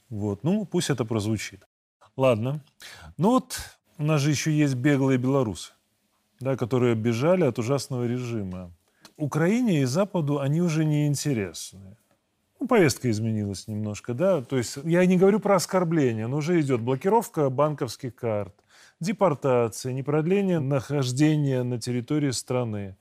Вот. 0.10 0.44
Ну, 0.44 0.66
пусть 0.66 0.92
это 0.92 1.06
прозвучит. 1.06 1.66
Ладно. 2.18 2.62
Ну 3.18 3.32
вот 3.32 3.58
у 3.98 4.04
нас 4.04 4.22
же 4.22 4.30
еще 4.30 4.52
есть 4.52 4.76
беглые 4.76 5.18
белорусы, 5.18 5.74
да, 6.40 6.56
которые 6.56 6.96
бежали 6.96 7.44
от 7.44 7.60
ужасного 7.60 8.06
режима. 8.06 8.72
Украине 9.18 9.82
и 9.82 9.86
Западу 9.86 10.40
они 10.40 10.62
уже 10.62 10.86
не 10.86 11.08
интересны. 11.08 11.98
Ну, 12.60 12.68
повестка 12.68 13.10
изменилась 13.12 13.68
немножко, 13.68 14.14
да. 14.14 14.42
То 14.42 14.58
есть 14.58 14.78
я 14.84 15.06
не 15.06 15.18
говорю 15.18 15.40
про 15.40 15.56
оскорбление, 15.56 16.28
но 16.28 16.38
уже 16.38 16.60
идет 16.62 16.82
блокировка 16.82 17.50
банковских 17.50 18.16
карт, 18.16 18.54
депортация, 19.00 19.94
непродление 19.94 20.60
нахождения 20.60 21.64
на 21.64 21.80
территории 21.80 22.32
страны. 22.32 22.96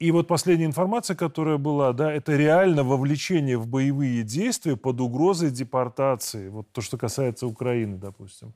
И 0.00 0.10
вот 0.10 0.26
последняя 0.26 0.66
информация, 0.66 1.14
которая 1.14 1.58
была, 1.58 1.92
да, 1.92 2.12
это 2.12 2.36
реально 2.36 2.82
вовлечение 2.82 3.58
в 3.58 3.66
боевые 3.68 4.22
действия 4.22 4.76
под 4.76 5.00
угрозой 5.00 5.50
депортации. 5.50 6.48
Вот 6.48 6.72
то, 6.72 6.80
что 6.80 6.98
касается 6.98 7.46
Украины, 7.46 7.96
допустим. 7.98 8.52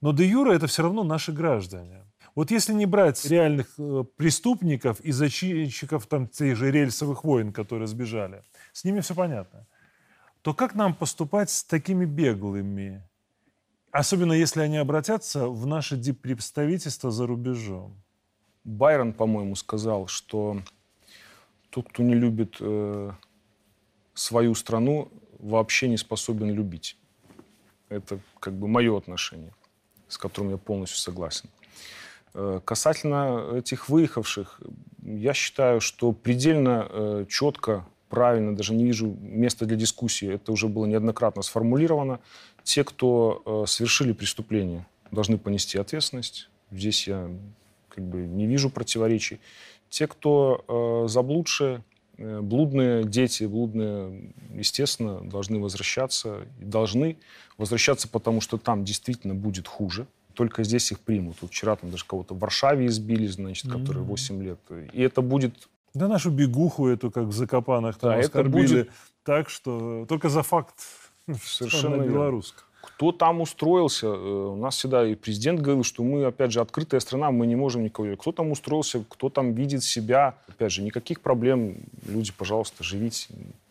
Но 0.00 0.12
де 0.12 0.24
юра 0.24 0.52
это 0.52 0.66
все 0.66 0.82
равно 0.82 1.02
наши 1.02 1.32
граждане. 1.32 2.04
Вот 2.34 2.50
если 2.50 2.74
не 2.74 2.86
брать 2.86 3.24
реальных 3.26 3.66
э, 3.78 4.04
преступников 4.16 5.00
и 5.00 5.12
зачинщиков 5.12 6.06
там 6.06 6.28
тех 6.28 6.56
же 6.56 6.70
рельсовых 6.70 7.24
войн, 7.24 7.52
которые 7.52 7.88
сбежали, 7.88 8.42
с 8.72 8.84
ними 8.84 9.00
все 9.00 9.14
понятно 9.14 9.66
то 10.42 10.54
как 10.54 10.74
нам 10.74 10.94
поступать 10.94 11.50
с 11.50 11.64
такими 11.64 12.04
беглыми? 12.04 13.08
Особенно 13.92 14.32
если 14.32 14.60
они 14.60 14.76
обратятся 14.76 15.48
в 15.48 15.66
наше 15.66 15.96
диппредставительство 15.96 17.10
за 17.10 17.26
рубежом. 17.26 18.02
Байрон, 18.64 19.12
по-моему, 19.12 19.54
сказал, 19.54 20.06
что 20.08 20.62
тот, 21.72 21.88
кто 21.88 22.02
не 22.02 22.14
любит 22.14 22.56
э, 22.60 23.10
свою 24.12 24.54
страну, 24.54 25.10
вообще 25.38 25.88
не 25.88 25.96
способен 25.96 26.50
любить. 26.50 26.98
Это 27.88 28.18
как 28.40 28.52
бы 28.52 28.68
мое 28.68 28.96
отношение, 28.96 29.52
с 30.06 30.18
которым 30.18 30.50
я 30.50 30.58
полностью 30.58 30.98
согласен. 30.98 31.48
Э, 32.34 32.60
касательно 32.62 33.56
этих 33.56 33.88
выехавших, 33.88 34.60
я 35.02 35.32
считаю, 35.32 35.80
что 35.80 36.12
предельно 36.12 36.86
э, 36.90 37.26
четко 37.30 37.86
правильно, 38.10 38.54
даже 38.54 38.74
не 38.74 38.84
вижу 38.84 39.16
места 39.22 39.64
для 39.64 39.76
дискуссии. 39.76 40.28
Это 40.30 40.52
уже 40.52 40.68
было 40.68 40.84
неоднократно 40.84 41.40
сформулировано. 41.40 42.20
Те, 42.64 42.84
кто 42.84 43.42
э, 43.46 43.66
совершили 43.66 44.12
преступление, 44.12 44.86
должны 45.10 45.38
понести 45.38 45.78
ответственность. 45.78 46.50
Здесь 46.70 47.08
я 47.08 47.30
как 47.88 48.04
бы 48.04 48.18
не 48.18 48.46
вижу 48.46 48.68
противоречий. 48.68 49.40
Те, 49.92 50.06
кто 50.06 50.64
э, 51.04 51.08
заблудшие, 51.08 51.84
э, 52.16 52.40
блудные 52.40 53.04
дети, 53.04 53.44
блудные, 53.44 54.32
естественно, 54.54 55.20
должны 55.20 55.60
возвращаться. 55.60 56.46
И 56.62 56.64
должны 56.64 57.18
возвращаться, 57.58 58.08
потому 58.08 58.40
что 58.40 58.56
там 58.56 58.84
действительно 58.84 59.34
будет 59.34 59.68
хуже. 59.68 60.06
Только 60.32 60.64
здесь 60.64 60.90
их 60.92 61.00
примут. 61.00 61.36
Вот 61.42 61.50
вчера 61.50 61.76
там 61.76 61.90
даже 61.90 62.06
кого-то 62.06 62.32
в 62.34 62.38
Варшаве 62.38 62.86
избили, 62.86 63.26
значит, 63.26 63.66
mm-hmm. 63.66 63.80
который 63.80 64.02
8 64.02 64.42
лет. 64.42 64.58
И 64.94 65.02
это 65.02 65.20
будет 65.20 65.68
да 65.92 66.08
нашу 66.08 66.30
бегуху 66.30 66.86
эту, 66.86 67.10
как 67.10 67.24
в 67.24 67.32
Закопанах, 67.32 67.98
там 67.98 68.12
да, 68.12 68.20
оскорбили 68.20 68.64
это 68.64 68.74
будет... 68.74 68.90
так, 69.24 69.50
что 69.50 70.06
только 70.08 70.30
за 70.30 70.42
факт 70.42 70.74
совершенно 71.44 72.02
белорусская. 72.02 72.64
Кто 73.02 73.10
там 73.10 73.40
устроился? 73.40 74.06
Э, 74.06 74.52
у 74.52 74.56
нас 74.56 74.76
всегда 74.76 75.04
и 75.04 75.16
президент 75.16 75.58
говорил, 75.60 75.82
что 75.82 76.04
мы, 76.04 76.24
опять 76.24 76.52
же, 76.52 76.60
открытая 76.60 77.00
страна, 77.00 77.32
мы 77.32 77.48
не 77.48 77.56
можем 77.56 77.82
никого... 77.82 78.14
Кто 78.16 78.30
там 78.30 78.52
устроился, 78.52 79.04
кто 79.08 79.28
там 79.28 79.54
видит 79.54 79.82
себя? 79.82 80.36
Опять 80.46 80.70
же, 80.70 80.82
никаких 80.82 81.20
проблем. 81.20 81.78
Люди, 82.06 82.30
пожалуйста, 82.38 82.84
живите. 82.84 83.26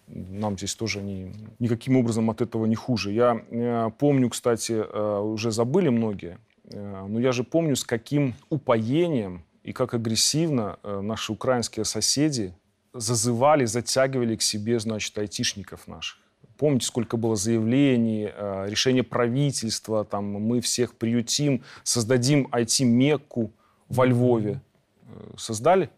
Нам 0.07 0.57
здесь 0.57 0.75
тоже 0.75 1.01
не, 1.01 1.31
никаким 1.59 1.95
образом 1.95 2.29
от 2.29 2.41
этого 2.41 2.65
не 2.65 2.75
хуже. 2.75 3.13
Я 3.13 3.41
э, 3.49 3.91
помню, 3.97 4.29
кстати, 4.29 4.73
э, 4.73 5.19
уже 5.19 5.51
забыли 5.51 5.87
многие, 5.87 6.37
но 6.69 7.17
я 7.17 7.31
же 7.31 7.45
помню, 7.45 7.77
с 7.77 7.85
каким 7.85 8.33
упоением 8.49 9.43
и 9.63 9.71
как 9.71 9.93
агрессивно 9.93 10.77
наши 10.83 11.31
украинские 11.31 11.85
соседи 11.85 12.53
зазывали, 12.93 13.63
затягивали 13.63 14.35
к 14.35 14.41
себе, 14.41 14.77
значит, 14.79 15.17
айтишников 15.17 15.87
наших. 15.87 16.20
Помните, 16.61 16.85
сколько 16.85 17.17
было 17.17 17.35
заявлений, 17.35 18.29
э, 18.31 18.67
решение 18.69 19.01
правительства, 19.01 20.05
там, 20.05 20.25
мы 20.25 20.61
всех 20.61 20.93
приютим, 20.93 21.63
создадим 21.81 22.47
IT-мекку 22.51 23.49
во 23.89 24.05
Львове. 24.05 24.61
Э, 25.07 25.33
создали 25.37 25.89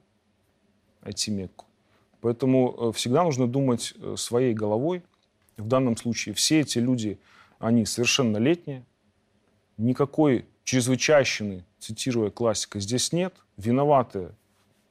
IT-мекку? 1.02 1.66
Поэтому 2.22 2.94
всегда 2.94 3.26
нужно 3.26 3.46
думать 3.46 3.94
своей 4.16 4.54
головой. 4.54 5.04
В 5.58 5.68
данном 5.68 5.98
случае 5.98 6.34
все 6.34 6.62
эти 6.62 6.80
люди, 6.80 7.20
они 7.60 7.86
совершеннолетние, 7.86 8.86
никакой 9.76 10.46
чрезвычайщины, 10.64 11.66
цитируя 11.80 12.30
классика, 12.30 12.80
здесь 12.80 13.12
нет. 13.12 13.34
Виноватые 13.58 14.32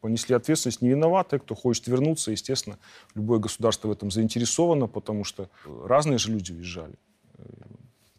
понесли 0.02 0.36
ответственность, 0.36 0.82
не 0.82 0.90
виноватые, 0.90 1.40
кто 1.40 1.54
хочет 1.54 1.86
вернуться, 1.86 2.32
естественно, 2.32 2.76
любое 3.14 3.38
государство 3.38 3.88
в 3.88 3.92
этом 3.92 4.10
заинтересовано, 4.10 4.88
потому 4.88 5.24
что 5.24 5.48
разные 5.64 6.18
же 6.18 6.30
люди 6.30 6.52
уезжали. 6.52 6.96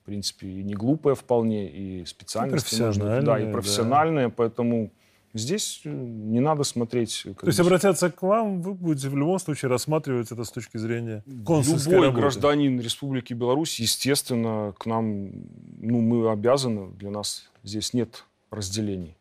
В 0.02 0.06
принципе, 0.06 0.48
и 0.48 0.64
не 0.64 0.74
глупые 0.74 1.16
вполне, 1.16 1.70
и 1.70 2.06
специальности. 2.06 2.76
И 2.76 2.80
профессиональные. 2.80 3.22
Да, 3.22 3.40
и 3.40 3.52
профессиональные, 3.52 4.28
да. 4.28 4.34
поэтому 4.36 4.92
Здесь 5.36 5.82
э, 5.84 5.90
не 5.90 6.40
надо 6.40 6.64
смотреть... 6.64 7.26
То 7.40 7.48
есть 7.48 7.60
обратятся 7.60 8.12
к 8.12 8.22
вам, 8.22 8.62
вы 8.62 8.76
будете 8.76 9.10
в 9.10 9.18
любом 9.18 9.40
случае 9.40 9.70
рассматривать 9.70 10.32
это 10.32 10.44
с 10.44 10.52
точки 10.52 10.78
зрения 10.78 11.24
консульской 11.44 11.94
Любой 11.94 12.08
работы. 12.10 12.22
гражданин 12.22 12.80
Республики 12.80 13.34
Беларусь, 13.34 13.80
естественно, 13.80 14.76
к 14.78 14.86
нам, 14.86 15.32
ну, 15.80 16.02
мы 16.02 16.30
обязаны, 16.30 16.92
для 16.92 17.10
нас 17.10 17.50
здесь 17.64 17.94
нет 17.94 18.26
разделений. 18.52 19.18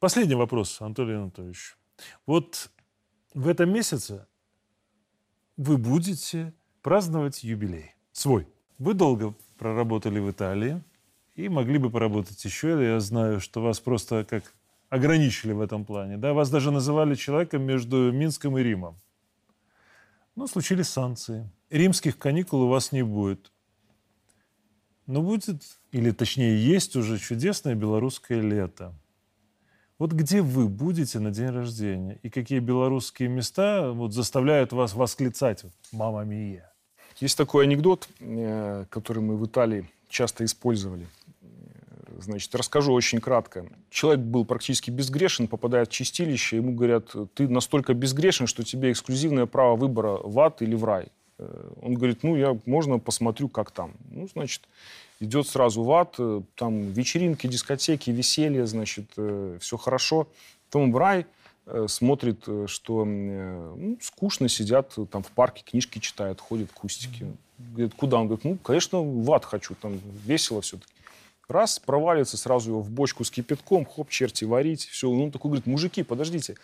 Последний 0.00 0.34
вопрос, 0.34 0.80
Анатолий 0.80 1.14
Анатольевич. 1.14 1.76
Вот 2.26 2.70
в 3.34 3.48
этом 3.48 3.72
месяце 3.72 4.26
вы 5.56 5.78
будете 5.78 6.52
праздновать 6.82 7.44
юбилей 7.44 7.94
свой. 8.12 8.46
Вы 8.78 8.94
долго 8.94 9.34
проработали 9.58 10.18
в 10.18 10.30
Италии 10.30 10.82
и 11.34 11.48
могли 11.48 11.78
бы 11.78 11.90
поработать 11.90 12.44
еще. 12.44 12.68
Я 12.82 13.00
знаю, 13.00 13.40
что 13.40 13.62
вас 13.62 13.80
просто 13.80 14.24
как 14.28 14.52
ограничили 14.88 15.52
в 15.52 15.60
этом 15.60 15.84
плане. 15.84 16.18
Да? 16.18 16.32
Вас 16.32 16.50
даже 16.50 16.70
называли 16.70 17.14
человеком 17.14 17.62
между 17.62 18.12
Минском 18.12 18.58
и 18.58 18.62
Римом. 18.62 19.00
Но 20.34 20.46
случились 20.46 20.88
санкции. 20.88 21.50
Римских 21.70 22.18
каникул 22.18 22.62
у 22.62 22.68
вас 22.68 22.92
не 22.92 23.02
будет. 23.02 23.52
Но 25.06 25.22
будет, 25.22 25.62
или 25.90 26.10
точнее 26.10 26.62
есть 26.62 26.96
уже 26.96 27.18
чудесное 27.18 27.74
белорусское 27.74 28.40
лето. 28.40 28.94
Вот 30.02 30.10
где 30.10 30.42
вы 30.42 30.68
будете 30.68 31.20
на 31.20 31.30
день 31.30 31.50
рождения? 31.50 32.18
И 32.24 32.28
какие 32.28 32.58
белорусские 32.58 33.28
места 33.28 33.92
вот, 33.92 34.12
заставляют 34.12 34.72
вас 34.72 34.94
восклицать 34.94 35.62
«Мама 35.92 36.24
Мия»? 36.24 36.72
Есть 37.20 37.38
такой 37.38 37.66
анекдот, 37.66 38.08
э, 38.18 38.84
который 38.90 39.22
мы 39.22 39.36
в 39.36 39.46
Италии 39.46 39.88
часто 40.08 40.44
использовали– 40.44 41.06
Значит, 42.18 42.54
расскажу 42.54 42.92
очень 42.92 43.20
кратко. 43.20 43.66
Человек 43.90 44.24
был 44.24 44.44
практически 44.44 44.90
безгрешен, 44.90 45.48
попадает 45.48 45.88
в 45.88 45.92
чистилище, 45.92 46.56
ему 46.56 46.72
говорят, 46.72 47.14
ты 47.34 47.48
настолько 47.48 47.94
безгрешен, 47.94 48.46
что 48.46 48.62
тебе 48.62 48.92
эксклюзивное 48.92 49.46
право 49.46 49.76
выбора 49.76 50.18
в 50.22 50.38
ад 50.38 50.62
или 50.62 50.74
в 50.74 50.84
рай. 50.84 51.08
Э, 51.42 51.70
он 51.82 51.94
говорит, 51.94 52.22
ну, 52.22 52.36
я, 52.36 52.58
можно 52.66 52.98
посмотрю, 52.98 53.48
как 53.48 53.70
там. 53.70 53.92
Ну, 54.10 54.28
значит, 54.28 54.62
идет 55.20 55.46
сразу 55.46 55.82
в 55.82 55.92
ад, 55.92 56.14
э, 56.18 56.42
там 56.54 56.92
вечеринки, 56.92 57.46
дискотеки, 57.46 58.10
веселье, 58.10 58.66
значит, 58.66 59.06
э, 59.16 59.58
все 59.60 59.76
хорошо. 59.76 60.28
Потом 60.66 60.92
в 60.92 60.96
рай 60.96 61.26
смотрит, 61.86 62.44
что 62.66 63.04
ну, 63.04 63.96
скучно 64.00 64.48
сидят 64.48 64.96
там 65.12 65.22
в 65.22 65.30
парке, 65.30 65.62
книжки 65.62 66.00
читают, 66.00 66.40
ходят 66.40 66.72
кустики. 66.72 67.26
Говорит, 67.56 67.94
куда? 67.94 68.16
Он 68.16 68.26
говорит, 68.26 68.44
ну, 68.44 68.56
конечно, 68.56 69.00
в 69.00 69.30
ад 69.30 69.44
хочу, 69.44 69.76
там 69.76 70.00
весело 70.24 70.60
все-таки. 70.60 70.92
Раз, 71.48 71.78
проваливается 71.78 72.36
сразу 72.36 72.70
его 72.70 72.80
в 72.80 72.90
бочку 72.90 73.22
с 73.22 73.30
кипятком, 73.30 73.84
хоп, 73.84 74.08
черти, 74.08 74.44
варить, 74.44 74.86
все. 74.86 75.08
Он 75.08 75.30
такой 75.30 75.50
говорит, 75.50 75.66
мужики, 75.66 76.02
подождите, 76.02 76.56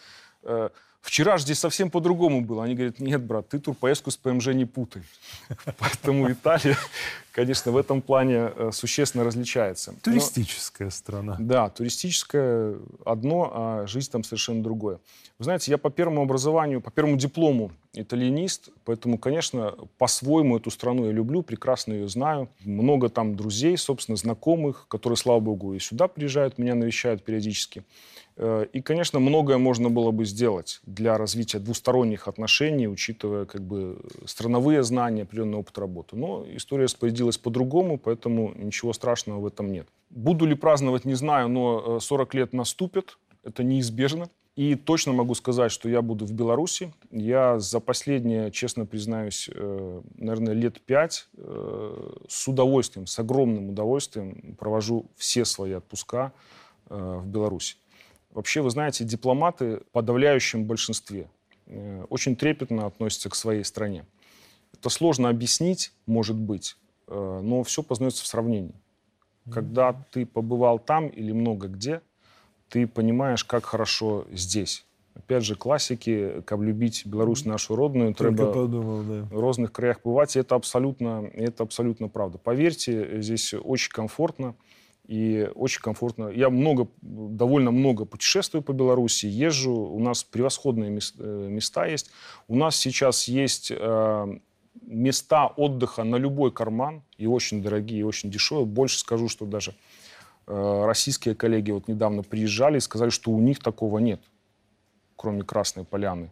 Вчера 1.01 1.39
же 1.39 1.45
здесь 1.45 1.59
совсем 1.59 1.91
по-другому 1.91 2.43
было. 2.43 2.65
Они 2.65 2.75
говорят, 2.75 3.01
нет, 3.01 3.23
брат, 3.23 3.49
ты 3.49 3.59
турпоездку 3.59 4.11
с 4.11 4.17
ПМЖ 4.17 4.49
не 4.49 4.67
путай. 4.67 5.03
Поэтому 5.79 6.31
Италия, 6.31 6.77
конечно, 7.33 7.73
в 7.73 7.77
этом 7.77 8.03
плане 8.03 8.53
э, 8.55 8.71
существенно 8.73 9.25
различается. 9.25 9.95
Туристическая 10.03 10.91
страна. 10.91 11.37
Да, 11.39 11.71
туристическая 11.71 12.77
одно, 13.07 13.51
а 13.55 13.87
жизнь 13.87 14.11
там 14.11 14.25
совершенно 14.25 14.63
другое. 14.63 14.99
Вы 15.39 15.45
знаете, 15.45 15.71
я 15.71 15.79
по 15.79 15.89
первому 15.89 16.23
образованию, 16.23 16.81
по 16.81 16.91
первому 16.91 17.17
диплому 17.17 17.71
итальянист, 17.95 18.71
поэтому, 18.85 19.19
конечно, 19.19 19.75
по-своему 19.97 20.59
эту 20.59 20.71
страну 20.71 21.07
я 21.07 21.13
люблю, 21.13 21.43
прекрасно 21.43 21.93
ее 21.93 22.09
знаю. 22.09 22.49
Много 22.65 23.09
там 23.09 23.37
друзей, 23.37 23.79
собственно, 23.79 24.17
знакомых, 24.17 24.87
которые, 24.89 25.17
слава 25.17 25.41
богу, 25.41 25.75
и 25.75 25.79
сюда 25.79 26.09
приезжают, 26.09 26.59
меня 26.59 26.75
навещают 26.75 27.25
периодически. 27.25 27.85
Э, 28.39 28.67
и, 28.73 28.81
конечно, 28.81 29.19
многое 29.19 29.59
можно 29.59 29.91
было 29.91 30.13
бы 30.13 30.25
сделать 30.25 30.81
для 30.87 31.19
развития 31.19 31.59
двусторонних 31.59 32.29
отношений, 32.29 32.87
учитывая 32.89 33.45
как 33.45 33.63
бы 33.63 34.01
страновые 34.27 34.83
знания, 34.85 35.23
определенный 35.23 35.59
опыт 35.59 35.77
работы. 35.79 36.17
Но 36.17 36.47
история 36.49 36.85
распорядилась 36.85 37.37
по-другому, 37.37 37.99
поэтому 37.99 38.55
ничего 38.55 38.93
страшного 38.93 39.41
в 39.41 39.47
этом 39.47 39.73
нет. 39.73 39.89
Буду 40.11 40.47
ли 40.47 40.55
праздновать, 40.55 41.05
не 41.05 41.15
знаю, 41.15 41.49
но 41.49 41.99
40 42.01 42.35
э, 42.35 42.39
лет 42.39 42.53
наступит, 42.53 43.19
это 43.43 43.65
неизбежно. 43.65 44.31
И 44.55 44.75
точно 44.75 45.13
могу 45.13 45.35
сказать, 45.37 45.71
что 45.71 45.89
я 45.89 46.03
буду 46.03 46.27
в 46.27 46.33
Беларуси. 46.33 46.93
Я 47.13 47.61
за 47.61 47.79
последние, 47.79 48.51
честно 48.51 48.87
признаюсь, 48.87 49.49
э, 49.53 50.03
наверное, 50.17 50.55
лет 50.55 50.81
пять 50.81 51.29
с 52.29 52.49
удовольствием, 52.49 53.07
с 53.07 53.19
огромным 53.19 53.71
удовольствием 53.71 54.57
провожу 54.59 55.07
все 55.17 55.45
свои 55.45 55.73
отпуска 55.73 56.33
в 56.89 57.27
Беларуси. 57.27 57.77
Вообще, 58.39 58.61
вы 58.61 58.71
знаете, 58.71 59.03
дипломаты 59.03 59.79
в 59.79 59.91
подавляющем 59.91 60.65
большинстве 60.65 61.29
э, 61.67 62.05
очень 62.09 62.37
трепетно 62.37 62.87
относятся 62.87 63.29
к 63.29 63.35
своей 63.35 63.65
стране. 63.65 64.07
Это 64.73 64.91
сложно 64.91 65.29
объяснить, 65.29 65.93
может 66.07 66.37
быть, 66.37 66.77
э, 67.09 67.41
но 67.43 67.65
все 67.65 67.83
познается 67.83 68.23
в 68.23 68.29
сравнении. 68.29 68.77
Когда 69.51 69.93
ты 70.13 70.25
побывал 70.25 70.79
там 70.79 71.09
или 71.09 71.33
много 71.33 71.67
где, 71.67 72.01
ты 72.69 72.87
понимаешь, 72.87 73.43
как 73.43 73.65
хорошо 73.65 74.25
здесь. 74.31 74.87
Опять 75.17 75.45
же, 75.45 75.57
классики, 75.57 76.41
как 76.43 76.61
любить 76.61 77.07
Беларусь 77.07 77.45
нашу 77.45 77.75
родную, 77.75 78.15
треба 78.15 78.53
подумал, 78.53 79.03
да. 79.03 79.23
в 79.35 79.41
разных 79.41 79.73
краях 79.73 79.99
бывать, 80.05 80.37
и 80.37 80.39
это 80.39 80.55
абсолютно, 80.55 81.29
это 81.35 81.65
абсолютно 81.65 82.07
правда. 82.07 82.39
Поверьте, 82.39 83.21
здесь 83.21 83.53
очень 83.53 83.91
комфортно 83.91 84.55
и 85.09 85.51
очень 85.55 85.81
комфортно. 85.81 86.29
Я 86.29 86.51
много, 86.51 86.87
довольно 87.01 87.71
много 87.71 88.05
путешествую 88.05 88.63
по 88.63 88.73
Беларуси, 88.73 89.25
езжу, 89.25 89.73
у 89.73 89.99
нас 89.99 90.23
превосходные 90.23 91.01
э, 91.19 91.49
места 91.49 91.87
есть. 91.87 92.11
У 92.47 92.55
нас 92.55 92.77
сейчас 92.77 93.27
есть 93.27 93.73
э, 93.75 94.39
места 94.83 95.47
отдыха 95.47 96.05
на 96.05 96.17
любой 96.17 96.53
карман, 96.53 97.03
и 97.17 97.27
очень 97.27 97.63
дорогие, 97.63 98.01
и 98.01 98.05
очень 98.05 98.31
дешевые. 98.31 98.67
Больше 98.67 98.99
скажу, 98.99 99.31
что 99.31 99.47
даже 99.47 99.75
э, 100.47 100.85
российские 100.85 101.35
коллеги 101.35 101.71
вот 101.71 101.89
недавно 101.89 102.23
приезжали 102.23 102.77
и 102.77 102.81
сказали, 102.81 103.09
что 103.09 103.31
у 103.31 103.41
них 103.41 103.61
такого 103.61 103.99
нет, 104.01 104.21
кроме 105.17 105.43
Красной 105.43 105.85
Поляны. 105.85 106.31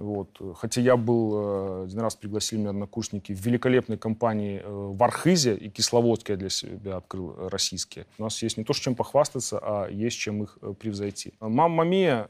Вот. 0.00 0.40
Хотя 0.56 0.80
я 0.80 0.96
был, 0.96 1.32
э, 1.34 1.84
один 1.84 2.00
раз 2.00 2.16
пригласили 2.16 2.60
меня 2.60 2.70
однокурсники 2.70 3.34
в 3.34 3.40
великолепной 3.44 3.98
компании 3.98 4.62
э, 4.64 4.66
в 4.66 5.02
Архизе 5.02 5.54
и 5.54 5.68
Кисловодске 5.68 6.32
я 6.32 6.36
для 6.38 6.48
себя 6.48 6.96
открыл 6.96 7.34
э, 7.36 7.48
российские. 7.48 8.06
У 8.16 8.22
нас 8.22 8.42
есть 8.42 8.56
не 8.56 8.64
то, 8.64 8.72
чем 8.72 8.94
похвастаться, 8.94 9.58
а 9.60 9.88
есть 9.90 10.16
чем 10.16 10.42
их 10.42 10.58
превзойти. 10.78 11.34
«Мамма 11.40 11.84
мия», 11.84 12.28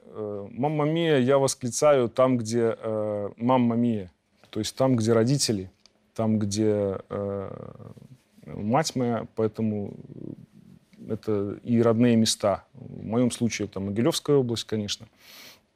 «Мамма 0.51 0.85
мия» 0.85 1.19
я 1.19 1.39
восклицаю 1.39 2.09
там, 2.09 2.39
где 2.39 2.77
«Мамма 3.37 3.77
мия», 3.77 4.11
то 4.51 4.59
есть 4.59 4.75
там, 4.75 4.97
где 4.97 5.13
родители, 5.13 5.71
там, 6.15 6.41
где 6.41 6.99
мать 8.47 8.97
моя, 8.97 9.29
поэтому 9.37 9.95
это 11.09 11.59
и 11.63 11.81
родные 11.81 12.17
места. 12.17 12.65
В 12.75 13.05
моем 13.05 13.31
случае 13.31 13.67
это 13.67 13.79
Могилевская 13.79 14.37
область, 14.37 14.65
конечно. 14.65 15.07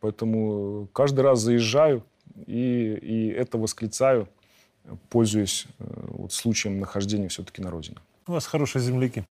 Поэтому 0.05 0.87
каждый 0.93 1.21
раз 1.21 1.41
заезжаю 1.41 2.05
и, 2.47 2.99
и 3.01 3.29
это 3.29 3.57
восклицаю, 3.57 4.29
пользуясь 5.09 5.65
э, 5.79 5.85
вот, 6.09 6.31
случаем 6.31 6.79
нахождения 6.79 7.29
все-таки 7.29 7.63
на 7.63 7.71
родине. 7.71 7.97
У 8.27 8.33
вас 8.33 8.45
хорошие 8.45 8.83
земляки. 8.83 9.25